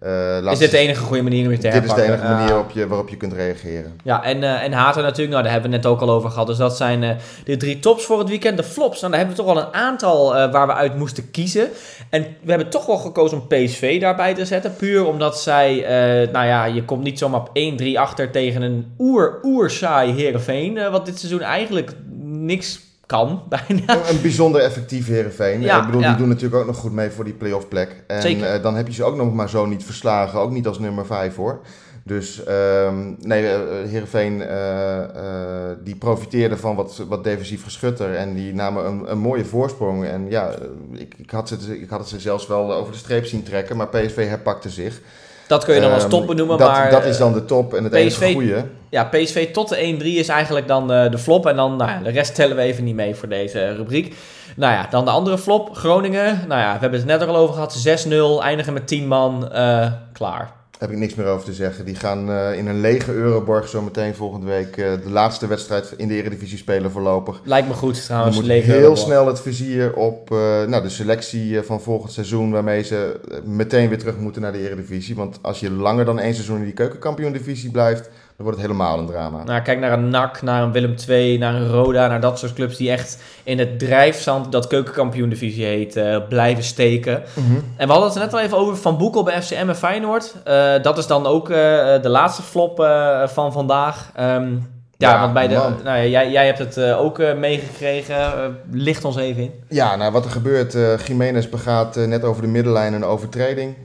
Uh, 0.03 0.51
is 0.51 0.59
dit 0.59 0.71
de 0.71 0.77
enige 0.77 1.01
goede 1.01 1.23
manier 1.23 1.45
om 1.45 1.51
je 1.51 1.57
te 1.57 1.69
Dit 1.69 1.83
is 1.83 1.93
de 1.93 2.01
enige 2.01 2.23
manier 2.23 2.59
op 2.59 2.71
je, 2.71 2.87
waarop 2.87 3.09
je 3.09 3.17
kunt 3.17 3.33
reageren. 3.33 3.99
Ja, 4.03 4.23
en, 4.23 4.41
uh, 4.41 4.63
en 4.63 4.71
Hater 4.71 5.01
natuurlijk, 5.01 5.29
nou, 5.29 5.43
daar 5.43 5.51
hebben 5.51 5.69
we 5.69 5.75
het 5.75 5.85
net 5.85 5.93
ook 5.93 6.01
al 6.01 6.09
over 6.09 6.29
gehad. 6.29 6.47
Dus 6.47 6.57
dat 6.57 6.77
zijn 6.77 7.03
uh, 7.03 7.09
de 7.43 7.57
drie 7.57 7.79
tops 7.79 8.05
voor 8.05 8.19
het 8.19 8.29
weekend. 8.29 8.57
De 8.57 8.63
flops, 8.63 8.99
nou, 8.99 9.11
daar 9.11 9.21
hebben 9.21 9.37
we 9.37 9.43
toch 9.43 9.53
wel 9.53 9.63
een 9.63 9.73
aantal 9.73 10.31
waar 10.51 10.67
we 10.67 10.73
uit 10.73 10.97
moesten 10.97 11.31
kiezen. 11.31 11.69
En 12.09 12.21
we 12.41 12.49
hebben 12.49 12.69
toch 12.69 12.85
wel 12.85 12.97
gekozen 12.97 13.37
om 13.37 13.47
PSV 13.47 13.99
daarbij 13.99 14.33
te 14.33 14.45
zetten. 14.45 14.75
Puur 14.75 15.05
omdat 15.05 15.39
zij, 15.39 15.85
nou 16.31 16.45
ja, 16.45 16.65
je 16.65 16.85
komt 16.85 17.03
niet 17.03 17.19
zomaar 17.19 17.39
op 17.39 17.79
1-3 17.81 17.85
achter 17.93 18.31
tegen 18.31 18.61
een 18.61 18.93
oer-oer 18.99 19.69
saai 19.69 20.11
Heerenveen. 20.13 20.91
wat 20.91 21.05
dit 21.05 21.19
seizoen 21.19 21.41
eigenlijk 21.41 21.91
niks 22.21 22.79
kan, 23.05 23.43
bijna. 23.49 24.09
Een 24.09 24.21
bijzonder 24.21 24.61
effectief 24.61 25.07
Heerenveen. 25.07 25.61
Ja, 25.61 25.79
ik 25.79 25.85
bedoel, 25.85 26.01
die 26.01 26.15
doen 26.15 26.27
natuurlijk 26.27 26.61
ook 26.61 26.67
nog 26.67 26.77
goed 26.77 26.91
mee 26.91 27.09
voor 27.09 27.23
die 27.23 27.33
playoff 27.33 27.67
plek. 27.67 28.03
En 28.07 28.21
Zeker. 28.21 28.55
Uh, 28.55 28.63
dan 28.63 28.75
heb 28.75 28.87
je 28.87 28.93
ze 28.93 29.03
ook 29.03 29.15
nog 29.15 29.33
maar 29.33 29.49
zo 29.49 29.65
niet 29.65 29.83
verslagen. 29.83 30.39
Ook 30.39 30.51
niet 30.51 30.67
als 30.67 30.79
nummer 30.79 31.05
5 31.05 31.35
hoor. 31.35 31.61
Dus 32.03 32.41
um, 32.47 33.17
nee, 33.19 33.43
uh, 33.43 33.59
Heerenveen 33.89 34.41
uh, 34.41 35.69
die 35.83 35.95
profiteerde 35.95 36.57
van 36.57 36.75
wat, 36.75 37.03
wat 37.07 37.23
defensief 37.23 37.63
geschutter. 37.63 38.15
En 38.15 38.33
die 38.33 38.53
namen 38.53 38.85
een, 38.85 39.11
een 39.11 39.17
mooie 39.17 39.45
voorsprong. 39.45 40.05
En 40.05 40.29
ja, 40.29 40.51
ik, 40.93 41.13
ik, 41.17 41.31
had 41.31 41.47
ze, 41.47 41.81
ik 41.81 41.89
had 41.89 41.99
het 41.99 42.09
ze 42.09 42.19
zelfs 42.19 42.47
wel 42.47 42.73
over 42.73 42.91
de 42.91 42.97
streep 42.97 43.25
zien 43.25 43.43
trekken. 43.43 43.77
Maar 43.77 43.87
PSV 43.87 44.27
herpakte 44.27 44.69
zich. 44.69 45.01
Dat 45.47 45.65
kun 45.65 45.75
je 45.75 45.81
dan 45.81 45.91
als 45.91 46.01
ehm, 46.01 46.11
top 46.11 46.27
benoemen, 46.27 46.57
dat, 46.57 46.71
maar... 46.71 46.91
Dat 46.91 47.05
is 47.05 47.17
dan 47.17 47.33
de 47.33 47.45
top 47.45 47.73
en 47.73 47.83
het 47.83 47.93
PSV, 47.93 48.21
enige 48.21 48.33
goede. 48.33 48.65
Ja, 48.89 49.03
PSV 49.03 49.51
tot 49.51 49.69
de 49.69 49.97
1-3 49.99 50.03
is 50.03 50.27
eigenlijk 50.27 50.67
dan 50.67 50.87
de, 50.87 51.07
de 51.11 51.17
flop. 51.17 51.47
En 51.47 51.55
dan, 51.55 51.75
nou 51.75 51.91
ja, 51.91 51.99
de 51.99 52.09
rest 52.09 52.35
tellen 52.35 52.55
we 52.55 52.61
even 52.61 52.83
niet 52.83 52.95
mee 52.95 53.15
voor 53.15 53.29
deze 53.29 53.75
rubriek. 53.75 54.15
Nou 54.55 54.73
ja, 54.73 54.87
dan 54.89 55.05
de 55.05 55.11
andere 55.11 55.37
flop, 55.37 55.75
Groningen. 55.75 56.43
Nou 56.47 56.61
ja, 56.61 56.73
we 56.73 56.79
hebben 56.79 56.99
het 56.99 57.07
net 57.07 57.27
al 57.27 57.35
over 57.35 57.53
gehad. 57.53 58.05
6-0, 58.07 58.43
eindigen 58.43 58.73
met 58.73 58.87
10 58.87 59.07
man, 59.07 59.49
uh, 59.53 59.87
klaar 60.13 60.51
heb 60.79 60.91
ik 60.91 60.97
niks 60.97 61.15
meer 61.15 61.25
over 61.25 61.45
te 61.45 61.53
zeggen. 61.53 61.85
Die 61.85 61.95
gaan 61.95 62.29
uh, 62.29 62.57
in 62.57 62.67
een 62.67 62.79
lege 62.79 63.11
Euroborg 63.11 63.67
zo 63.67 63.81
meteen 63.81 64.15
volgende 64.15 64.45
week 64.45 64.77
uh, 64.77 64.91
de 65.03 65.09
laatste 65.09 65.47
wedstrijd 65.47 65.93
in 65.97 66.07
de 66.07 66.13
Eredivisie 66.13 66.57
spelen 66.57 66.91
voorlopig. 66.91 67.41
Lijkt 67.43 67.67
me 67.67 67.73
goed 67.73 68.05
trouwens. 68.05 68.35
Moet 68.35 68.45
heel 68.47 68.75
Euroborg. 68.75 68.99
snel 68.99 69.27
het 69.27 69.41
vizier 69.41 69.93
op 69.93 70.31
uh, 70.31 70.37
nou, 70.63 70.83
de 70.83 70.89
selectie 70.89 71.61
van 71.61 71.81
volgend 71.81 72.11
seizoen 72.11 72.51
waarmee 72.51 72.83
ze 72.83 73.19
meteen 73.45 73.89
weer 73.89 73.97
terug 73.97 74.17
moeten 74.17 74.41
naar 74.41 74.51
de 74.51 74.65
Eredivisie. 74.65 75.15
Want 75.15 75.39
als 75.41 75.59
je 75.59 75.71
langer 75.71 76.05
dan 76.05 76.19
één 76.19 76.33
seizoen 76.33 76.57
in 76.57 76.63
die 76.63 76.73
keukenkampioen-divisie 76.73 77.71
blijft, 77.71 78.09
dan 78.35 78.45
wordt 78.45 78.61
het 78.61 78.67
helemaal 78.71 78.99
een 78.99 79.05
drama. 79.05 79.43
Nou, 79.43 79.61
kijk 79.61 79.79
naar 79.79 79.91
een 79.91 80.09
NAC, 80.09 80.41
naar 80.41 80.63
een 80.63 80.71
Willem 80.71 80.95
II, 81.07 81.37
naar 81.37 81.55
een 81.55 81.67
Roda, 81.67 82.07
naar 82.07 82.21
dat 82.21 82.39
soort 82.39 82.53
clubs 82.53 82.77
die 82.77 82.91
echt 82.91 83.23
in 83.43 83.59
het 83.59 83.79
drijfzand, 83.79 84.51
dat 84.51 84.67
keukenkampioen-divisie 84.67 85.65
heet, 85.65 85.95
uh, 85.95 86.17
blijven 86.29 86.63
steken. 86.63 87.23
Mm 87.33 87.45
-hmm. 87.45 87.63
En 87.77 87.87
we 87.87 87.93
hadden 87.93 88.09
het 88.09 88.19
net 88.19 88.33
al 88.33 88.39
even 88.39 88.57
over 88.57 88.77
Van 88.77 88.97
Boekel 88.97 89.23
bij 89.23 89.41
FCM 89.41 89.69
en 89.69 89.75
Feyenoord. 89.75 90.35
Uh, 90.47 90.73
dat 90.81 90.97
is 90.97 91.07
dan 91.07 91.25
ook 91.25 91.49
uh, 91.49 91.55
de 92.01 92.09
laatste 92.09 92.41
flop 92.41 92.75
van 93.25 93.51
vandaag. 93.51 94.11
Um, 94.19 94.73
ja, 94.97 95.13
ja, 95.13 95.19
want 95.19 95.33
bij 95.33 95.47
de, 95.47 95.53
nou 95.83 95.97
ja, 95.97 96.05
jij, 96.05 96.31
jij 96.31 96.45
hebt 96.45 96.59
het 96.59 96.77
uh, 96.77 97.01
ook 97.01 97.19
uh, 97.19 97.37
meegekregen. 97.37 98.15
Uh, 98.15 98.45
licht 98.71 99.05
ons 99.05 99.15
even 99.15 99.43
in. 99.43 99.51
Ja, 99.69 99.95
nou 99.95 100.11
wat 100.11 100.25
er 100.25 100.31
gebeurt. 100.31 100.77
Jiménez 101.07 101.49
begaat 101.49 101.95
net 101.95 102.23
over 102.23 102.41
de 102.41 102.47
middenlijn 102.47 102.93
een 102.93 103.03
overtreding 103.03 103.75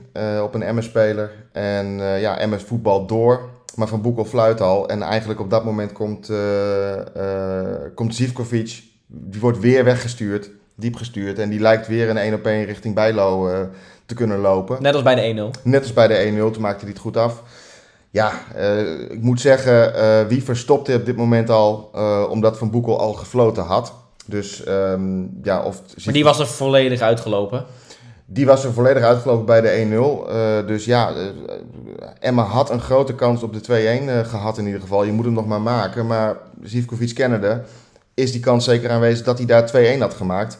op 0.43 0.53
een 0.53 0.75
MS-speler. 0.75 1.31
En 1.51 1.87
ja, 2.19 2.45
MS 2.45 2.63
voetbal 2.63 3.05
door. 3.05 3.49
Maar 3.75 3.87
Van 3.87 4.01
Boekel 4.01 4.25
fluit 4.25 4.61
al. 4.61 4.87
En 4.89 5.01
eigenlijk 5.01 5.39
op 5.39 5.49
dat 5.49 5.65
moment 5.65 5.91
komt, 5.91 6.29
uh, 6.29 6.37
uh, 7.17 7.23
komt 7.95 8.15
Zivkovic. 8.15 8.83
Die 9.07 9.41
wordt 9.41 9.59
weer 9.59 9.83
weggestuurd. 9.83 10.49
Diep 10.75 10.95
gestuurd. 10.95 11.39
En 11.39 11.49
die 11.49 11.59
lijkt 11.59 11.87
weer 11.87 12.09
een 12.09 12.17
1 12.17 12.33
op 12.33 12.45
1 12.45 12.65
richting 12.65 12.95
Bijlo 12.95 13.49
uh, 13.49 13.59
te 14.05 14.13
kunnen 14.13 14.39
lopen. 14.39 14.81
Net 14.81 14.93
als 14.93 15.03
bij 15.03 15.15
de 15.15 15.51
1-0. 15.57 15.61
Net 15.63 15.81
als 15.81 15.93
bij 15.93 16.07
de 16.07 16.49
1-0. 16.49 16.51
Toen 16.51 16.61
maakte 16.61 16.83
hij 16.83 16.93
het 16.93 17.01
goed 17.01 17.17
af. 17.17 17.43
Ja, 18.09 18.31
ik 19.09 19.21
moet 19.21 19.41
zeggen, 19.41 20.27
wie 20.27 20.43
verstopte 20.43 20.95
op 20.95 21.05
dit 21.05 21.15
moment 21.15 21.49
al, 21.49 21.91
omdat 22.29 22.57
Van 22.57 22.71
Boekel 22.71 22.99
al 22.99 23.13
gefloten 23.13 23.63
had. 23.63 23.93
Dus 24.25 24.67
um, 24.67 25.39
ja, 25.43 25.63
of... 25.63 25.81
Maar 26.05 26.13
die 26.13 26.23
was 26.23 26.39
er 26.39 26.47
volledig 26.47 27.01
uitgelopen? 27.01 27.65
Die 28.33 28.45
was 28.45 28.63
er 28.63 28.73
volledig 28.73 29.03
uitgelopen 29.03 29.45
bij 29.45 29.61
de 29.61 30.25
1-0. 30.27 30.31
Uh, 30.33 30.67
dus 30.67 30.85
ja, 30.85 31.11
uh, 31.11 31.17
Emma 32.19 32.43
had 32.43 32.69
een 32.69 32.81
grote 32.81 33.15
kans 33.15 33.43
op 33.43 33.53
de 33.53 33.99
2-1 34.01 34.03
uh, 34.03 34.19
gehad 34.19 34.57
in 34.57 34.65
ieder 34.65 34.81
geval. 34.81 35.03
Je 35.03 35.11
moet 35.11 35.25
hem 35.25 35.33
nog 35.33 35.47
maar 35.47 35.61
maken. 35.61 36.07
Maar 36.07 36.35
Zivkovic 36.63 37.15
kennende 37.15 37.61
is 38.13 38.31
die 38.31 38.41
kans 38.41 38.65
zeker 38.65 38.89
aanwezig 38.89 39.25
dat 39.25 39.37
hij 39.37 39.47
daar 39.47 39.71
2-1 39.97 39.99
had 39.99 40.13
gemaakt. 40.13 40.57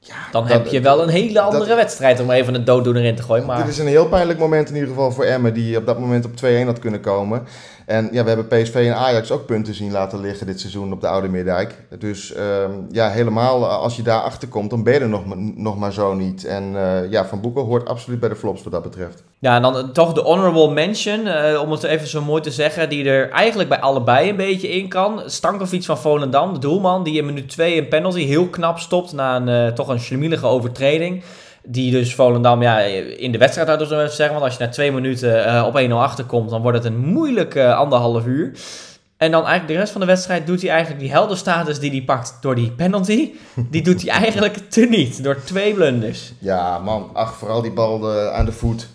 Ja, 0.00 0.14
dan 0.30 0.46
heb 0.46 0.66
je 0.66 0.80
wel 0.80 1.02
een 1.02 1.08
hele 1.08 1.40
andere 1.40 1.74
wedstrijd 1.74 2.20
om 2.20 2.30
even 2.30 2.54
een 2.54 2.64
dooddoener 2.64 3.04
in 3.04 3.16
te 3.16 3.22
gooien. 3.22 3.46
Maar... 3.46 3.56
Dit 3.56 3.68
is 3.68 3.78
een 3.78 3.86
heel 3.86 4.08
pijnlijk 4.08 4.38
moment 4.38 4.68
in 4.68 4.74
ieder 4.74 4.88
geval 4.88 5.12
voor 5.12 5.24
Emma, 5.24 5.50
die 5.50 5.76
op 5.76 5.86
dat 5.86 5.98
moment 5.98 6.24
op 6.24 6.32
2-1 6.44 6.64
had 6.64 6.78
kunnen 6.78 7.00
komen. 7.00 7.46
En 7.86 8.08
ja, 8.12 8.22
we 8.22 8.28
hebben 8.28 8.46
PSV 8.46 8.74
en 8.74 8.96
Ajax 8.96 9.30
ook 9.30 9.46
punten 9.46 9.74
zien 9.74 9.92
laten 9.92 10.20
liggen 10.20 10.46
dit 10.46 10.60
seizoen 10.60 10.92
op 10.92 11.00
de 11.00 11.08
Oude 11.08 11.28
Meerdijk. 11.28 11.86
Dus 11.98 12.36
um, 12.36 12.86
ja, 12.90 13.08
helemaal 13.08 13.62
eh, 13.62 13.78
als 13.78 13.96
je 13.96 14.02
daar 14.02 14.20
achter 14.20 14.48
komt, 14.48 14.70
dan 14.70 14.82
ben 14.82 14.94
je 14.94 15.00
er 15.00 15.08
nog, 15.08 15.22
nog 15.54 15.78
maar 15.78 15.92
zo 15.92 16.14
niet. 16.14 16.44
En 16.44 16.72
uh, 16.72 17.10
ja, 17.10 17.26
Van 17.26 17.40
Boekel 17.40 17.64
hoort 17.64 17.88
absoluut 17.88 18.20
bij 18.20 18.28
de 18.28 18.36
flops 18.36 18.62
wat 18.62 18.72
dat 18.72 18.82
betreft. 18.82 19.22
Ja, 19.38 19.56
en 19.56 19.62
dan 19.62 19.76
uh, 19.76 19.82
toch 19.82 20.12
de 20.12 20.20
honorable 20.20 20.70
mention, 20.70 21.20
om 21.58 21.70
het 21.70 21.82
even 21.82 22.08
zo 22.08 22.22
mooi 22.22 22.42
te 22.42 22.50
zeggen, 22.50 22.88
die 22.88 23.08
er 23.08 23.30
eigenlijk 23.30 23.68
bij 23.68 23.80
allebei 23.80 24.28
een 24.28 24.36
beetje 24.36 24.68
in 24.68 24.88
kan. 24.88 25.22
Stankovic 25.26 25.84
van 25.84 25.98
Volendam, 25.98 26.52
de 26.52 26.60
doelman, 26.60 27.02
die 27.02 27.18
in 27.18 27.26
minuut 27.26 27.48
2 27.48 27.78
een 27.78 27.88
penalty 27.88 28.26
heel 28.26 28.46
knap 28.46 28.78
stopt 28.78 29.12
na 29.12 29.36
een 29.36 29.74
toch 29.74 29.88
een 29.88 30.00
schlimielige 30.00 30.46
overtreding. 30.46 31.22
Die 31.68 31.90
dus 31.90 32.14
Volendam 32.14 32.62
ja, 32.62 32.78
in 32.80 33.32
de 33.32 33.38
wedstrijd 33.38 33.68
hadden 33.68 33.88
we 33.88 34.08
zeggen. 34.08 34.34
Want 34.34 34.44
als 34.44 34.56
je 34.56 34.64
na 34.64 34.70
twee 34.70 34.92
minuten 34.92 35.46
uh, 35.46 35.64
op 35.66 35.80
1-0 35.88 35.92
achterkomt, 35.92 36.50
dan 36.50 36.62
wordt 36.62 36.76
het 36.76 36.86
een 36.86 36.98
moeilijke 36.98 37.60
uh, 37.60 37.78
anderhalf 37.78 38.26
uur. 38.26 38.52
En 39.16 39.30
dan 39.30 39.40
eigenlijk 39.40 39.72
de 39.72 39.78
rest 39.78 39.92
van 39.92 40.00
de 40.00 40.06
wedstrijd 40.06 40.46
doet 40.46 40.60
hij 40.60 40.70
eigenlijk 40.70 41.00
die 41.00 41.10
heldenstatus 41.10 41.78
die 41.78 41.90
hij 41.90 42.02
pakt 42.02 42.36
door 42.40 42.54
die 42.54 42.72
penalty. 42.72 43.32
Die 43.70 43.82
doet 43.82 44.02
hij 44.02 44.10
eigenlijk 44.10 44.56
teniet 44.68 45.22
door 45.22 45.42
twee 45.44 45.74
blunders. 45.74 46.32
Ja 46.38 46.78
man, 46.78 47.10
ach 47.12 47.34
vooral 47.34 47.62
die 47.62 47.72
bal 47.72 47.98
de, 47.98 48.30
aan 48.32 48.44
de 48.44 48.52
voet. 48.52 48.88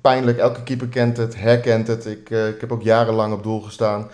Pijnlijk, 0.00 0.38
elke 0.38 0.62
keeper 0.62 0.88
kent 0.88 1.16
het, 1.16 1.40
herkent 1.40 1.86
het. 1.86 2.06
Ik, 2.06 2.30
ik 2.30 2.60
heb 2.60 2.72
ook 2.72 2.82
jarenlang 2.82 3.32
op 3.32 3.42
doel 3.42 3.60
gestaan. 3.60 4.10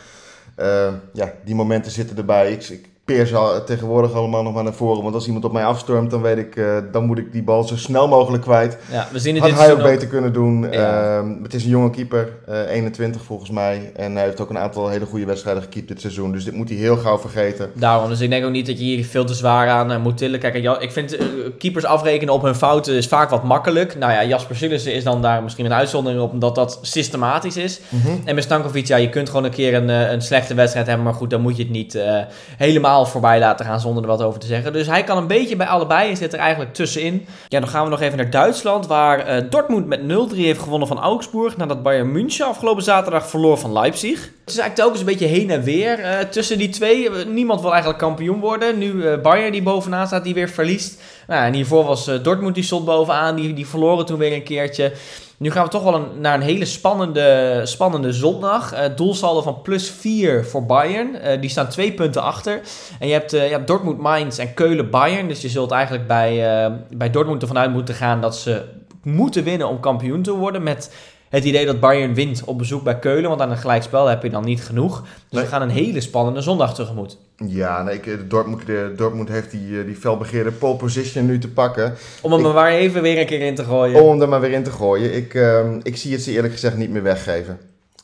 ja, 1.12 1.32
die 1.44 1.54
momenten 1.54 1.92
zitten 1.92 2.16
erbij. 2.16 2.52
Ik 2.52 2.88
peer 3.04 3.26
ze 3.26 3.62
tegenwoordig 3.66 4.12
allemaal 4.12 4.42
nog 4.42 4.54
maar 4.54 4.64
naar 4.64 4.74
voren. 4.74 5.02
Want 5.02 5.14
als 5.14 5.26
iemand 5.26 5.44
op 5.44 5.52
mij 5.52 5.64
afstormt, 5.64 6.10
dan 6.10 6.22
weet 6.22 6.38
ik, 6.38 6.56
uh, 6.56 6.76
dan 6.92 7.04
moet 7.04 7.18
ik 7.18 7.32
die 7.32 7.42
bal 7.42 7.64
zo 7.64 7.76
snel 7.76 8.08
mogelijk 8.08 8.42
kwijt. 8.42 8.78
Ja, 8.90 9.08
we 9.12 9.18
zien 9.18 9.34
het 9.34 9.44
Had 9.44 9.58
hij 9.58 9.72
ook 9.72 9.82
beter 9.82 10.08
kunnen 10.08 10.32
doen. 10.32 10.66
Ja. 10.70 11.18
Uh, 11.20 11.42
het 11.42 11.54
is 11.54 11.64
een 11.64 11.70
jonge 11.70 11.90
keeper, 11.90 12.28
uh, 12.48 12.62
eh, 12.62 12.70
21 12.70 13.22
volgens 13.22 13.50
mij. 13.50 13.92
En 13.96 14.14
hij 14.14 14.24
heeft 14.24 14.40
ook 14.40 14.50
een 14.50 14.58
aantal 14.58 14.88
hele 14.88 15.06
goede 15.06 15.26
wedstrijden 15.26 15.62
gekiept 15.62 15.88
dit 15.88 16.00
seizoen. 16.00 16.32
Dus 16.32 16.44
dit 16.44 16.54
moet 16.54 16.68
hij 16.68 16.78
heel 16.78 16.96
gauw 16.96 17.18
vergeten. 17.18 17.70
Daarom, 17.74 18.08
dus 18.08 18.20
ik 18.20 18.30
denk 18.30 18.44
ook 18.44 18.50
niet 18.50 18.66
dat 18.66 18.78
je 18.78 18.84
hier 18.84 19.04
veel 19.04 19.24
te 19.24 19.34
zwaar 19.34 19.68
aan 19.68 19.90
uh, 19.90 20.02
moet 20.02 20.16
tillen. 20.16 20.40
Kijk, 20.40 20.54
ik 20.80 20.92
vind 20.92 21.16
keepers 21.58 21.84
afrekenen 21.84 22.34
op 22.34 22.42
hun 22.42 22.54
fouten 22.54 22.94
is 22.94 23.06
vaak 23.06 23.30
wat 23.30 23.44
makkelijk. 23.44 23.98
Nou 23.98 24.12
ja, 24.12 24.24
Jasper 24.24 24.56
Sillissen 24.56 24.94
is 24.94 25.04
dan 25.04 25.22
daar 25.22 25.42
misschien 25.42 25.64
een 25.64 25.72
uitzondering 25.72 26.22
op, 26.22 26.32
omdat 26.32 26.54
dat 26.54 26.78
systematisch 26.82 27.56
is. 27.56 27.80
Mm 27.88 28.00
-hmm. 28.00 28.20
En 28.24 28.34
met 28.34 28.44
Stankovic, 28.44 28.86
ja, 28.86 28.96
je 28.96 29.08
kunt 29.08 29.28
gewoon 29.28 29.44
een 29.44 29.50
keer 29.50 29.74
een, 29.74 29.88
een 29.88 30.22
slechte 30.22 30.54
wedstrijd 30.54 30.86
hebben. 30.86 31.04
Maar 31.04 31.14
goed, 31.14 31.30
dan 31.30 31.40
moet 31.40 31.56
je 31.56 31.62
het 31.62 31.72
niet 31.72 31.98
helemaal 32.56 32.93
voorbij 33.02 33.38
laten 33.38 33.66
gaan 33.66 33.80
zonder 33.80 34.02
er 34.02 34.08
wat 34.08 34.22
over 34.22 34.40
te 34.40 34.46
zeggen. 34.46 34.72
Dus 34.72 34.86
hij 34.86 35.04
kan 35.04 35.16
een 35.16 35.26
beetje 35.26 35.56
bij 35.56 35.66
allebei 35.66 36.10
en 36.10 36.16
zit 36.16 36.32
er 36.32 36.38
eigenlijk 36.38 36.74
tussenin. 36.74 37.26
Ja, 37.48 37.60
dan 37.60 37.68
gaan 37.68 37.84
we 37.84 37.90
nog 37.90 38.00
even 38.00 38.16
naar 38.16 38.30
Duitsland, 38.30 38.86
waar 38.86 39.28
uh, 39.28 39.50
Dortmund 39.50 39.86
met 39.86 40.00
0-3 40.00 40.36
heeft 40.36 40.60
gewonnen 40.60 40.88
van 40.88 40.98
Augsburg. 40.98 41.56
Nadat 41.56 41.82
Bayern 41.82 42.12
München 42.12 42.46
afgelopen 42.46 42.82
zaterdag 42.82 43.28
verloor 43.28 43.58
van 43.58 43.72
Leipzig. 43.72 44.20
Het 44.20 44.52
is 44.52 44.58
eigenlijk 44.58 44.74
telkens 44.74 45.00
een 45.00 45.06
beetje 45.06 45.26
heen 45.26 45.50
en 45.50 45.62
weer 45.62 46.00
uh, 46.00 46.18
tussen 46.18 46.58
die 46.58 46.68
twee. 46.68 47.10
Niemand 47.10 47.60
wil 47.60 47.70
eigenlijk 47.70 48.00
kampioen 48.00 48.40
worden. 48.40 48.78
Nu 48.78 48.92
uh, 48.92 49.20
Bayern 49.20 49.52
die 49.52 49.62
bovenaan 49.62 50.06
staat, 50.06 50.24
die 50.24 50.34
weer 50.34 50.48
verliest. 50.48 51.00
Nou, 51.26 51.44
en 51.44 51.52
hiervoor 51.52 51.84
was 51.84 52.04
Dortmund 52.22 52.54
die 52.54 52.64
stond 52.64 52.84
bovenaan. 52.84 53.36
Die, 53.36 53.52
die 53.52 53.66
verloren 53.66 54.06
toen 54.06 54.18
weer 54.18 54.32
een 54.32 54.42
keertje. 54.42 54.92
Nu 55.36 55.50
gaan 55.50 55.64
we 55.64 55.70
toch 55.70 55.82
wel 55.82 55.94
een, 55.94 56.20
naar 56.20 56.34
een 56.34 56.40
hele 56.40 56.64
spannende, 56.64 57.60
spannende 57.64 58.12
zondag. 58.12 58.74
Uh, 58.74 58.80
doelsaldo 58.96 59.42
van 59.42 59.62
plus 59.62 59.90
4 59.90 60.44
voor 60.44 60.66
Bayern. 60.66 61.14
Uh, 61.14 61.40
die 61.40 61.50
staan 61.50 61.68
twee 61.68 61.92
punten 61.92 62.22
achter. 62.22 62.60
En 62.98 63.06
je 63.06 63.12
hebt, 63.12 63.34
uh, 63.34 63.44
je 63.44 63.52
hebt 63.52 63.66
Dortmund, 63.66 63.98
Mainz 63.98 64.38
en 64.38 64.54
Keulen, 64.54 64.90
Bayern. 64.90 65.28
Dus 65.28 65.40
je 65.40 65.48
zult 65.48 65.70
eigenlijk 65.70 66.06
bij, 66.06 66.70
bij 66.90 67.10
Dortmund 67.10 67.42
ervan 67.42 67.58
uit 67.58 67.72
moeten 67.72 67.94
gaan 67.94 68.20
dat 68.20 68.36
ze 68.36 68.62
moeten 69.02 69.44
winnen 69.44 69.68
om 69.68 69.80
kampioen 69.80 70.22
te 70.22 70.32
worden. 70.32 70.62
Met 70.62 70.94
het 71.28 71.44
idee 71.44 71.66
dat 71.66 71.80
Bayern 71.80 72.14
wint 72.14 72.44
op 72.44 72.58
bezoek 72.58 72.82
bij 72.82 72.98
Keulen. 72.98 73.28
Want 73.28 73.40
aan 73.40 73.50
een 73.50 73.56
gelijkspel 73.56 74.06
heb 74.06 74.22
je 74.22 74.30
dan 74.30 74.44
niet 74.44 74.64
genoeg. 74.64 75.00
Dus 75.00 75.10
nee. 75.30 75.42
we 75.42 75.48
gaan 75.48 75.62
een 75.62 75.70
hele 75.70 76.00
spannende 76.00 76.40
zondag 76.40 76.74
tegemoet. 76.74 77.18
Ja, 77.36 77.82
nee, 77.82 78.00
ik, 78.00 78.30
Dortmund, 78.30 78.66
de, 78.66 78.92
Dortmund 78.96 79.28
heeft 79.28 79.50
die, 79.50 79.84
die 79.84 79.96
felbegeerde 79.96 80.50
pole 80.50 80.76
position 80.76 81.26
nu 81.26 81.38
te 81.38 81.48
pakken. 81.48 81.94
Om 82.22 82.30
hem 82.30 82.40
ik, 82.40 82.46
er 82.46 82.54
maar 82.54 82.70
even 82.70 83.02
weer 83.02 83.20
een 83.20 83.26
keer 83.26 83.40
in 83.40 83.54
te 83.54 83.64
gooien. 83.64 84.02
Om 84.02 84.10
hem 84.10 84.22
er 84.22 84.28
maar 84.28 84.40
weer 84.40 84.52
in 84.52 84.62
te 84.62 84.70
gooien. 84.70 85.14
Ik, 85.14 85.34
uh, 85.34 85.60
ik 85.82 85.96
zie 85.96 86.12
het 86.12 86.22
ze 86.22 86.30
eerlijk 86.30 86.52
gezegd 86.52 86.76
niet 86.76 86.90
meer 86.90 87.02
weggeven. 87.02 87.58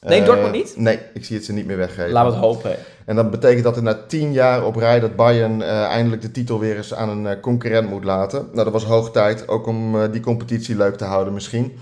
Nee, 0.06 0.20
uh, 0.20 0.26
Dortmund 0.26 0.52
niet? 0.52 0.74
Nee, 0.76 0.98
ik 1.14 1.24
zie 1.24 1.36
het 1.36 1.44
ze 1.44 1.52
niet 1.52 1.66
meer 1.66 1.76
weggeven. 1.76 2.10
Laten 2.10 2.30
we 2.30 2.36
het 2.36 2.44
hopen. 2.44 2.76
En 3.04 3.16
dat 3.16 3.30
betekent 3.30 3.64
dat 3.64 3.76
er 3.76 3.82
na 3.82 4.04
tien 4.06 4.32
jaar 4.32 4.64
op 4.64 4.76
rij 4.76 5.00
dat 5.00 5.16
Bayern 5.16 5.60
uh, 5.60 5.82
eindelijk 5.82 6.22
de 6.22 6.30
titel 6.30 6.58
weer 6.58 6.76
eens 6.76 6.94
aan 6.94 7.26
een 7.26 7.40
concurrent 7.40 7.90
moet 7.90 8.04
laten. 8.04 8.48
Nou, 8.52 8.64
dat 8.64 8.72
was 8.72 8.84
hoog 8.84 9.10
tijd, 9.10 9.48
ook 9.48 9.66
om 9.66 10.10
die 10.10 10.20
competitie 10.20 10.76
leuk 10.76 10.96
te 10.96 11.04
houden 11.04 11.34
misschien. 11.34 11.72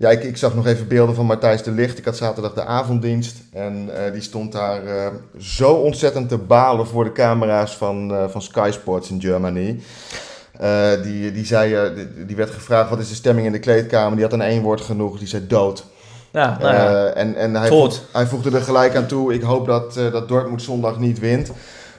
Ja, 0.00 0.10
ik, 0.10 0.24
ik, 0.24 0.36
zag 0.36 0.54
nog 0.54 0.66
even 0.66 0.88
beelden 0.88 1.14
van 1.14 1.26
Matthijs 1.26 1.62
de 1.62 1.70
Licht. 1.70 1.98
Ik 1.98 2.04
had 2.04 2.16
zaterdag 2.16 2.52
de 2.52 2.64
avonddienst. 2.64 3.36
En 3.52 3.88
uh, 3.88 4.12
die 4.12 4.22
stond 4.22 4.52
daar 4.52 4.84
uh, 4.84 5.06
zo 5.38 5.72
ontzettend 5.72 6.28
te 6.28 6.38
balen 6.38 6.86
voor 6.86 7.04
de 7.04 7.12
camera's 7.12 7.76
van, 7.76 8.12
uh, 8.12 8.28
van 8.28 8.42
Sky 8.42 8.70
Sports 8.72 9.10
in 9.10 9.20
Germany. 9.20 9.80
die, 11.02 11.32
die, 11.32 11.44
zei, 11.46 11.94
die, 11.94 12.26
die, 12.26 12.36
werd 12.36 12.50
gevraagd 12.50 12.90
wat 12.90 12.98
is 12.98 13.08
de 13.08 13.14
stemming 13.14 13.46
in 13.46 13.52
de 13.52 13.58
kleedkamer. 13.58 14.14
Die 14.14 14.24
had 14.24 14.32
een 14.32 14.40
één 14.40 14.62
woord 14.62 14.80
genoeg. 14.80 15.18
Die 15.18 15.28
zei 15.28 15.46
dood. 15.46 15.84
Ja, 16.30 16.56
nou 16.60 16.74
ja. 16.74 17.06
en 17.06 17.34
en 17.34 17.54
hij, 17.54 17.68
voeg, 17.68 18.00
hij 18.12 18.26
voegde 18.26 18.50
er 18.50 18.62
gelijk 18.62 18.96
aan 18.96 19.06
toe. 19.06 19.34
Ik 19.34 19.42
hoop 19.42 19.66
dat, 19.66 19.94
dat 19.94 20.28
Dortmund 20.28 20.62
zondag 20.62 20.98
niet 20.98 21.18
wint. 21.18 21.50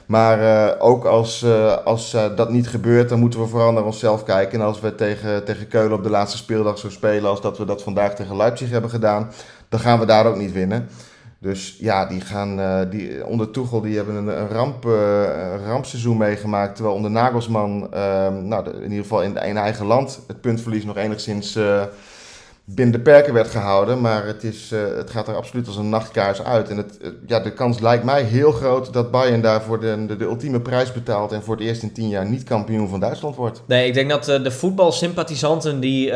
Maar 0.06 0.40
uh, 0.40 0.74
ook 0.78 1.04
als, 1.04 1.42
uh, 1.42 1.76
als 1.84 2.14
uh, 2.14 2.36
dat 2.36 2.50
niet 2.50 2.68
gebeurt, 2.68 3.08
dan 3.08 3.18
moeten 3.18 3.40
we 3.40 3.46
vooral 3.46 3.72
naar 3.72 3.84
onszelf 3.84 4.24
kijken. 4.24 4.60
En 4.60 4.66
als 4.66 4.80
we 4.80 4.94
tegen, 4.94 5.44
tegen 5.44 5.68
Keulen 5.68 5.96
op 5.96 6.02
de 6.02 6.10
laatste 6.10 6.36
speeldag 6.36 6.78
zo 6.78 6.90
spelen 6.90 7.30
als 7.30 7.40
dat 7.40 7.58
we 7.58 7.64
dat 7.64 7.82
vandaag 7.82 8.14
tegen 8.14 8.36
Leipzig 8.36 8.70
hebben 8.70 8.90
gedaan, 8.90 9.30
dan 9.68 9.80
gaan 9.80 9.98
we 9.98 10.06
daar 10.06 10.26
ook 10.26 10.36
niet 10.36 10.52
winnen. 10.52 10.88
Dus 11.38 11.76
ja, 11.78 12.06
die 12.06 12.20
gaan 12.20 12.86
die, 12.90 13.26
onder 13.26 13.50
Toegel 13.50 13.80
die 13.80 13.96
hebben 13.96 14.14
een, 14.14 14.40
een, 14.40 14.48
ramp, 14.48 14.84
rampseizoen 15.66 16.16
meegemaakt. 16.16 16.74
Terwijl 16.74 16.96
onder 16.96 17.10
Nagelsman, 17.10 17.88
nou, 18.48 18.70
in 18.70 18.82
ieder 18.82 19.02
geval 19.02 19.22
in, 19.22 19.36
in 19.36 19.56
eigen 19.56 19.86
land, 19.86 20.20
het 20.26 20.40
puntverlies 20.40 20.84
nog 20.84 20.96
enigszins 20.96 21.58
binnen 22.64 22.94
de 22.94 23.00
perken 23.00 23.34
werd 23.34 23.48
gehouden. 23.48 24.00
Maar 24.00 24.26
het, 24.26 24.44
is, 24.44 24.72
uh, 24.72 24.80
het 24.96 25.10
gaat 25.10 25.28
er 25.28 25.36
absoluut 25.36 25.66
als 25.66 25.76
een 25.76 25.88
nachtkaars 25.88 26.42
uit. 26.42 26.68
En 26.68 26.76
het, 26.76 26.98
uh, 27.02 27.08
ja, 27.26 27.40
de 27.40 27.52
kans 27.52 27.80
lijkt 27.80 28.04
mij 28.04 28.22
heel 28.22 28.52
groot 28.52 28.92
dat 28.92 29.10
Bayern 29.10 29.40
daarvoor 29.40 29.80
de, 29.80 30.06
de, 30.18 30.24
ultieme 30.24 30.60
prijs 30.60 30.92
betaalt. 30.92 31.32
En 31.32 31.42
voor 31.42 31.56
het 31.56 31.64
eerst 31.64 31.82
in 31.82 31.92
tien 31.92 32.08
jaar 32.08 32.26
niet 32.26 32.44
kampioen 32.44 32.88
van 32.88 33.00
Duitsland 33.00 33.36
wordt. 33.36 33.62
Nee, 33.66 33.86
ik 33.86 33.94
denk 33.94 34.10
dat 34.10 34.28
uh, 34.28 34.42
de 34.42 34.50
voetbalsympathisanten 34.50 35.80
die 35.80 36.10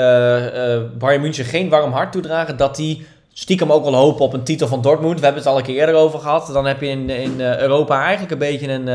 Bayern 0.98 1.20
München 1.20 1.44
geen 1.44 1.68
warm 1.68 1.92
hart 1.92 2.12
toedragen, 2.12 2.56
dat 2.56 2.76
die 2.76 3.06
stiekem 3.38 3.72
ook 3.72 3.84
wel 3.84 3.94
hopen 3.94 4.24
op 4.24 4.32
een 4.32 4.44
titel 4.44 4.68
van 4.68 4.82
Dortmund. 4.82 5.18
We 5.18 5.24
hebben 5.24 5.42
het 5.42 5.52
al 5.52 5.58
een 5.58 5.64
keer 5.64 5.78
eerder 5.78 5.94
over 5.94 6.18
gehad. 6.18 6.50
Dan 6.52 6.66
heb 6.66 6.80
je 6.80 6.88
in, 6.88 7.10
in 7.10 7.40
Europa 7.40 8.00
eigenlijk 8.00 8.32
een 8.32 8.38
beetje 8.38 8.68
een, 8.72 8.86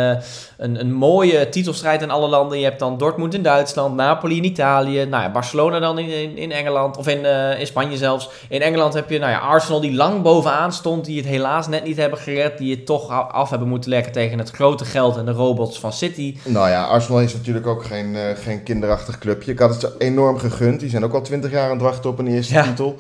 een, 0.58 0.80
een 0.80 0.94
mooie 0.94 1.50
titelstrijd 1.50 2.02
in 2.02 2.12
alle 2.12 2.28
landen. 2.28 2.58
Je 2.58 2.64
hebt 2.64 2.80
dan 2.80 2.98
Dortmund 2.98 3.34
in 3.34 3.42
Duitsland, 3.42 3.96
Napoli 3.96 4.38
in 4.38 4.44
Italië, 4.44 5.06
nou 5.06 5.24
ja, 5.24 5.32
Barcelona 5.32 5.80
dan 5.80 6.00
in, 6.00 6.10
in, 6.10 6.38
in 6.38 6.52
Engeland, 6.52 6.98
of 6.98 7.08
in, 7.08 7.20
uh, 7.20 7.60
in 7.60 7.68
Spanje 7.68 7.98
zelfs. 7.98 8.30
In 8.50 8.62
Engeland 8.62 8.94
heb 8.94 9.10
je 9.10 9.20
nou 9.20 9.32
ja, 9.32 9.40
Arsenal 9.40 9.82
die 9.82 9.94
lang 9.94 10.22
bovenaan 10.22 10.74
stond, 10.74 11.06
die 11.06 11.18
het 11.18 11.28
helaas 11.28 11.68
net 11.68 11.84
niet 11.84 11.98
hebben 11.98 12.20
gered, 12.20 12.58
die 12.58 12.76
het 12.76 12.86
toch 12.86 13.32
af 13.32 13.50
hebben 13.50 13.68
moeten 13.68 13.90
leggen 13.90 14.12
tegen 14.12 14.38
het 14.38 14.50
grote 14.50 14.86
geld 14.86 15.18
en 15.18 15.26
de 15.26 15.32
robots 15.32 15.80
van 15.80 15.94
City. 15.94 16.38
Nou 16.44 16.70
ja, 16.70 16.86
Arsenal 16.86 17.22
is 17.22 17.34
natuurlijk 17.34 17.68
ook 17.68 17.84
geen, 17.84 18.14
uh, 18.14 18.22
geen 18.36 18.64
kinderachtig 18.64 19.18
clubje. 19.18 19.52
Ik 19.52 19.60
had 19.60 19.82
het 19.82 19.92
enorm 19.98 20.38
gegund. 20.38 20.80
Die 20.80 20.90
zijn 20.90 21.04
ook 21.04 21.14
al 21.14 21.22
twintig 21.22 21.52
jaar 21.52 21.66
aan 21.66 21.72
het 21.72 21.82
wachten 21.82 22.10
op 22.10 22.20
een 22.20 22.28
eerste 22.28 22.54
ja. 22.54 22.64
titel. 22.64 22.98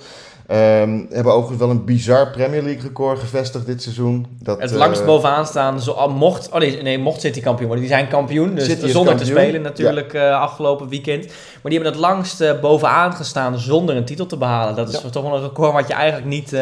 Um, 0.51 1.07
hebben 1.09 1.33
overigens 1.33 1.59
wel 1.59 1.69
een 1.69 1.85
bizar 1.85 2.31
Premier 2.31 2.61
League 2.61 2.81
record 2.81 3.19
gevestigd 3.19 3.65
dit 3.65 3.81
seizoen. 3.81 4.27
Dat, 4.39 4.61
het 4.61 4.71
langst 4.71 5.01
uh, 5.01 5.07
bovenaan 5.07 5.45
staan, 5.45 5.81
zo, 5.81 6.09
mocht, 6.09 6.49
oh 6.49 6.59
nee, 6.59 6.81
nee, 6.81 6.99
mocht 6.99 7.21
City 7.21 7.41
kampioen 7.41 7.67
worden. 7.67 7.85
Die 7.85 7.95
zijn 7.95 8.07
kampioen, 8.07 8.55
dus 8.55 8.67
zonder 8.67 8.91
kampioen. 8.91 9.17
te 9.17 9.25
spelen 9.25 9.61
natuurlijk 9.61 10.13
ja. 10.13 10.29
uh, 10.29 10.41
afgelopen 10.41 10.89
weekend. 10.89 11.25
Maar 11.25 11.71
die 11.71 11.73
hebben 11.73 11.91
het 11.91 12.01
langst 12.01 12.41
uh, 12.41 12.59
bovenaan 12.59 13.13
gestaan 13.13 13.59
zonder 13.59 13.95
een 13.95 14.05
titel 14.05 14.25
te 14.25 14.37
behalen. 14.37 14.75
Dat 14.75 14.87
is 14.87 15.01
ja. 15.01 15.09
toch 15.09 15.23
wel 15.23 15.35
een 15.35 15.41
record 15.41 15.73
wat 15.73 15.87
je 15.87 15.93
eigenlijk 15.93 16.27
niet, 16.27 16.55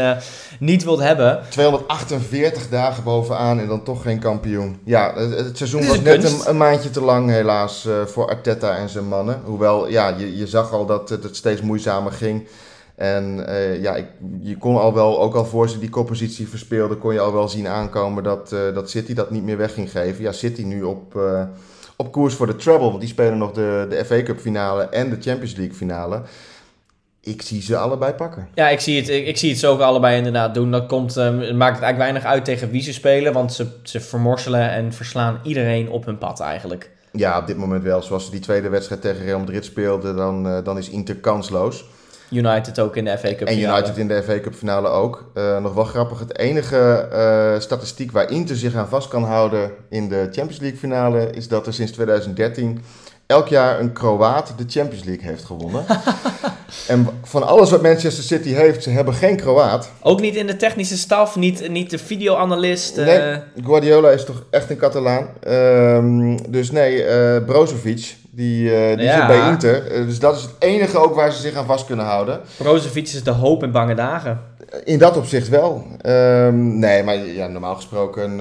niet 0.59 0.83
wilt 0.83 0.99
hebben. 0.99 1.39
248 1.49 2.69
dagen 2.69 3.03
bovenaan 3.03 3.59
en 3.59 3.67
dan 3.67 3.83
toch 3.83 4.01
geen 4.01 4.19
kampioen. 4.19 4.79
Ja, 4.83 5.13
het, 5.15 5.37
het 5.37 5.57
seizoen 5.57 5.87
was 5.87 6.01
net 6.01 6.23
een, 6.23 6.39
een, 6.45 6.57
maandje 6.57 6.89
te 6.89 7.01
lang 7.01 7.29
helaas 7.29 7.87
voor 8.05 8.27
Arteta 8.27 8.75
en 8.75 8.89
zijn 8.89 9.07
mannen. 9.07 9.41
Hoewel, 9.45 9.87
ja, 9.87 10.13
je, 10.17 10.37
je 10.37 10.47
zag 10.47 10.71
al 10.71 10.85
dat 10.85 11.09
het 11.09 11.35
steeds 11.35 11.61
moeizamer 11.61 12.11
ging. 12.11 12.47
En 12.99 13.45
uh, 13.49 13.81
ja, 13.81 13.95
ik, 13.95 14.05
je 14.41 14.57
kon 14.57 14.77
al 14.77 14.93
wel, 14.93 15.21
ook 15.21 15.35
al 15.35 15.45
voor 15.45 15.69
ze 15.69 15.79
die 15.79 15.89
koppositie 15.89 16.47
verspeelden, 16.47 16.97
kon 16.97 17.13
je 17.13 17.19
al 17.19 17.33
wel 17.33 17.47
zien 17.49 17.67
aankomen 17.67 18.23
dat, 18.23 18.51
uh, 18.53 18.73
dat 18.73 18.89
City 18.89 19.13
dat 19.13 19.31
niet 19.31 19.43
meer 19.43 19.57
weg 19.57 19.73
ging 19.73 19.91
geven. 19.91 20.23
Ja, 20.23 20.31
City 20.31 20.63
nu 20.63 20.83
op, 20.83 21.15
uh, 21.15 21.43
op 21.95 22.11
koers 22.11 22.33
voor 22.33 22.47
de 22.47 22.55
treble, 22.55 22.87
want 22.89 22.99
die 22.99 23.09
spelen 23.09 23.37
nog 23.37 23.51
de, 23.51 23.85
de 23.89 24.05
FA 24.05 24.23
Cup 24.23 24.39
finale 24.39 24.83
en 24.83 25.09
de 25.09 25.17
Champions 25.19 25.55
League 25.55 25.75
finale. 25.75 26.21
Ik 27.21 27.41
zie 27.41 27.61
ze 27.61 27.77
allebei 27.77 28.13
pakken. 28.13 28.47
Ja, 28.53 28.69
ik 28.69 28.79
zie 28.79 28.99
het, 28.99 29.09
ik, 29.09 29.27
ik 29.27 29.37
zie 29.37 29.49
het 29.49 29.59
zo 29.59 29.71
ook 29.71 29.79
allebei 29.79 30.17
inderdaad 30.17 30.53
doen. 30.53 30.71
Dat 30.71 30.85
komt, 30.85 31.15
het 31.15 31.55
maakt 31.55 31.75
het 31.75 31.83
eigenlijk 31.83 31.97
weinig 31.97 32.23
uit 32.23 32.45
tegen 32.45 32.69
wie 32.69 32.81
ze 32.81 32.93
spelen, 32.93 33.33
want 33.33 33.53
ze, 33.53 33.67
ze 33.83 33.99
vermorselen 33.99 34.71
en 34.71 34.93
verslaan 34.93 35.39
iedereen 35.43 35.89
op 35.89 36.05
hun 36.05 36.17
pad 36.17 36.39
eigenlijk. 36.39 36.89
Ja, 37.11 37.39
op 37.39 37.47
dit 37.47 37.57
moment 37.57 37.83
wel. 37.83 38.01
Zoals 38.01 38.25
ze 38.25 38.31
die 38.31 38.39
tweede 38.39 38.69
wedstrijd 38.69 39.01
tegen 39.01 39.25
Real 39.25 39.39
Madrid 39.39 39.65
speelden, 39.65 40.15
dan, 40.15 40.63
dan 40.63 40.77
is 40.77 40.89
Inter 40.89 41.15
kansloos. 41.15 41.85
United 42.29 42.79
ook 42.79 42.95
in 42.95 43.05
de 43.05 43.17
FA 43.17 43.35
Cup 43.35 43.47
En 43.47 43.53
finale. 43.53 43.77
United 43.77 43.97
in 43.97 44.07
de 44.07 44.23
FA 44.23 44.39
Cup 44.39 44.55
finale 44.55 44.87
ook. 44.87 45.31
Uh, 45.33 45.61
nog 45.61 45.73
wel 45.73 45.83
grappig, 45.83 46.19
het 46.19 46.37
enige 46.37 47.09
uh, 47.13 47.59
statistiek 47.59 48.11
waar 48.11 48.31
Inter 48.31 48.55
zich 48.55 48.75
aan 48.75 48.89
vast 48.89 49.07
kan 49.07 49.23
houden 49.23 49.71
in 49.89 50.09
de 50.09 50.27
Champions 50.31 50.59
League 50.59 50.79
finale 50.79 51.29
is 51.29 51.47
dat 51.47 51.67
er 51.67 51.73
sinds 51.73 51.91
2013 51.91 52.81
elk 53.25 53.47
jaar 53.47 53.79
een 53.79 53.93
Kroaat 53.93 54.53
de 54.57 54.63
Champions 54.67 55.03
League 55.03 55.29
heeft 55.29 55.45
gewonnen. 55.45 55.85
en 56.87 57.07
van 57.23 57.47
alles 57.47 57.69
wat 57.69 57.81
Manchester 57.81 58.23
City 58.23 58.49
heeft, 58.49 58.83
ze 58.83 58.89
hebben 58.89 59.13
geen 59.13 59.35
Kroaat. 59.35 59.91
Ook 60.01 60.21
niet 60.21 60.35
in 60.35 60.47
de 60.47 60.55
technische 60.55 60.97
staf, 60.97 61.35
niet, 61.35 61.69
niet 61.69 61.89
de 61.89 61.97
videoanalist. 61.97 62.97
Uh... 62.97 63.05
Nee, 63.05 63.39
Guardiola 63.63 64.09
is 64.09 64.25
toch 64.25 64.43
echt 64.49 64.69
een 64.69 64.77
Catalaan. 64.77 65.29
Um, 65.47 66.51
dus 66.51 66.71
nee, 66.71 67.03
Brozovic, 67.41 68.15
die, 68.31 68.63
uh, 68.63 68.95
die 68.97 69.05
ja. 69.05 69.17
zit 69.17 69.27
bij 69.27 69.49
Inter. 69.49 69.99
Uh, 69.99 70.05
dus 70.05 70.19
dat 70.19 70.35
is 70.35 70.41
het 70.41 70.51
enige 70.59 70.97
ook 70.97 71.15
waar 71.15 71.31
ze 71.31 71.41
zich 71.41 71.55
aan 71.55 71.65
vast 71.65 71.85
kunnen 71.85 72.05
houden. 72.05 72.41
Brozovic 72.57 73.03
is 73.03 73.23
de 73.23 73.31
hoop 73.31 73.63
in 73.63 73.71
bange 73.71 73.95
dagen. 73.95 74.39
In 74.83 74.99
dat 74.99 75.17
opzicht 75.17 75.49
wel. 75.49 75.87
Um, 76.05 76.79
nee, 76.79 77.03
maar 77.03 77.17
ja, 77.17 77.47
normaal 77.47 77.75
gesproken... 77.75 78.37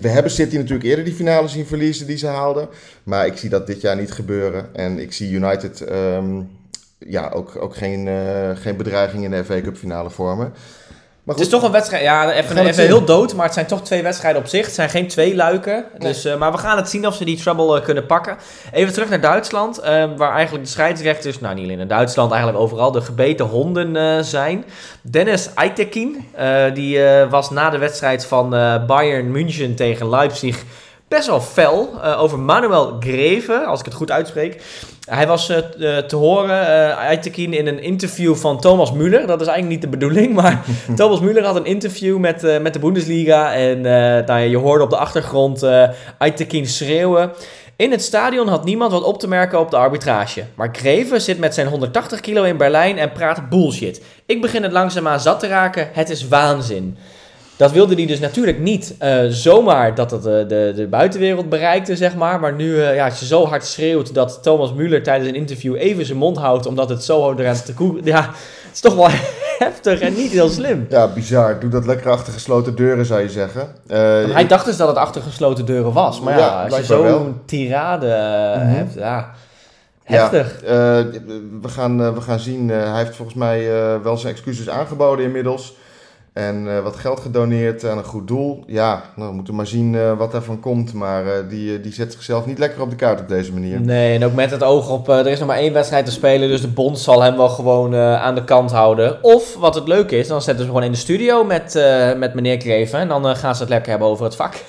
We 0.00 0.08
hebben 0.08 0.32
City 0.32 0.56
natuurlijk 0.56 0.84
eerder 0.84 1.04
die 1.04 1.14
finale 1.14 1.48
zien 1.48 1.66
verliezen 1.66 2.06
die 2.06 2.16
ze 2.16 2.26
haalden. 2.26 2.68
Maar 3.02 3.26
ik 3.26 3.36
zie 3.36 3.50
dat 3.50 3.66
dit 3.66 3.80
jaar 3.80 3.96
niet 3.96 4.12
gebeuren. 4.12 4.74
En 4.74 4.98
ik 4.98 5.12
zie 5.12 5.30
United 5.30 5.90
um, 5.90 6.50
ja, 6.98 7.30
ook, 7.34 7.56
ook 7.60 7.76
geen, 7.76 8.08
geen 8.54 8.76
bedreiging 8.76 9.24
in 9.24 9.30
de 9.30 9.44
FA 9.44 9.60
Cup 9.60 9.76
finale 9.76 10.10
vormen. 10.10 10.52
Maar 11.24 11.34
goed, 11.34 11.44
het 11.44 11.54
is 11.54 11.58
toch 11.60 11.68
een 11.68 11.74
wedstrijd, 11.74 12.02
ja, 12.02 12.32
even, 12.32 12.66
even 12.66 12.84
heel 12.84 13.04
dood, 13.04 13.34
maar 13.34 13.44
het 13.44 13.54
zijn 13.54 13.66
toch 13.66 13.82
twee 13.82 14.02
wedstrijden 14.02 14.40
op 14.40 14.48
zich. 14.48 14.64
Het 14.64 14.74
zijn 14.74 14.90
geen 14.90 15.08
twee 15.08 15.34
luiken. 15.34 15.84
Dus, 15.98 16.26
uh, 16.26 16.36
maar 16.36 16.52
we 16.52 16.58
gaan 16.58 16.76
het 16.76 16.88
zien 16.88 17.06
of 17.06 17.14
ze 17.14 17.24
die 17.24 17.36
trouble 17.36 17.78
uh, 17.78 17.84
kunnen 17.84 18.06
pakken. 18.06 18.36
Even 18.72 18.92
terug 18.92 19.08
naar 19.08 19.20
Duitsland, 19.20 19.78
uh, 19.78 19.84
waar 20.16 20.32
eigenlijk 20.32 20.64
de 20.64 20.70
scheidsrechters, 20.70 21.40
nou 21.40 21.54
niet 21.54 21.64
alleen 21.64 21.80
in 21.80 21.88
Duitsland, 21.88 22.30
eigenlijk 22.32 22.62
overal 22.62 22.92
de 22.92 23.00
gebeten 23.00 23.46
honden 23.46 24.24
zijn. 24.24 24.64
Dennis 25.02 25.54
Eitekin, 25.54 26.28
die 26.74 27.00
was 27.30 27.50
na 27.50 27.70
de 27.70 27.78
wedstrijd 27.78 28.26
van 28.26 28.50
Bayern 28.86 29.30
München 29.30 29.74
tegen 29.74 30.10
Leipzig 30.10 30.62
best 31.08 31.26
wel 31.26 31.40
fel 31.40 32.04
over 32.16 32.38
Manuel 32.38 32.96
Greve, 33.00 33.64
als 33.64 33.78
ik 33.78 33.84
het 33.84 33.94
goed 33.94 34.10
uitspreek. 34.10 34.62
Hij 35.04 35.26
was 35.26 35.46
te 36.06 36.16
horen, 36.16 36.90
uh, 37.26 37.36
in 37.36 37.66
een 37.66 37.82
interview 37.82 38.34
van 38.34 38.60
Thomas 38.60 38.92
Müller. 38.92 39.26
Dat 39.26 39.40
is 39.40 39.46
eigenlijk 39.46 39.68
niet 39.68 39.80
de 39.80 39.88
bedoeling, 39.88 40.34
maar 40.40 40.64
Thomas 40.96 41.20
Müller 41.20 41.42
had 41.42 41.56
een 41.56 41.64
interview 41.64 42.18
met, 42.18 42.60
met 42.62 42.72
de 42.72 42.78
Bundesliga. 42.78 43.54
En 43.54 43.80
nou, 44.26 44.40
je 44.40 44.56
hoorde 44.56 44.84
op 44.84 44.90
de 44.90 44.96
achtergrond 44.96 45.62
uh, 45.62 45.88
schreeuwen. 46.62 47.32
In 47.76 47.90
het 47.90 48.02
stadion 48.02 48.48
had 48.48 48.64
niemand 48.64 48.92
wat 48.92 49.02
op 49.02 49.18
te 49.18 49.28
merken 49.28 49.60
op 49.60 49.70
de 49.70 49.76
arbitrage. 49.76 50.44
Maar 50.54 50.68
Greven 50.72 51.20
zit 51.20 51.38
met 51.38 51.54
zijn 51.54 51.66
180 51.66 52.20
kilo 52.20 52.42
in 52.42 52.56
Berlijn 52.56 52.98
en 52.98 53.12
praat 53.12 53.48
bullshit. 53.48 54.02
Ik 54.26 54.40
begin 54.40 54.62
het 54.62 54.72
langzaamaan 54.72 55.20
zat 55.20 55.40
te 55.40 55.46
raken. 55.46 55.88
Het 55.92 56.10
is 56.10 56.28
waanzin. 56.28 56.96
Dat 57.56 57.72
wilde 57.72 57.94
hij 57.94 58.06
dus 58.06 58.20
natuurlijk 58.20 58.58
niet 58.58 58.94
uh, 59.02 59.22
zomaar 59.28 59.94
dat 59.94 60.10
het 60.10 60.26
uh, 60.26 60.32
de, 60.32 60.72
de 60.76 60.86
buitenwereld 60.86 61.48
bereikte, 61.48 61.96
zeg 61.96 62.16
maar. 62.16 62.40
Maar 62.40 62.54
nu, 62.54 62.66
uh, 62.66 62.94
ja, 62.94 63.04
als 63.04 63.20
je 63.20 63.26
zo 63.26 63.46
hard 63.46 63.64
schreeuwt 63.64 64.14
dat 64.14 64.38
Thomas 64.42 64.72
Müller 64.72 65.02
tijdens 65.02 65.28
een 65.28 65.34
interview 65.34 65.76
even 65.76 66.06
zijn 66.06 66.18
mond 66.18 66.36
houdt, 66.36 66.66
omdat 66.66 66.88
het 66.88 67.04
zo 67.04 67.34
eraan 67.34 67.62
te 67.64 67.74
koe... 67.74 68.00
Ja, 68.04 68.20
het 68.20 68.74
is 68.74 68.80
toch 68.80 68.94
wel 68.94 69.08
heftig 69.58 70.00
en 70.00 70.14
niet 70.14 70.30
heel 70.30 70.48
slim. 70.48 70.86
Ja, 70.88 71.08
bizar. 71.08 71.60
Doe 71.60 71.70
dat 71.70 71.86
lekker 71.86 72.10
achter 72.10 72.32
gesloten 72.32 72.76
deuren, 72.76 73.06
zou 73.06 73.20
je 73.20 73.30
zeggen. 73.30 73.68
hij 74.32 74.46
dacht 74.46 74.64
dus 74.64 74.76
dat 74.76 74.88
het 74.88 74.96
achter 74.96 75.22
gesloten 75.22 75.64
deuren 75.64 75.92
was. 75.92 76.20
Maar 76.20 76.38
ja, 76.38 76.38
ja 76.38 76.64
als 76.64 76.76
je 76.76 76.84
zo'n 76.84 77.40
tirade 77.44 78.06
mm 78.06 78.68
hebt, 78.68 78.94
ja... 78.94 79.30
Heftig. 80.04 80.60
Ja, 80.62 81.04
we, 81.60 81.68
gaan, 81.68 82.14
we 82.14 82.20
gaan 82.20 82.38
zien. 82.38 82.68
hij 82.68 82.98
heeft 82.98 83.16
volgens 83.16 83.36
mij 83.36 83.68
wel 84.02 84.16
zijn 84.16 84.32
excuses 84.32 84.68
aangeboden 84.68 85.24
inmiddels. 85.24 85.74
En 86.34 86.66
uh, 86.66 86.80
wat 86.80 86.96
geld 86.96 87.20
gedoneerd 87.20 87.84
aan 87.84 87.98
een 87.98 88.04
goed 88.04 88.28
doel. 88.28 88.64
Ja, 88.66 89.02
nou, 89.16 89.28
we 89.28 89.34
moeten 89.34 89.54
maar 89.54 89.66
zien 89.66 89.92
uh, 89.92 90.18
wat 90.18 90.32
daarvan 90.32 90.60
komt. 90.60 90.92
Maar 90.92 91.24
uh, 91.24 91.32
die, 91.48 91.80
die 91.80 91.92
zet 91.92 92.12
zichzelf 92.12 92.46
niet 92.46 92.58
lekker 92.58 92.82
op 92.82 92.90
de 92.90 92.96
kaart 92.96 93.20
op 93.20 93.28
deze 93.28 93.52
manier. 93.52 93.80
Nee, 93.80 94.14
en 94.14 94.24
ook 94.24 94.34
met 94.34 94.50
het 94.50 94.62
oog 94.62 94.90
op... 94.90 95.08
er 95.08 95.26
is 95.26 95.38
nog 95.38 95.48
maar 95.48 95.56
één 95.56 95.72
wedstrijd 95.72 96.04
te 96.04 96.10
spelen. 96.10 96.48
Dus 96.48 96.60
de 96.60 96.68
bond 96.68 96.98
zal 96.98 97.22
hem 97.22 97.36
wel 97.36 97.48
gewoon 97.48 97.96
aan 97.96 98.34
de 98.34 98.44
kant 98.44 98.70
houden. 98.70 99.22
Of, 99.22 99.56
wat 99.56 99.74
het 99.74 99.88
leuke 99.88 100.16
is, 100.16 100.28
dan 100.28 100.42
zetten 100.42 100.64
ze 100.64 100.70
gewoon 100.70 100.86
in 100.86 100.92
de 100.92 100.98
studio 100.98 101.44
met, 101.44 101.74
met 102.16 102.34
meneer 102.34 102.56
Kreven. 102.56 102.98
En 102.98 103.08
dan 103.08 103.36
gaan 103.36 103.54
ze 103.54 103.60
het 103.60 103.70
lekker 103.70 103.90
hebben 103.90 104.08
over 104.08 104.24
het 104.24 104.36
vak. 104.36 104.54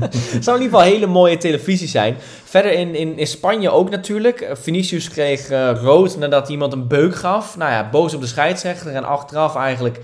het 0.00 0.44
zou 0.44 0.56
in 0.56 0.62
ieder 0.62 0.78
geval 0.78 0.92
hele 0.92 1.06
mooie 1.06 1.36
televisie 1.36 1.88
zijn. 1.88 2.16
Verder 2.44 2.72
in, 2.72 2.94
in, 2.94 3.18
in 3.18 3.26
Spanje 3.26 3.70
ook 3.70 3.90
natuurlijk. 3.90 4.50
Vinicius 4.52 5.08
kreeg 5.08 5.48
rood 5.82 6.18
nadat 6.18 6.48
iemand 6.48 6.72
een 6.72 6.86
beuk 6.86 7.14
gaf. 7.14 7.56
Nou 7.56 7.70
ja, 7.70 7.88
boos 7.90 8.14
op 8.14 8.20
de 8.20 8.26
scheidsrechter. 8.26 8.92
En 8.92 9.04
achteraf 9.04 9.56
eigenlijk 9.56 10.00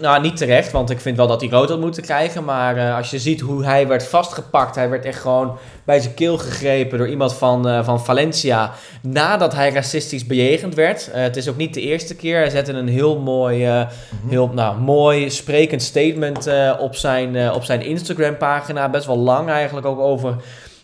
nou, 0.00 0.20
niet 0.20 0.36
terecht, 0.36 0.72
want 0.72 0.90
ik 0.90 1.00
vind 1.00 1.16
wel 1.16 1.26
dat 1.26 1.40
hij 1.40 1.50
rood 1.50 1.68
had 1.68 1.80
moeten 1.80 2.02
krijgen. 2.02 2.44
Maar 2.44 2.76
uh, 2.76 2.96
als 2.96 3.10
je 3.10 3.18
ziet 3.18 3.40
hoe 3.40 3.64
hij 3.64 3.86
werd 3.86 4.06
vastgepakt, 4.06 4.74
hij 4.74 4.88
werd 4.88 5.04
echt 5.04 5.20
gewoon 5.20 5.56
bij 5.84 6.00
zijn 6.00 6.14
keel 6.14 6.38
gegrepen 6.38 6.98
door 6.98 7.08
iemand 7.08 7.34
van, 7.34 7.68
uh, 7.68 7.84
van 7.84 8.04
Valencia. 8.04 8.72
Nadat 9.02 9.54
hij 9.54 9.72
racistisch 9.72 10.26
bejegend 10.26 10.74
werd. 10.74 11.08
Uh, 11.08 11.14
het 11.14 11.36
is 11.36 11.48
ook 11.48 11.56
niet 11.56 11.74
de 11.74 11.80
eerste 11.80 12.16
keer. 12.16 12.36
Hij 12.36 12.50
zette 12.50 12.72
een 12.72 12.88
heel 12.88 13.18
mooi, 13.18 13.64
-hmm. 13.64 13.88
heel, 14.28 14.50
nou, 14.54 14.80
mooi 14.80 15.30
sprekend 15.30 15.82
statement 15.82 16.48
op 16.78 16.96
zijn, 16.96 17.52
op 17.52 17.64
zijn 17.64 17.82
Instagram-pagina. 17.82 18.88
Best 18.88 19.06
wel 19.06 19.18
lang 19.18 19.48
eigenlijk 19.48 19.86
ook 19.86 19.98
over 19.98 20.36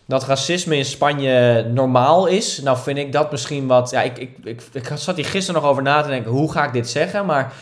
dat 0.07 0.25
racisme 0.25 0.77
in 0.77 0.85
Spanje 0.85 1.65
normaal 1.73 2.27
is. 2.27 2.61
Nou 2.63 2.79
vind 2.79 2.99
ik 2.99 3.13
dat 3.13 3.31
misschien 3.31 3.67
wat... 3.67 3.91
Ja, 3.91 4.03
ik, 4.03 4.19
ik, 4.19 4.31
ik, 4.45 4.63
ik 4.73 4.91
zat 4.95 5.17
hier 5.17 5.25
gisteren 5.25 5.61
nog 5.61 5.71
over 5.71 5.83
na 5.83 6.03
te 6.03 6.09
denken, 6.09 6.31
hoe 6.31 6.53
ga 6.53 6.65
ik 6.65 6.73
dit 6.73 6.89
zeggen? 6.89 7.27
Maar 7.27 7.53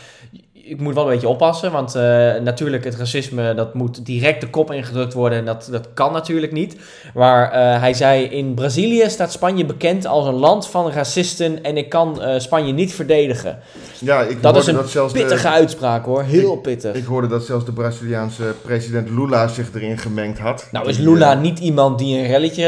ik 0.69 0.79
moet 0.79 0.93
wel 0.93 1.03
een 1.03 1.11
beetje 1.11 1.27
oppassen, 1.27 1.71
want 1.71 1.95
uh, 1.95 2.01
natuurlijk 2.43 2.83
het 2.83 2.95
racisme 2.95 3.53
dat 3.53 3.73
moet 3.73 4.05
direct 4.05 4.41
de 4.41 4.49
kop 4.49 4.71
ingedrukt 4.71 5.13
worden 5.13 5.37
en 5.37 5.45
dat, 5.45 5.67
dat 5.71 5.87
kan 5.93 6.13
natuurlijk 6.13 6.51
niet. 6.51 6.75
Maar 7.13 7.45
uh, 7.45 7.79
hij 7.79 7.93
zei 7.93 8.23
in 8.23 8.53
Brazilië 8.53 9.09
staat 9.09 9.31
Spanje 9.31 9.65
bekend 9.65 10.05
als 10.05 10.27
een 10.27 10.33
land 10.33 10.67
van 10.67 10.91
racisten 10.91 11.63
en 11.63 11.77
ik 11.77 11.89
kan 11.89 12.21
uh, 12.21 12.39
Spanje 12.39 12.73
niet 12.73 12.93
verdedigen. 12.93 13.59
Ja, 13.99 14.21
ik 14.21 14.41
dat 14.41 14.57
is 14.57 14.67
een 14.67 14.75
dat 14.75 14.89
zelfs 14.89 15.13
pittige 15.13 15.41
de, 15.41 15.47
uitspraak 15.49 16.05
hoor, 16.05 16.23
heel 16.23 16.53
ik, 16.53 16.61
pittig. 16.61 16.95
Ik 16.95 17.05
hoorde 17.05 17.27
dat 17.27 17.45
zelfs 17.45 17.65
de 17.65 17.71
Braziliaanse 17.71 18.43
president 18.61 19.09
Lula 19.09 19.47
zich 19.47 19.69
erin 19.73 19.97
gemengd 19.97 20.39
had. 20.39 20.67
Nou 20.71 20.87
is 20.87 20.97
Lula 20.97 21.33
niet 21.33 21.59
iemand 21.59 21.99
die 21.99 22.17
een 22.17 22.27
relletje 22.27 22.67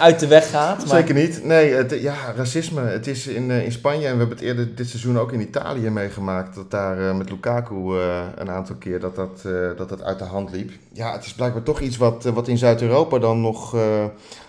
uit 0.00 0.20
de 0.20 0.26
weg 0.26 0.50
gaat? 0.50 0.86
Maar... 0.86 0.96
Zeker 0.96 1.14
niet. 1.14 1.44
Nee, 1.44 1.72
het, 1.72 1.98
ja, 2.00 2.14
racisme. 2.36 2.80
Het 2.80 3.06
is 3.06 3.26
in, 3.26 3.50
in 3.50 3.72
Spanje 3.72 4.06
en 4.06 4.12
we 4.12 4.18
hebben 4.18 4.36
het 4.36 4.46
eerder 4.46 4.74
dit 4.74 4.88
seizoen 4.88 5.18
ook 5.18 5.32
in 5.32 5.40
Italië 5.40 5.90
meegemaakt 5.90 6.54
dat 6.54 6.70
daar 6.70 7.16
met 7.16 7.30
Lukaku 7.40 7.74
uh, 7.74 8.22
een 8.36 8.50
aantal 8.50 8.76
keer 8.76 9.00
dat 9.00 9.16
dat, 9.16 9.42
uh, 9.46 9.76
dat 9.76 9.88
dat 9.88 10.02
uit 10.02 10.18
de 10.18 10.24
hand 10.24 10.50
liep. 10.50 10.70
Ja, 10.92 11.12
het 11.12 11.24
is 11.24 11.34
blijkbaar 11.34 11.62
toch 11.62 11.80
iets 11.80 11.96
wat, 11.96 12.24
wat 12.24 12.48
in 12.48 12.58
Zuid-Europa 12.58 13.18
dan 13.18 13.40
nog, 13.40 13.76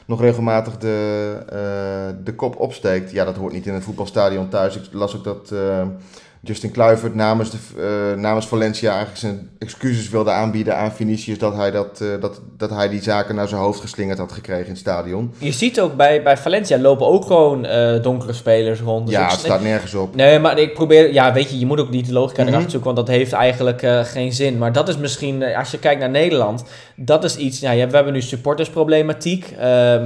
nog 0.05 0.21
regelmatig 0.21 0.77
de, 0.77 2.15
de 2.23 2.33
kop 2.35 2.59
opsteekt. 2.59 3.11
Ja, 3.11 3.25
dat 3.25 3.35
hoort 3.35 3.53
niet 3.53 3.65
in 3.65 3.73
het 3.73 3.83
voetbalstadion 3.83 4.49
thuis. 4.49 4.75
Ik 4.75 4.83
las 4.91 5.15
ook 5.15 5.23
dat 5.23 5.53
Justin 6.43 6.71
Kluivert 6.71 7.15
namens, 7.15 7.49
de, 7.49 7.57
uh, 8.13 8.21
namens 8.21 8.47
Valencia 8.47 8.89
eigenlijk 8.89 9.19
zijn 9.19 9.49
excuses 9.59 10.09
wilde 10.09 10.31
aanbieden 10.31 10.77
aan 10.77 10.91
Vinicius 10.91 11.37
dat 11.37 11.55
hij, 11.55 11.71
dat, 11.71 11.99
uh, 12.01 12.21
dat, 12.21 12.41
dat 12.57 12.69
hij 12.69 12.89
die 12.89 13.01
zaken 13.01 13.35
naar 13.35 13.47
zijn 13.47 13.61
hoofd 13.61 13.79
geslingerd 13.79 14.17
had 14.17 14.31
gekregen 14.31 14.63
in 14.63 14.71
het 14.71 14.79
stadion. 14.79 15.33
Je 15.37 15.51
ziet 15.51 15.79
ook 15.79 15.95
bij, 15.95 16.23
bij 16.23 16.37
Valencia 16.37 16.77
lopen 16.77 17.07
ook 17.07 17.25
gewoon 17.25 17.65
uh, 17.65 18.03
donkere 18.03 18.33
spelers 18.33 18.79
rond. 18.79 19.05
Dus 19.05 19.15
ja, 19.15 19.29
het 19.29 19.39
staat 19.39 19.61
nergens 19.61 19.93
op. 19.93 20.15
Nee, 20.15 20.39
maar 20.39 20.59
ik 20.59 20.73
probeer, 20.73 21.13
ja 21.13 21.33
weet 21.33 21.49
je, 21.49 21.59
je 21.59 21.65
moet 21.65 21.79
ook 21.79 21.89
niet 21.89 22.05
de 22.05 22.13
logica 22.13 22.43
mm 22.43 22.49
-hmm. 22.49 22.61
zoeken, 22.61 22.83
want 22.83 22.95
dat 22.95 23.07
heeft 23.07 23.33
eigenlijk 23.33 23.87
geen 24.03 24.33
zin. 24.33 24.57
Maar 24.57 24.71
dat 24.71 24.89
is 24.89 24.97
misschien, 24.97 25.43
als 25.55 25.71
je 25.71 25.79
kijkt 25.79 25.99
naar 25.99 26.09
Nederland, 26.09 26.63
dat 26.95 27.23
is 27.23 27.37
iets, 27.37 27.59
ja, 27.59 27.71
we 27.73 27.95
hebben 27.95 28.13
nu 28.13 28.21
supportersproblematiek, 28.21 29.55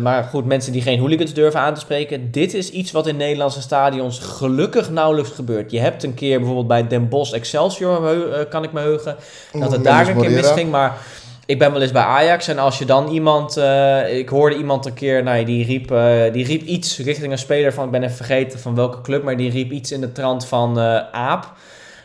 maar 0.01 0.23
goed, 0.23 0.45
mensen 0.45 0.71
die 0.71 0.81
geen 0.81 0.99
hooligans 0.99 1.33
durven 1.33 1.59
aan 1.59 1.73
te 1.73 1.79
spreken. 1.79 2.31
Dit 2.31 2.53
is 2.53 2.69
iets 2.69 2.91
wat 2.91 3.07
in 3.07 3.17
Nederlandse 3.17 3.61
stadions 3.61 4.19
gelukkig 4.19 4.89
nauwelijks 4.89 5.31
gebeurt. 5.31 5.71
Je 5.71 5.79
hebt 5.79 6.03
een 6.03 6.13
keer 6.13 6.24
bijvoorbeeld 6.29 6.67
bij 6.67 6.87
Den 6.87 7.09
Bosch 7.09 7.33
Excelsior, 7.33 8.15
uh, 8.15 8.37
kan 8.49 8.63
ik 8.63 8.71
me 8.71 8.79
heugen, 8.79 9.15
dat 9.53 9.71
het 9.71 9.83
daar 9.83 10.07
een 10.07 10.17
keer 10.17 10.31
misging. 10.31 10.71
Maar 10.71 10.97
ik 11.45 11.59
ben 11.59 11.71
wel 11.71 11.81
eens 11.81 11.91
bij 11.91 12.01
Ajax 12.01 12.47
en 12.47 12.59
als 12.59 12.77
je 12.77 12.85
dan 12.85 13.07
iemand, 13.07 13.57
uh, 13.57 14.17
ik 14.17 14.29
hoorde 14.29 14.55
iemand 14.55 14.85
een 14.85 14.93
keer, 14.93 15.23
nou, 15.23 15.43
die, 15.43 15.65
riep, 15.65 15.91
uh, 15.91 16.13
die 16.31 16.45
riep 16.45 16.61
iets 16.61 16.99
richting 16.99 17.31
een 17.31 17.37
speler 17.37 17.73
van, 17.73 17.85
ik 17.85 17.91
ben 17.91 18.03
even 18.03 18.15
vergeten 18.15 18.59
van 18.59 18.75
welke 18.75 19.01
club, 19.01 19.23
maar 19.23 19.37
die 19.37 19.51
riep 19.51 19.71
iets 19.71 19.91
in 19.91 20.01
de 20.01 20.11
trant 20.11 20.45
van 20.45 20.79
uh, 20.79 20.99
Aap. 21.11 21.53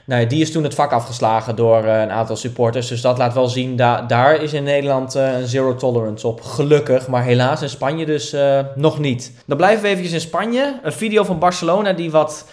Nou, 0.04 0.26
die 0.26 0.40
is 0.40 0.52
toen 0.52 0.62
het 0.62 0.74
vak 0.74 0.92
afgeslagen 0.92 1.56
door 1.56 1.84
een 1.84 2.10
aantal 2.10 2.36
supporters. 2.36 2.88
Dus 2.88 3.00
dat 3.00 3.18
laat 3.18 3.34
wel 3.34 3.48
zien, 3.48 3.76
da 3.76 4.02
daar 4.02 4.42
is 4.42 4.52
in 4.52 4.62
Nederland 4.62 5.14
een 5.14 5.46
zero 5.46 5.74
tolerance 5.74 6.26
op. 6.26 6.40
Gelukkig, 6.40 7.08
maar 7.08 7.24
helaas 7.24 7.62
in 7.62 7.68
Spanje 7.68 8.06
dus 8.06 8.36
nog 8.74 8.98
niet. 8.98 9.32
Dan 9.46 9.56
blijven 9.56 9.82
we 9.82 9.88
eventjes 9.88 10.12
in 10.12 10.20
Spanje. 10.20 10.78
Een 10.82 10.92
video 10.92 11.24
van 11.24 11.38
Barcelona 11.38 11.92
die 11.92 12.10
wat 12.10 12.44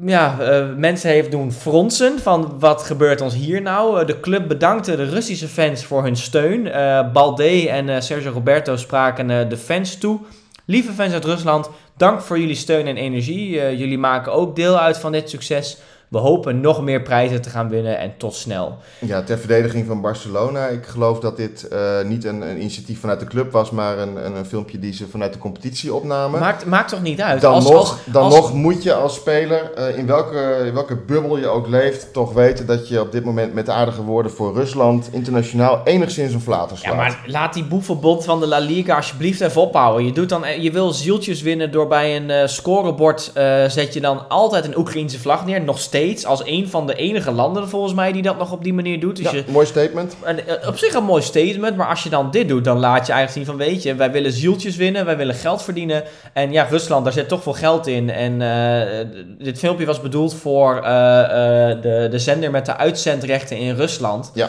ja, 0.00 0.36
uh, 0.40 0.74
mensen 0.76 1.10
heeft 1.10 1.30
doen 1.30 1.52
fronsen 1.52 2.18
van 2.18 2.56
wat 2.58 2.82
gebeurt 2.82 3.20
ons 3.20 3.34
hier 3.34 3.62
nou. 3.62 4.00
Uh, 4.00 4.06
de 4.06 4.20
club 4.20 4.48
bedankte 4.48 4.96
de 4.96 5.04
Russische 5.04 5.48
fans 5.48 5.84
voor 5.84 6.02
hun 6.02 6.16
steun. 6.16 6.66
Uh, 6.66 7.12
Balde 7.12 7.68
en 7.68 8.02
Sergio 8.02 8.30
Roberto 8.30 8.76
spraken 8.76 9.48
de 9.48 9.56
fans 9.56 9.98
toe. 9.98 10.20
Lieve 10.64 10.92
fans 10.92 11.12
uit 11.12 11.24
Rusland, 11.24 11.70
dank 11.96 12.20
voor 12.20 12.38
jullie 12.38 12.54
steun 12.54 12.86
en 12.86 12.96
energie. 12.96 13.50
jullie 13.76 13.98
maken 13.98 14.32
ook 14.32 14.56
deel 14.56 14.78
uit 14.78 14.98
van 14.98 15.12
dit 15.12 15.30
succes. 15.30 15.78
We 16.08 16.18
hopen 16.18 16.60
nog 16.60 16.82
meer 16.82 17.02
prijzen 17.02 17.42
te 17.42 17.50
gaan 17.50 17.68
winnen 17.68 17.98
en 17.98 18.14
tot 18.16 18.34
snel. 18.34 18.76
Ja, 18.98 19.22
ter 19.22 19.38
verdediging 19.38 19.86
van 19.86 20.00
Barcelona. 20.00 20.66
Ik 20.66 20.86
geloof 20.86 21.20
dat 21.20 21.36
dit 21.36 21.68
uh, 21.72 22.02
niet 22.04 22.24
een, 22.24 22.40
een, 22.40 22.60
initiatief 22.60 23.00
vanuit 23.00 23.20
de 23.20 23.26
club 23.26 23.52
was, 23.52 23.70
maar 23.70 23.98
een, 23.98 24.24
een, 24.26 24.36
een, 24.36 24.46
filmpje 24.46 24.78
die 24.78 24.92
ze 24.92 25.08
vanuit 25.08 25.32
de 25.32 25.38
competitie 25.38 25.94
opnamen. 25.94 26.40
Maakt, 26.40 26.66
maakt 26.66 26.88
toch 26.88 27.02
niet 27.02 27.20
uit? 27.20 27.40
Dan, 27.40 27.54
als, 27.54 27.64
nog, 27.64 27.74
als, 27.74 27.96
dan 28.04 28.22
als... 28.22 28.34
nog 28.34 28.52
moet 28.52 28.82
je 28.82 28.94
als 28.94 29.14
speler, 29.14 29.70
uh, 29.78 29.98
in, 29.98 30.06
welke, 30.06 30.62
in 30.66 30.74
welke 30.74 30.96
bubbel 30.96 31.38
je 31.38 31.46
ook 31.46 31.66
leeft, 31.66 32.12
toch 32.12 32.32
weten 32.32 32.66
dat 32.66 32.88
je 32.88 33.00
op 33.00 33.12
dit 33.12 33.24
moment 33.24 33.54
met 33.54 33.68
aardige 33.68 34.02
woorden 34.02 34.32
voor 34.32 34.54
Rusland 34.54 35.08
internationaal 35.12 35.80
enigszins 35.84 36.32
een 36.32 36.40
flater 36.40 36.78
slaat. 36.78 36.92
Ja, 36.92 36.98
maar 36.98 37.24
laat 37.26 37.54
die 37.54 37.64
boevenbond 37.64 38.24
van 38.24 38.40
de 38.40 38.46
La 38.46 38.58
Liga 38.58 38.96
alsjeblieft 38.96 39.40
even 39.40 39.60
ophouden. 39.60 40.06
Je, 40.06 40.12
doet 40.12 40.28
dan, 40.28 40.62
je 40.62 40.70
wil 40.70 40.92
zieltjes 40.92 41.42
winnen 41.42 41.72
door 41.72 41.86
bij 41.86 42.16
een 42.16 42.28
uh, 42.28 42.46
scorebord, 42.46 43.30
zet 43.68 43.94
je 43.94 44.00
dan 44.00 44.28
altijd 44.28 44.64
een 44.64 44.78
Oekraïense 44.78 45.18
vlag 45.18 45.46
neer, 45.46 45.62
nog 45.62 45.78
steeds 45.78 45.96
als 46.24 46.42
een 46.44 46.68
van 46.68 46.86
de 46.86 46.94
enige 46.94 47.30
landen 47.30 47.68
volgens 47.68 47.94
mij 47.94 48.12
die 48.12 48.22
dat 48.22 48.38
nog 48.38 48.52
op 48.52 48.64
die 48.64 48.74
manier 48.74 49.00
doet. 49.00 49.16
Dus 49.16 49.30
ja, 49.30 49.42
mooi 49.48 49.66
statement. 49.66 50.16
En, 50.24 50.46
eh, 50.46 50.68
op 50.68 50.78
zich 50.78 50.94
een 50.94 51.04
mooi 51.04 51.22
statement, 51.22 51.76
maar 51.76 51.88
als 51.88 52.02
je 52.02 52.08
dan 52.08 52.30
dit 52.30 52.48
doet, 52.48 52.64
dan 52.64 52.78
laat 52.78 53.06
je 53.06 53.12
eigenlijk 53.12 53.46
zien 53.46 53.56
van 53.56 53.66
weet 53.66 53.82
je, 53.82 53.94
wij 53.94 54.10
willen 54.10 54.32
zieltjes 54.32 54.76
winnen, 54.76 55.04
wij 55.04 55.16
willen 55.16 55.34
geld 55.34 55.62
verdienen. 55.62 56.04
En 56.32 56.52
ja, 56.52 56.62
Rusland, 56.62 57.04
daar 57.04 57.12
zit 57.12 57.28
toch 57.28 57.42
veel 57.42 57.52
geld 57.52 57.86
in. 57.86 58.10
En 58.10 58.40
uh, 58.40 59.44
dit 59.44 59.58
filmpje 59.58 59.86
was 59.86 60.00
bedoeld 60.00 60.34
voor 60.34 60.76
uh, 60.76 60.82
de, 60.82 62.08
de 62.10 62.18
zender 62.18 62.50
met 62.50 62.66
de 62.66 62.76
uitzendrechten 62.76 63.56
in 63.56 63.74
Rusland. 63.74 64.30
Ja. 64.34 64.48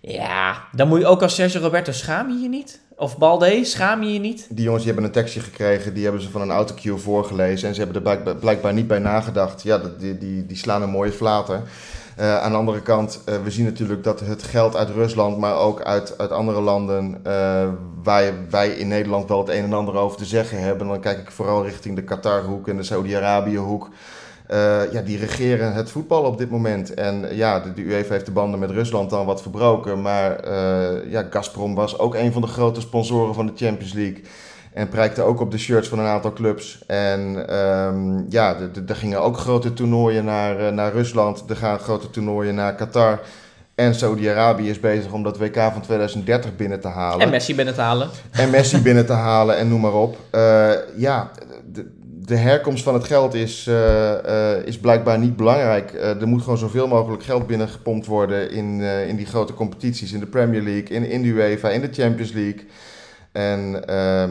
Ja, 0.00 0.64
dan 0.72 0.88
moet 0.88 1.00
je 1.00 1.06
ook 1.06 1.22
als 1.22 1.34
Sergio 1.34 1.60
Roberto 1.60 1.92
schaam 1.92 2.28
je 2.28 2.38
je 2.38 2.48
niet? 2.48 2.80
Of 3.00 3.18
Balde, 3.18 3.64
schaam 3.64 4.02
je 4.02 4.12
je 4.12 4.18
niet? 4.18 4.46
Die 4.50 4.64
jongens 4.64 4.84
die 4.84 4.92
hebben 4.92 5.10
een 5.10 5.16
tekstje 5.16 5.40
gekregen, 5.40 5.94
die 5.94 6.02
hebben 6.04 6.22
ze 6.22 6.30
van 6.30 6.40
een 6.40 6.50
autocue 6.50 6.96
voorgelezen. 6.96 7.68
En 7.68 7.74
ze 7.74 7.82
hebben 7.82 8.06
er 8.06 8.36
blijkbaar, 8.36 8.72
niet 8.72 8.86
bij 8.86 8.98
nagedacht. 8.98 9.62
Ja, 9.62 9.80
die, 9.98 10.18
die, 10.18 10.46
die 10.46 10.56
slaan 10.56 10.82
een 10.82 10.90
mooie 10.90 11.12
flater. 11.12 11.62
Uh, 12.20 12.40
aan 12.40 12.50
de 12.50 12.56
andere 12.56 12.82
kant, 12.82 13.20
uh, 13.28 13.34
we 13.44 13.50
zien 13.50 13.64
natuurlijk 13.64 14.04
dat 14.04 14.20
het 14.20 14.42
geld 14.42 14.76
uit 14.76 14.90
Rusland, 14.90 15.38
maar 15.38 15.56
ook 15.56 15.82
uit, 15.82 16.18
uit 16.18 16.30
andere 16.30 16.60
landen, 16.60 17.20
uh, 17.26 17.68
waar 18.02 18.32
wij 18.50 18.68
in 18.68 18.88
Nederland 18.88 19.28
wel 19.28 19.38
het 19.38 19.48
een 19.48 19.64
en 19.64 19.72
ander 19.72 19.96
over 19.96 20.18
te 20.18 20.24
zeggen 20.24 20.60
hebben. 20.60 20.88
Dan 20.88 21.00
kijk 21.00 21.18
ik 21.18 21.30
vooral 21.30 21.64
richting 21.64 21.96
de 21.96 22.04
Qatarhoek 22.04 22.68
en 22.68 22.76
de 22.76 22.82
Saudi-Arabië-hoek. 22.82 23.88
Ja, 24.92 25.02
die 25.04 25.18
regeren 25.18 25.72
het 25.72 25.90
voetbal 25.90 26.22
op 26.22 26.38
dit 26.38 26.50
moment. 26.50 26.94
En 26.94 27.36
ja, 27.36 27.60
de, 27.60 27.72
de 27.72 27.82
UEFA 27.82 28.12
heeft 28.12 28.26
de 28.26 28.32
banden 28.32 28.60
met 28.60 28.70
Rusland 28.70 29.10
dan 29.10 29.26
wat 29.26 29.42
verbroken. 29.42 30.02
Maar 30.02 30.50
ja, 31.08 31.26
Gazprom 31.30 31.74
was 31.74 31.98
ook 31.98 32.14
een 32.14 32.32
van 32.32 32.42
de 32.42 32.48
grote 32.48 32.80
sponsoren 32.80 33.34
van 33.34 33.46
de 33.46 33.52
Champions 33.56 33.92
League. 33.92 34.22
En 34.78 34.88
prijkte 34.88 35.22
ook 35.22 35.40
op 35.40 35.50
de 35.50 35.58
shirts 35.58 35.88
van 35.88 35.98
een 35.98 36.06
aantal 36.06 36.32
clubs. 36.32 36.78
En 36.86 37.54
um, 37.58 38.26
ja, 38.28 38.56
er 38.88 38.96
gingen 38.96 39.22
ook 39.22 39.38
grote 39.38 39.72
toernooien 39.72 40.24
naar, 40.24 40.60
uh, 40.60 40.68
naar 40.68 40.92
Rusland. 40.92 41.44
Er 41.48 41.56
gaan 41.56 41.78
grote 41.78 42.10
toernooien 42.10 42.54
naar 42.54 42.74
Qatar. 42.74 43.20
En 43.74 43.94
Saudi-Arabië 43.94 44.70
is 44.70 44.80
bezig 44.80 45.12
om 45.12 45.22
dat 45.22 45.38
WK 45.38 45.54
van 45.54 45.80
2030 45.80 46.56
binnen 46.56 46.80
te 46.80 46.88
halen. 46.88 47.20
En 47.20 47.30
Messi 47.30 47.54
binnen 47.54 47.74
te 47.74 47.80
halen. 47.80 48.08
En 48.30 48.50
Messi 48.50 48.82
binnen 48.82 49.06
te 49.06 49.12
halen 49.12 49.56
en 49.56 49.68
noem 49.68 49.80
maar 49.80 49.94
op. 49.94 50.16
Uh, 50.32 50.70
ja, 50.96 51.30
de, 52.28 52.36
herkomst 52.36 52.82
van 52.82 52.94
het 52.94 53.04
geld 53.04 53.34
is, 53.34 53.66
uh, 53.68 54.56
is 54.64 54.78
blijkbaar 54.78 55.18
niet 55.18 55.36
belangrijk. 55.36 55.92
er 55.92 56.28
moet 56.28 56.42
gewoon 56.42 56.58
zoveel 56.58 56.86
mogelijk 56.86 57.22
geld 57.22 57.46
binnengepompt 57.46 58.06
worden 58.06 58.50
in, 58.50 58.80
in 58.80 59.16
die 59.16 59.26
grote 59.26 59.54
competities. 59.54 60.12
In 60.12 60.20
de 60.20 60.26
Premier 60.26 60.62
League, 60.62 60.88
in, 60.88 61.04
in 61.04 61.22
de 61.22 61.28
UEFA, 61.28 61.68
in 61.68 61.80
de 61.80 61.88
Champions 61.92 62.32
League. 62.32 62.66
En 63.32 63.70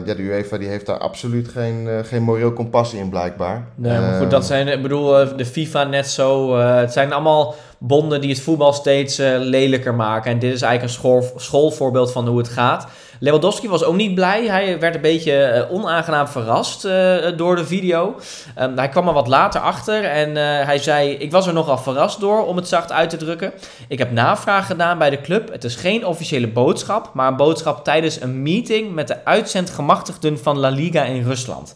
ja, 0.04 0.14
de 0.14 0.22
UEFA 0.22 0.58
die 0.58 0.68
heeft 0.68 0.86
daar 0.86 0.98
absoluut 0.98 1.48
geen, 1.48 1.88
geen 2.04 2.22
moreel 2.22 2.52
kompas 2.52 2.94
in, 2.94 3.08
blijkbaar. 3.08 3.68
Nee, 3.74 3.98
maar 3.98 4.20
goed, 4.20 4.30
dat 4.30 4.46
zijn, 4.46 4.68
ik 4.68 4.82
bedoel, 4.82 5.36
de 5.36 5.46
FIFA 5.46 5.84
net 5.84 6.06
zo. 6.06 6.56
Het 6.56 6.92
zijn 6.92 7.12
allemaal 7.12 7.54
bonden 7.78 8.20
die 8.20 8.30
het 8.30 8.40
voetbal 8.40 8.72
steeds 8.72 9.16
lelijker 9.38 9.94
maken. 9.94 10.30
En 10.30 10.38
dit 10.38 10.54
is 10.54 10.62
eigenlijk 10.62 10.94
een 10.94 11.00
school, 11.00 11.32
schoolvoorbeeld 11.36 12.12
van 12.12 12.28
hoe 12.28 12.38
het 12.38 12.48
gaat. 12.48 12.88
Lewandowski 13.18 13.68
was 13.68 13.84
ook 13.84 13.94
niet 13.94 14.14
blij. 14.14 14.46
Hij 14.46 14.78
werd 14.80 14.94
een 14.94 15.00
beetje 15.00 15.66
uh, 15.70 15.74
onaangenaam 15.74 16.28
verrast 16.28 16.84
uh, 16.84 17.16
door 17.36 17.56
de 17.56 17.66
video. 17.66 18.16
Um, 18.58 18.78
hij 18.78 18.88
kwam 18.88 19.08
er 19.08 19.14
wat 19.14 19.28
later 19.28 19.60
achter 19.60 20.04
en 20.04 20.36
hij 20.66 20.78
zei: 20.78 21.10
Ik 21.10 21.30
was 21.30 21.46
er 21.46 21.52
nogal 21.52 21.78
verrast 21.78 22.20
door, 22.20 22.46
om 22.46 22.56
het 22.56 22.68
zacht 22.68 22.92
uit 22.92 23.10
te 23.10 23.16
drukken. 23.16 23.52
Ik 23.88 23.98
heb 23.98 24.10
navraag 24.10 24.66
gedaan 24.66 24.98
bij 24.98 25.10
de 25.10 25.20
club. 25.20 25.52
Het 25.52 25.64
is 25.64 25.76
geen 25.76 26.06
officiële 26.06 26.48
boodschap, 26.48 27.10
maar 27.14 27.28
een 27.28 27.36
boodschap 27.36 27.84
tijdens 27.84 28.20
een 28.20 28.42
meeting 28.42 28.94
met 28.94 29.08
de 29.08 29.24
uitzendgemachtigden 29.24 30.38
van 30.38 30.58
La 30.58 30.68
Liga 30.68 31.04
in 31.04 31.22
Rusland. 31.22 31.74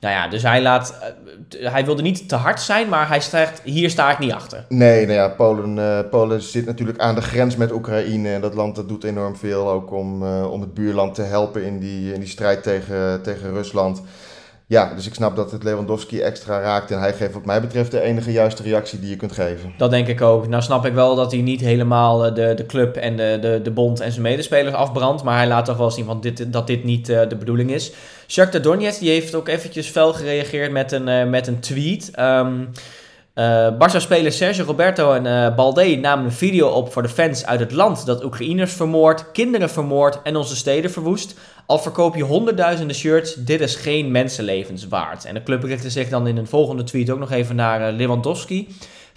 Nou 0.00 0.14
ja, 0.14 0.28
dus 0.28 0.42
hij, 0.42 0.62
laat, 0.62 0.94
uh, 1.60 1.72
hij 1.72 1.84
wilde 1.84 2.02
niet 2.02 2.28
te 2.28 2.36
hard 2.36 2.60
zijn, 2.60 2.88
maar 2.88 3.08
hij 3.08 3.20
zegt, 3.20 3.60
hier 3.64 3.90
sta 3.90 4.10
ik 4.10 4.18
niet 4.18 4.32
achter. 4.32 4.64
Nee, 4.68 5.06
nou 5.06 5.18
ja, 5.18 5.28
Polen, 5.28 5.76
uh, 5.76 6.10
Polen 6.10 6.42
zit 6.42 6.66
natuurlijk 6.66 6.98
aan 6.98 7.14
de 7.14 7.22
grens 7.22 7.56
met 7.56 7.72
Oekraïne. 7.72 8.32
En 8.32 8.40
dat 8.40 8.54
land 8.54 8.76
dat 8.76 8.88
doet 8.88 9.04
enorm 9.04 9.36
veel 9.36 9.70
ook 9.70 9.92
om, 9.92 10.22
uh, 10.22 10.50
om 10.50 10.60
het 10.60 10.74
buurland 10.74 11.14
te 11.14 11.22
helpen 11.22 11.64
in 11.64 11.78
die, 11.78 12.12
in 12.12 12.20
die 12.20 12.28
strijd 12.28 12.62
tegen, 12.62 13.22
tegen 13.22 13.52
Rusland. 13.52 14.02
Ja, 14.70 14.92
dus 14.94 15.06
ik 15.06 15.14
snap 15.14 15.36
dat 15.36 15.50
het 15.50 15.62
Lewandowski 15.62 16.20
extra 16.20 16.60
raakt. 16.60 16.90
En 16.90 16.98
hij 16.98 17.12
geeft 17.12 17.32
wat 17.32 17.44
mij 17.44 17.60
betreft 17.60 17.90
de 17.90 18.00
enige 18.00 18.32
juiste 18.32 18.62
reactie 18.62 19.00
die 19.00 19.10
je 19.10 19.16
kunt 19.16 19.32
geven. 19.32 19.74
Dat 19.76 19.90
denk 19.90 20.08
ik 20.08 20.20
ook. 20.20 20.48
Nou 20.48 20.62
snap 20.62 20.86
ik 20.86 20.92
wel 20.92 21.14
dat 21.14 21.32
hij 21.32 21.40
niet 21.40 21.60
helemaal 21.60 22.34
de, 22.34 22.52
de 22.54 22.66
club 22.66 22.96
en 22.96 23.16
de, 23.16 23.38
de, 23.40 23.60
de 23.62 23.70
bond 23.70 24.00
en 24.00 24.10
zijn 24.10 24.22
medespelers 24.22 24.74
afbrandt. 24.74 25.22
Maar 25.22 25.36
hij 25.36 25.46
laat 25.46 25.64
toch 25.64 25.76
wel 25.76 25.90
zien 25.90 26.04
van 26.04 26.20
dit, 26.20 26.52
dat 26.52 26.66
dit 26.66 26.84
niet 26.84 27.08
uh, 27.08 27.20
de 27.28 27.36
bedoeling 27.36 27.70
is. 27.70 27.92
Shakhtar 28.28 28.62
Donetsk 28.62 29.00
die 29.00 29.10
heeft 29.10 29.34
ook 29.34 29.48
eventjes 29.48 29.88
fel 29.88 30.12
gereageerd 30.12 30.72
met 30.72 30.92
een, 30.92 31.08
uh, 31.08 31.24
met 31.24 31.46
een 31.46 31.60
tweet. 31.60 32.10
Um, 32.18 32.68
uh, 33.34 33.78
Barça-spelers 33.78 34.36
Sergio 34.36 34.64
Roberto 34.64 35.12
en 35.12 35.26
uh, 35.26 35.54
Balde 35.54 35.96
namen 35.96 36.24
een 36.24 36.32
video 36.32 36.68
op 36.68 36.92
voor 36.92 37.02
de 37.02 37.08
fans 37.08 37.46
uit 37.46 37.60
het 37.60 37.72
land 37.72 38.06
dat 38.06 38.24
Oekraïners 38.24 38.72
vermoord, 38.72 39.30
kinderen 39.32 39.70
vermoord 39.70 40.22
en 40.22 40.36
onze 40.36 40.56
steden 40.56 40.90
verwoest. 40.90 41.34
Al 41.66 41.78
verkoop 41.78 42.16
je 42.16 42.22
honderdduizenden 42.22 42.96
shirts, 42.96 43.34
dit 43.34 43.60
is 43.60 43.74
geen 43.74 44.10
mensenlevens 44.10 44.88
waard. 44.88 45.24
En 45.24 45.34
de 45.34 45.42
club 45.42 45.62
richtte 45.62 45.90
zich 45.90 46.08
dan 46.08 46.26
in 46.26 46.36
een 46.36 46.46
volgende 46.46 46.84
tweet 46.84 47.10
ook 47.10 47.18
nog 47.18 47.30
even 47.30 47.56
naar 47.56 47.88
uh, 47.88 47.96
Lewandowski. 47.96 48.68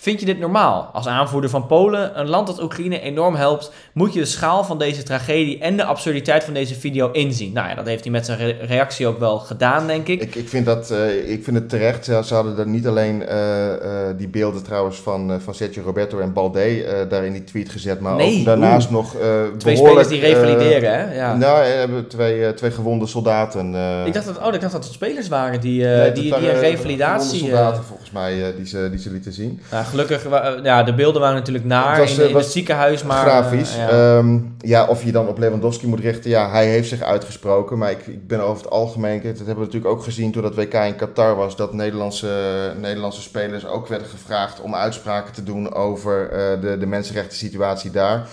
Vind 0.03 0.19
je 0.19 0.25
dit 0.25 0.39
normaal? 0.39 0.89
Als 0.93 1.07
aanvoerder 1.07 1.49
van 1.49 1.65
Polen, 1.65 2.19
een 2.19 2.27
land 2.27 2.47
dat 2.47 2.61
Oekraïne 2.61 2.99
enorm 2.99 3.35
helpt, 3.35 3.71
moet 3.93 4.13
je 4.13 4.19
de 4.19 4.25
schaal 4.25 4.63
van 4.63 4.77
deze 4.77 5.03
tragedie 5.03 5.59
en 5.59 5.77
de 5.77 5.85
absurditeit 5.85 6.43
van 6.43 6.53
deze 6.53 6.75
video 6.75 7.11
inzien. 7.11 7.53
Nou 7.53 7.69
ja, 7.69 7.75
dat 7.75 7.85
heeft 7.85 8.03
hij 8.03 8.11
met 8.11 8.25
zijn 8.25 8.37
re 8.37 8.57
reactie 8.61 9.07
ook 9.07 9.19
wel 9.19 9.39
gedaan, 9.39 9.87
denk 9.87 10.07
ik. 10.07 10.21
Ik, 10.21 10.35
ik, 10.35 10.49
vind, 10.49 10.65
dat, 10.65 10.91
uh, 10.91 11.29
ik 11.31 11.43
vind 11.43 11.57
het 11.57 11.69
terecht. 11.69 12.05
Ze 12.05 12.33
hadden 12.33 12.57
er 12.57 12.67
niet 12.67 12.87
alleen 12.87 13.21
uh, 13.21 13.67
uh, 13.67 13.77
die 14.17 14.27
beelden 14.27 14.63
trouwens 14.63 14.97
van, 14.97 15.41
van 15.41 15.53
Sergio 15.53 15.83
Roberto 15.83 16.19
en 16.19 16.33
Balde 16.33 17.05
daar 17.09 17.25
in 17.25 17.33
die 17.33 17.43
tweet 17.43 17.69
gezet, 17.69 17.99
maar 17.99 18.15
nee, 18.15 18.39
ook 18.39 18.45
daarnaast 18.45 18.89
nog 18.89 19.15
Twee 19.57 19.75
spelers 19.75 20.07
die 20.07 20.19
revalideren, 20.19 20.93
hè? 20.93 21.15
Ja. 21.15 21.35
Nou, 21.35 21.61
we 21.61 21.67
hebben 21.67 22.07
twee, 22.07 22.53
twee 22.53 22.71
gewonde 22.71 23.07
soldaten. 23.07 23.67
ik, 24.05 24.13
dacht 24.13 24.25
dat, 24.25 24.37
oh, 24.37 24.53
ik 24.53 24.61
dacht 24.61 24.73
dat 24.73 24.83
het 24.83 24.93
spelers 24.93 25.27
waren 25.27 25.59
die, 25.59 25.83
nee, 25.83 26.11
die, 26.11 26.23
die, 26.23 26.39
die 26.39 26.49
een 26.49 26.59
revalidatie... 26.59 27.39
soldaten 27.39 27.83
volgens 27.83 28.11
mij 28.11 28.53
die, 28.55 28.67
ze, 28.67 28.87
die 28.89 28.99
ze 28.99 29.11
lieten 29.11 29.33
zien. 29.33 29.59
Nou, 29.71 29.85
gelukkig, 29.93 30.63
ja, 30.63 30.83
de 30.83 30.93
beelden 30.93 31.21
waren 31.21 31.35
natuurlijk 31.35 31.65
naar 31.65 31.97
was, 31.97 32.17
in, 32.17 32.27
in 32.27 32.33
was 32.33 32.43
het 32.43 32.51
ziekenhuis, 32.51 33.03
maar... 33.03 33.25
Grafisch. 33.25 33.75
Ja. 33.75 34.17
Um, 34.17 34.55
ja. 34.59 34.85
of 34.85 35.03
je 35.03 35.11
dan 35.11 35.27
op 35.27 35.37
Lewandowski 35.37 35.87
moet 35.87 35.99
richten. 35.99 36.29
Ja, 36.29 36.49
hij 36.49 36.67
heeft 36.67 36.89
zich 36.89 37.01
uitgesproken, 37.01 37.77
maar 37.77 37.91
ik, 37.91 38.07
ik 38.07 38.27
ben 38.27 38.41
over 38.41 38.63
het 38.63 38.71
algemeen... 38.71 39.21
Dat 39.21 39.37
hebben 39.37 39.55
we 39.55 39.63
natuurlijk 39.63 39.93
ook 39.93 40.03
gezien 40.03 40.31
toen 40.31 40.41
dat 40.41 40.55
WK 40.55 40.73
in 40.73 40.95
Qatar 40.95 41.35
was... 41.35 41.55
dat 41.55 41.73
Nederlandse, 41.73 42.73
Nederlandse 42.79 43.21
spelers 43.21 43.65
ook 43.65 43.87
werden 43.87 44.07
gevraagd 44.07 44.61
om 44.61 44.75
uitspraken 44.75 45.33
te 45.33 45.43
doen... 45.43 45.73
over 45.73 46.29
uh, 46.31 46.61
de, 46.61 46.77
de 46.77 46.85
mensenrechten 46.85 47.37
situatie 47.37 47.91
daar. 47.91 48.27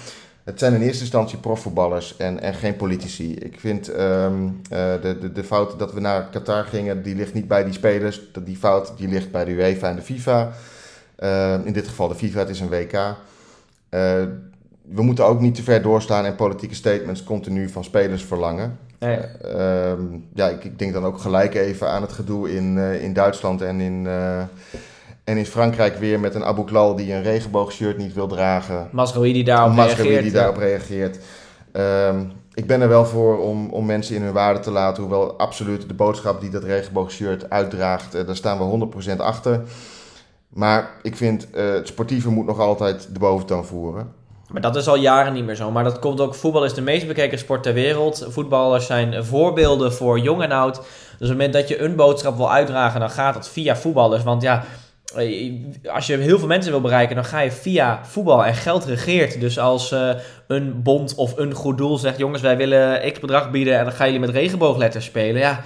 Het 0.45 0.59
zijn 0.59 0.75
in 0.75 0.83
eerste 0.83 1.01
instantie 1.01 1.39
profvoetballers 1.39 2.17
en, 2.17 2.41
en 2.41 2.55
geen 2.55 2.77
politici. 2.77 3.35
Ik 3.35 3.61
vind 3.61 3.89
um, 3.89 4.61
uh, 4.73 4.79
de, 5.03 5.19
de, 5.21 5.33
de 5.33 5.45
fout 5.45 5.79
dat 5.79 5.93
we 5.93 6.01
naar 6.01 6.29
Qatar 6.31 6.65
gingen, 6.65 7.03
die 7.03 7.17
ligt 7.17 7.35
niet 7.35 7.49
bij 7.49 7.65
die 7.65 7.73
spelers. 7.73 8.21
Die 8.45 8.57
fout 8.57 8.93
die 8.97 9.09
ligt 9.09 9.31
bij 9.31 9.45
de 9.45 9.51
UEFA 9.51 9.89
en 9.89 9.97
de 9.97 10.03
FIFA... 10.03 10.53
Uh, 11.21 11.55
in 11.65 11.73
dit 11.73 11.89
geval 11.89 12.09
de 12.09 12.15
FIFA, 12.15 12.39
het 12.39 12.49
is 12.49 12.61
een 12.61 12.69
WK. 12.69 12.93
Uh, 12.93 13.11
we 14.83 15.03
moeten 15.03 15.25
ook 15.25 15.41
niet 15.41 15.55
te 15.55 15.63
ver 15.63 15.83
doorstaan 15.83 16.25
en 16.25 16.35
politieke 16.35 16.75
statements 16.75 17.25
continu 17.25 17.69
van 17.69 17.85
spelers 17.85 18.25
verlangen. 18.25 18.79
Nee. 18.99 19.19
Uh, 19.45 19.93
ja, 20.35 20.49
ik, 20.49 20.65
ik, 20.65 20.79
denk 20.79 20.93
dan 20.93 21.05
ook 21.05 21.19
gelijk 21.19 21.55
even 21.55 21.89
aan 21.89 22.03
het 22.03 22.13
gedoe 22.13 22.55
in, 22.55 22.77
uh, 22.77 23.03
in 23.03 23.13
Duitsland 23.13 23.63
en 23.63 23.81
in, 23.81 24.07
en 25.25 25.37
in 25.37 25.47
Frankrijk 25.47 25.97
weer 25.97 26.21
met 26.21 26.35
een 26.35 26.45
Abu 26.45 26.65
Klal 26.65 26.97
die 26.97 27.13
een 27.13 27.23
regenboogshirt 27.23 27.99
niet 27.99 28.15
wil 28.15 28.27
dragen. 28.27 28.89
Masrohi 28.93 29.33
die 29.33 29.45
daarop 29.45 29.77
reageert. 29.77 30.23
die 30.23 30.33
daarop 30.33 30.57
reageert. 30.57 31.19
Ehm, 31.73 32.25
ik 32.55 32.67
ben 32.67 32.81
er 32.81 32.89
wel 32.89 33.07
voor 33.07 33.39
om, 33.39 33.71
om 33.71 33.87
mensen 33.87 34.15
in 34.15 34.23
hun 34.23 34.33
waarde 34.33 34.61
te 34.61 34.71
laten, 34.71 35.03
hoewel 35.03 35.39
absoluut 35.39 35.89
de 35.89 35.95
boodschap 35.95 36.41
die 36.41 36.51
dat 36.51 36.65
regenboogshirt 36.65 37.51
uitdraagt, 37.51 38.13
daar 38.13 38.37
staan 38.37 38.59
we 38.59 38.89
100% 39.15 39.17
achter. 39.17 39.63
Maar 40.51 40.91
ik 41.03 41.17
vind 41.17 41.49
uh, 41.55 41.73
het 41.73 41.89
sportieve 41.89 42.31
moet 42.31 42.47
nog 42.47 42.59
altijd 42.59 43.09
de 43.13 43.19
boventoon 43.19 43.65
voeren. 43.65 44.13
Maar 44.49 44.61
dat 44.61 44.77
is 44.77 44.89
al 44.89 44.97
jaren 44.97 45.33
niet 45.33 45.45
meer 45.45 45.55
zo. 45.55 45.71
Maar 45.71 45.85
dat 45.85 45.99
komt 45.99 46.21
ook. 46.21 46.35
Voetbal 46.35 46.65
is 46.65 46.75
de 46.75 46.81
meest 46.81 47.07
bekeken 47.07 47.39
sport 47.39 47.63
ter 47.63 47.75
wereld. 47.75 48.27
Voetballers 48.29 48.87
zijn 48.87 49.25
voorbeelden 49.25 49.93
voor 49.93 50.19
jong 50.19 50.43
en 50.43 50.53
oud. 50.53 50.75
Dus 50.75 50.83
op 51.13 51.19
het 51.19 51.29
moment 51.29 51.53
dat 51.53 51.69
je 51.69 51.81
een 51.81 51.97
boodschap 51.97 52.37
wil 52.37 52.53
uitdragen, 52.53 53.01
dan 53.01 53.11
gaat 53.11 53.35
dat 53.35 53.49
via 53.49 53.77
voetballers. 53.77 54.23
Want 54.23 54.43
ja, 54.43 54.65
als 55.93 56.07
je 56.07 56.17
heel 56.17 56.39
veel 56.39 56.49
mensen 56.49 56.71
wil 56.71 56.81
bereiken, 56.81 57.15
dan 57.15 57.25
ga 57.25 57.41
je 57.41 57.53
via 57.53 58.01
voetbal. 58.05 58.45
En 58.45 58.55
geld 58.55 58.85
regeert. 58.85 59.41
Dus 59.41 59.59
als 59.59 59.93
uh, 59.93 60.11
een 60.47 60.83
bond 60.83 61.15
of 61.15 61.37
een 61.37 61.53
goed 61.53 61.79
doel 61.79 61.99
zegt: 61.99 62.19
jongens, 62.19 62.43
wij 62.43 62.57
willen 62.57 63.13
x 63.13 63.21
bedrag 63.21 63.51
bieden. 63.51 63.79
En 63.79 63.85
dan 63.85 63.93
gaan 63.93 64.07
jullie 64.07 64.27
met 64.27 64.31
regenboogletters 64.31 65.05
spelen. 65.05 65.41
Ja 65.41 65.61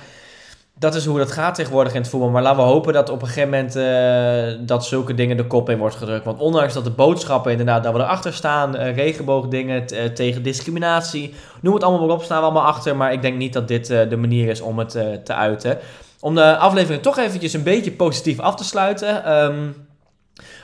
dat 0.79 0.95
is 0.95 1.07
hoe 1.07 1.19
dat 1.19 1.33
gaat 1.33 1.55
tegenwoordig 1.55 1.95
in 1.95 2.01
het 2.01 2.11
voetbal. 2.11 2.31
Maar 2.31 2.43
laten 2.43 2.65
we 2.65 2.71
hopen 2.71 2.93
dat 2.93 3.11
op 3.11 3.23
een 3.23 3.29
gegeven 3.29 3.51
moment 3.51 3.77
uh, 3.77 4.67
dat 4.67 4.85
zulke 4.85 5.15
dingen 5.15 5.37
de 5.37 5.47
kop 5.47 5.71
in 5.71 5.79
wordt 5.79 5.97
gedrukt. 5.97 6.25
Want 6.25 6.39
ondanks 6.39 6.75
dat 6.75 6.85
de 6.85 6.91
boodschappen 6.91 7.51
inderdaad, 7.51 7.83
dat 7.83 7.93
we 7.93 7.99
erachter 7.99 8.33
staan, 8.33 8.77
uh, 8.77 8.95
regenboogdingen 8.97 9.85
uh, 9.93 10.05
tegen 10.05 10.43
discriminatie, 10.43 11.35
noem 11.61 11.75
het 11.75 11.83
allemaal 11.83 12.07
maar 12.07 12.17
op, 12.17 12.23
staan 12.23 12.39
we 12.39 12.45
allemaal 12.45 12.67
achter. 12.67 12.97
Maar 12.97 13.13
ik 13.13 13.23
denk 13.23 13.37
niet 13.37 13.53
dat 13.53 13.69
dit 13.69 13.87
de 13.87 14.17
manier 14.17 14.49
is 14.49 14.61
om 14.61 14.79
het 14.79 14.91
te 15.25 15.35
uiten. 15.35 15.79
Om 16.21 16.35
de 16.35 16.57
aflevering 16.57 17.03
toch 17.03 17.19
eventjes 17.19 17.53
een 17.53 17.63
beetje 17.63 17.93
positief 17.93 18.41
af 18.41 18.55
te 18.55 18.65
sluiten. 18.65 19.33
Um, 19.45 19.75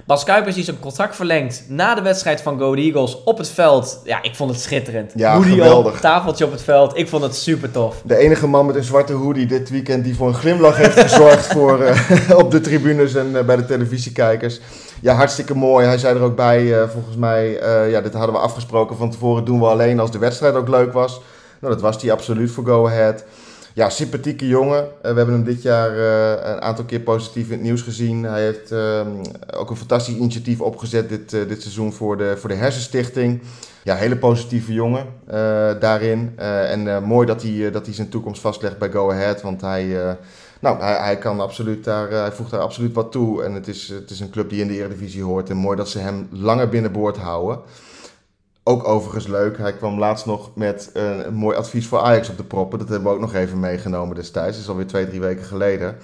Bas 0.06 0.24
Kuipers 0.24 0.54
die 0.54 0.64
zijn 0.64 0.78
contract 0.78 1.16
verlengt 1.16 1.64
na 1.68 1.94
de 1.94 2.02
wedstrijd 2.02 2.40
van 2.40 2.58
Go 2.58 2.74
Eagles 2.74 3.22
op 3.24 3.38
het 3.38 3.48
veld. 3.48 4.00
Ja, 4.04 4.22
ik 4.22 4.34
vond 4.34 4.50
het 4.50 4.60
schitterend. 4.60 5.12
Ja, 5.14 5.34
hoodie 5.34 5.52
geweldig. 5.52 5.92
op, 5.92 6.00
tafeltje 6.00 6.44
op 6.44 6.50
het 6.50 6.62
veld. 6.62 6.96
Ik 6.96 7.08
vond 7.08 7.22
het 7.22 7.36
super 7.36 7.70
tof. 7.70 8.02
De 8.04 8.16
enige 8.16 8.46
man 8.46 8.66
met 8.66 8.74
een 8.74 8.84
zwarte 8.84 9.12
hoodie 9.12 9.46
dit 9.46 9.70
weekend 9.70 10.04
die 10.04 10.14
voor 10.14 10.28
een 10.28 10.34
glimlach 10.34 10.76
heeft 10.76 11.00
gezorgd 11.00 11.46
voor, 11.56 11.80
uh, 11.82 12.30
op 12.42 12.50
de 12.50 12.60
tribunes 12.60 13.14
en 13.14 13.30
uh, 13.30 13.42
bij 13.42 13.56
de 13.56 13.64
televisiekijkers. 13.64 14.60
Ja, 15.00 15.14
hartstikke 15.14 15.54
mooi. 15.54 15.86
Hij 15.86 15.98
zei 15.98 16.16
er 16.16 16.22
ook 16.22 16.36
bij, 16.36 16.62
uh, 16.62 16.88
volgens 16.88 17.16
mij, 17.16 17.50
ja, 17.90 18.00
dit 18.00 18.12
hadden 18.12 18.34
we 18.34 18.40
afgesproken 18.40 18.96
van 18.96 19.10
tevoren, 19.10 19.44
doen 19.44 19.60
we 19.60 19.66
alleen 19.66 20.00
als 20.00 20.10
de 20.10 20.18
wedstrijd 20.18 20.54
ook 20.54 20.68
leuk 20.68 20.92
was. 20.92 21.20
Nou, 21.60 21.74
dat 21.74 21.82
was 21.82 22.00
die 22.00 22.12
absoluut 22.12 22.50
voor 22.50 22.64
Go 22.64 22.86
Ahead. 22.86 23.24
Ja, 23.74 23.90
sympathieke 23.90 24.48
jongen. 24.48 24.84
we 25.02 25.06
hebben 25.06 25.34
hem 25.34 25.44
dit 25.44 25.62
jaar 25.62 25.96
een 26.52 26.60
aantal 26.60 26.84
keer 26.84 27.00
positief 27.00 27.46
in 27.46 27.52
het 27.52 27.60
nieuws 27.62 27.82
gezien. 27.82 28.22
Hij 28.22 28.42
heeft 28.42 28.72
ehm, 28.72 29.08
ook 29.54 29.70
een 29.70 29.76
fantastisch 29.76 30.14
initiatief 30.14 30.60
opgezet 30.60 31.08
dit, 31.08 31.30
dit 31.30 31.62
seizoen 31.62 31.92
voor 31.92 32.16
de, 32.16 32.36
voor 32.36 32.48
de 32.48 32.54
Hersenstichting 32.54 33.40
ja, 33.82 33.94
hele 33.94 34.16
positieve 34.16 34.72
jongen 34.72 35.06
daarin. 35.80 36.32
en 36.36 37.02
mooi 37.02 37.26
dat 37.26 37.42
hij, 37.42 37.70
dat 37.70 37.86
hij 37.86 37.94
zijn 37.94 38.08
toekomst 38.08 38.40
vastlegt 38.40 38.78
bij 38.78 38.90
Go 38.90 39.10
Ahead. 39.10 39.42
Want 39.42 39.60
hij, 39.60 40.16
nou, 40.60 40.80
hij, 40.80 40.96
hij, 40.96 41.18
kan 41.18 41.40
absoluut 41.40 41.84
daar, 41.84 42.10
hij 42.10 42.32
voegt 42.32 42.50
daar 42.50 42.60
absoluut 42.60 42.94
wat 42.94 43.12
toe. 43.12 43.42
En 43.42 43.52
het 43.52 43.68
is, 43.68 43.88
het 43.88 44.10
is 44.10 44.20
een 44.20 44.30
club 44.30 44.50
die 44.50 44.60
in 44.60 44.68
de 44.68 44.74
Eredivisie 44.74 45.22
hoort. 45.22 45.50
En 45.50 45.56
mooi 45.56 45.76
dat 45.76 45.88
ze 45.88 45.98
hem 45.98 46.28
langer 46.30 46.68
binnenboord 46.68 47.16
houden. 47.16 47.58
Ook 48.64 48.88
overigens 48.88 49.26
leuk, 49.26 49.58
hij 49.58 49.72
kwam 49.72 49.98
laatst 49.98 50.26
nog 50.26 50.50
met 50.54 50.90
een, 50.92 51.26
een, 51.26 51.34
mooi 51.34 51.56
advies 51.56 51.86
voor 51.86 52.00
Ajax 52.00 52.28
op 52.28 52.36
de 52.36 52.44
proppen. 52.44 52.78
Dat 52.78 52.88
hebben 52.88 53.08
we 53.08 53.14
ook 53.14 53.20
nog 53.20 53.34
even 53.34 53.60
meegenomen 53.60 54.14
destijds. 54.14 54.52
Dat 54.52 54.64
is 54.64 54.68
alweer 54.68 54.86
twee, 54.86 55.06
drie 55.06 55.20
weken 55.20 55.44
geleden. 55.44 55.96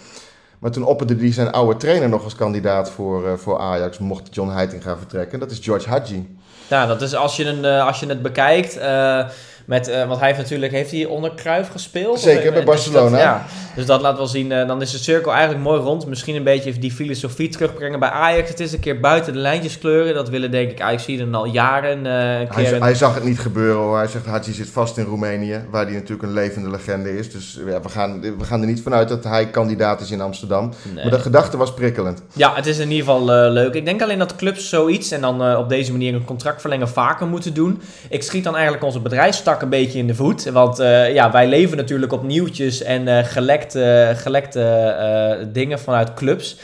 Maar 0.59 0.71
toen 0.71 0.85
opperde 0.85 1.17
hij 1.17 1.33
zijn 1.33 1.53
oude 1.53 1.77
trainer 1.77 2.09
nog 2.09 2.25
als 2.25 2.35
kandidaat 2.35 2.91
voor, 2.91 3.27
uh, 3.27 3.33
voor 3.33 3.59
Ajax. 3.59 3.99
Mocht 3.99 4.35
John 4.35 4.51
Heiting 4.51 4.83
gaan 4.83 4.99
vertrekken. 4.99 5.39
Dat 5.39 5.51
is 5.51 5.59
George 5.59 5.89
Hadji. 5.89 6.37
Ja, 6.69 6.87
dat 6.87 7.03
is 7.03 7.15
als 7.15 7.37
je, 7.37 7.45
een, 7.45 7.65
uh, 7.65 7.87
als 7.87 8.01
je 8.01 8.07
het 8.07 8.23
bekijkt. 8.23 8.77
Uh, 8.77 9.29
met, 9.65 9.87
want 10.07 10.19
hij 10.19 10.29
heeft 10.29 10.41
natuurlijk, 10.41 10.73
heeft 10.73 10.91
hij 10.91 11.05
onder 11.05 11.35
Cruijff 11.35 11.71
gespeeld? 11.71 12.21
Zeker, 12.21 12.53
bij 12.53 12.65
Barcelona. 12.65 13.09
Dus 13.09 13.11
dat, 13.11 13.21
ja, 13.21 13.45
dus 13.77 13.87
dat 13.87 14.01
laat 14.01 14.17
wel 14.17 14.27
zien, 14.27 14.51
uh, 14.51 14.67
dan 14.67 14.83
is 14.83 14.91
de 14.91 14.99
cirkel 14.99 15.33
eigenlijk 15.33 15.65
mooi 15.65 15.81
rond. 15.81 16.07
Misschien 16.07 16.37
een 16.37 16.45
beetje 16.45 16.79
die 16.79 16.93
filosofie 16.93 17.49
terugbrengen 17.49 18.01
bij 18.01 18.09
Ajax. 18.09 18.49
Het 18.49 18.61
is 18.61 18.73
een 18.73 18.81
keer 18.81 19.01
buiten 19.01 19.33
de 19.33 19.39
lijntjes 19.39 19.79
kleuren. 19.79 20.15
Dat 20.15 20.29
willen 20.29 20.51
denk 20.51 20.71
ik 20.71 20.81
Ajax 20.81 21.05
zien 21.05 21.35
al 21.35 21.47
jaren. 21.47 21.99
Uh, 21.99 22.41
een 22.41 22.47
hij, 22.51 22.65
hij, 22.65 22.95
zag 22.95 23.15
het 23.15 23.25
niet 23.25 23.39
gebeuren 23.39 23.83
hoor. 23.83 23.97
Hij 23.97 24.07
zegt, 24.07 24.27
Hadji 24.27 24.53
zit 24.53 24.69
vast 24.69 24.97
in 24.97 25.05
Roemenië, 25.05 25.65
waar 25.71 25.85
hij 25.85 25.95
natuurlijk 25.95 26.23
een 26.23 26.33
levende 26.33 26.71
legende 26.71 27.19
is. 27.19 27.33
Dus 27.33 27.61
ja, 27.67 27.81
we, 27.81 27.89
gaan, 27.89 28.21
we 28.21 28.45
gaan 28.45 28.61
er 28.61 28.67
niet 28.67 28.83
vanuit 28.83 29.09
dat 29.09 29.25
hij 29.25 29.47
kandidaat 29.47 30.01
is 30.01 30.11
in 30.11 30.21
Amsterdam. 30.21 30.73
Nee. 30.95 31.05
Maar 31.05 31.13
de 31.13 31.21
gedachte 31.21 31.57
was 31.57 31.75
prikkelend. 31.75 32.23
Ja, 32.33 32.55
het 32.55 32.67
is 32.67 32.79
in 32.79 32.91
ieder 32.91 33.05
geval 33.05 33.51
leuk. 33.53 33.75
Ik 33.75 33.85
denk 33.85 34.03
alleen 34.03 34.19
dat 34.19 34.37
clubs 34.37 34.69
zoiets 34.69 35.11
en 35.11 35.21
dan 35.21 35.57
op 35.57 35.69
deze 35.69 35.93
manier 35.93 36.15
een 36.15 36.25
contract 36.25 36.61
verlengen 36.61 36.89
vaker 36.89 37.27
moeten 37.27 37.55
doen. 37.55 37.81
Ik 38.09 38.23
schiet 38.23 38.45
dan 38.45 38.55
eigenlijk 38.55 38.85
onze 38.85 39.01
bedrijfstak 39.01 39.63
een 39.63 39.69
beetje 39.69 39.99
in 39.99 40.07
de 40.07 40.15
voet. 40.15 40.45
Want 40.45 40.77
ja, 41.13 41.33
wij 41.33 41.49
leven 41.49 41.77
natuurlijk 41.77 42.13
op 42.13 42.23
nieuwtjes 42.23 42.83
en 42.83 43.03
uh, 43.07 43.25
gelekte, 43.73 44.13
gelekte 44.23 44.97
uh, 45.41 45.47
dingen 45.53 45.79
vanuit 45.79 46.15
clubs. 46.15 46.59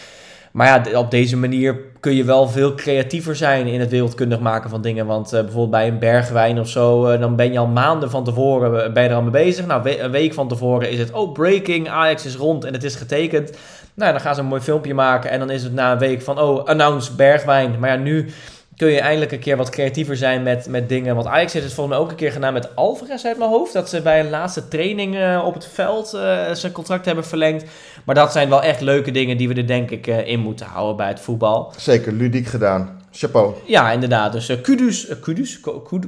Maar 0.53 0.67
ja, 0.67 0.99
op 0.99 1.11
deze 1.11 1.37
manier 1.37 1.77
kun 2.01 2.15
je 2.15 2.25
wel 2.25 2.49
veel 2.49 2.75
creatiever 2.75 3.37
zijn 3.37 3.67
in 3.67 3.81
het 3.81 3.91
wereldkundig 3.91 4.41
maken 4.41 4.71
van 4.71 4.83
dingen. 4.83 5.07
Want 5.07 5.31
bijvoorbeeld 5.31 5.71
bij 5.71 5.89
een 5.89 5.99
bergwijn 5.99 6.61
of 6.61 6.69
zo, 6.69 7.19
dan 7.19 7.37
ben 7.37 7.53
je 7.53 7.59
al 7.59 7.67
maanden 7.67 8.11
van 8.11 8.25
tevoren 8.25 8.93
ben 8.93 9.03
je 9.03 9.09
er 9.09 9.15
al 9.15 9.23
mee 9.23 9.31
bezig. 9.31 9.67
Nou, 9.67 9.91
een 9.91 10.11
week 10.11 10.35
van 10.35 10.49
tevoren 10.49 10.91
is 10.91 10.99
het, 10.99 11.11
oh 11.11 11.33
breaking, 11.33 11.89
Ajax 11.89 12.27
is 12.27 12.37
rond 12.37 12.65
en 12.65 12.73
het 12.73 12.85
is 12.85 12.95
getekend. 12.95 13.59
Nou, 13.95 14.13
dan 14.13 14.21
gaan 14.21 14.35
ze 14.35 14.41
een 14.41 14.47
mooi 14.47 14.61
filmpje 14.61 14.95
maken 14.95 15.31
en 15.31 15.39
dan 15.39 15.51
is 15.51 15.63
het 15.63 15.75
na 15.75 15.93
een 15.93 15.99
week 15.99 16.23
van, 16.23 16.41
oh, 16.41 16.65
announce 16.65 17.15
bergwijn. 17.15 17.79
Maar 17.79 17.91
ja, 17.91 17.97
nu 17.97 18.29
kun 18.77 18.89
je 18.89 19.01
eindelijk 19.01 19.33
een 19.33 19.39
keer 19.39 19.57
wat 19.57 19.71
creatiever 19.71 20.17
zijn 20.17 20.43
met, 20.43 20.69
met 20.69 20.89
dingen. 20.89 21.15
Want 21.15 21.27
Ajax 21.27 21.53
heeft 21.53 21.65
het 21.65 21.75
volgens 21.75 21.97
mij 21.97 22.05
ook 22.05 22.11
een 22.11 22.17
keer 22.17 22.33
gedaan 22.33 22.53
met 22.53 22.77
Alvarez 22.77 23.25
uit 23.25 23.39
mijn 23.39 23.51
hoofd. 23.51 23.73
Dat 23.73 23.89
ze 23.89 24.03
bij 24.03 24.21
een 24.21 24.31
laatste 24.31 24.69
training 24.69 25.15
uh, 25.15 25.43
op 25.45 25.55
het 25.55 25.67
veld 25.67 26.15
uh, 26.15 26.51
zijn 26.53 26.73
contract 26.73 27.05
hebben 27.05 27.25
verlengd. 27.25 27.65
Maar 28.05 28.15
dat 28.15 28.33
zijn 28.33 28.49
wel 28.49 28.63
echt 28.63 28.81
leuke 28.81 29.11
dingen 29.11 29.37
die 29.37 29.49
we 29.49 29.55
er 29.55 29.67
denk 29.67 29.91
ik 29.91 30.07
uh, 30.07 30.27
in 30.27 30.41
moeten 30.41 30.67
houden 30.67 30.97
bij 30.97 31.09
het 31.09 31.21
voetbal. 31.21 31.73
Zeker, 31.77 32.13
ludiek 32.13 32.47
gedaan. 32.47 33.02
Chapeau. 33.13 33.55
Ja, 33.65 33.91
inderdaad. 33.91 34.33
Dus 34.33 34.49
uh, 34.49 34.57
kudos, 34.63 35.09
uh, 35.09 35.15
kudos, 35.21 35.61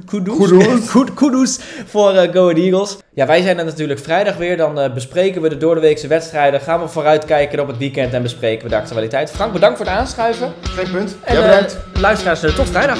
kudos, 0.05 1.09
kudos, 1.15 1.59
voor 1.85 2.13
uh, 2.13 2.21
Go 2.33 2.41
Ahead 2.41 2.57
Eagles. 2.57 2.97
Ja, 3.13 3.25
wij 3.25 3.41
zijn 3.41 3.57
er 3.57 3.65
natuurlijk 3.65 3.99
vrijdag 3.99 4.37
weer. 4.37 4.57
Dan 4.57 4.91
bespreken 4.93 5.41
we 5.41 5.49
de 5.49 5.57
doordeweekse 5.57 6.07
wedstrijden. 6.07 6.61
Gaan 6.61 6.81
we 6.81 6.87
vooruitkijken 6.87 7.59
op 7.59 7.67
het 7.67 7.77
weekend 7.77 8.13
en 8.13 8.21
bespreken 8.21 8.63
we 8.63 8.69
de 8.69 8.75
actualiteit. 8.75 9.31
Frank, 9.31 9.53
bedankt 9.53 9.77
voor 9.77 9.85
het 9.85 9.95
aanschuiven. 9.95 10.53
Geen 10.61 10.91
punt. 10.91 11.15
En, 11.23 11.35
ja, 11.35 11.41
bedankt. 11.41 11.77
luisteraars, 11.93 12.39
tot 12.39 12.69
vrijdag. 12.69 12.99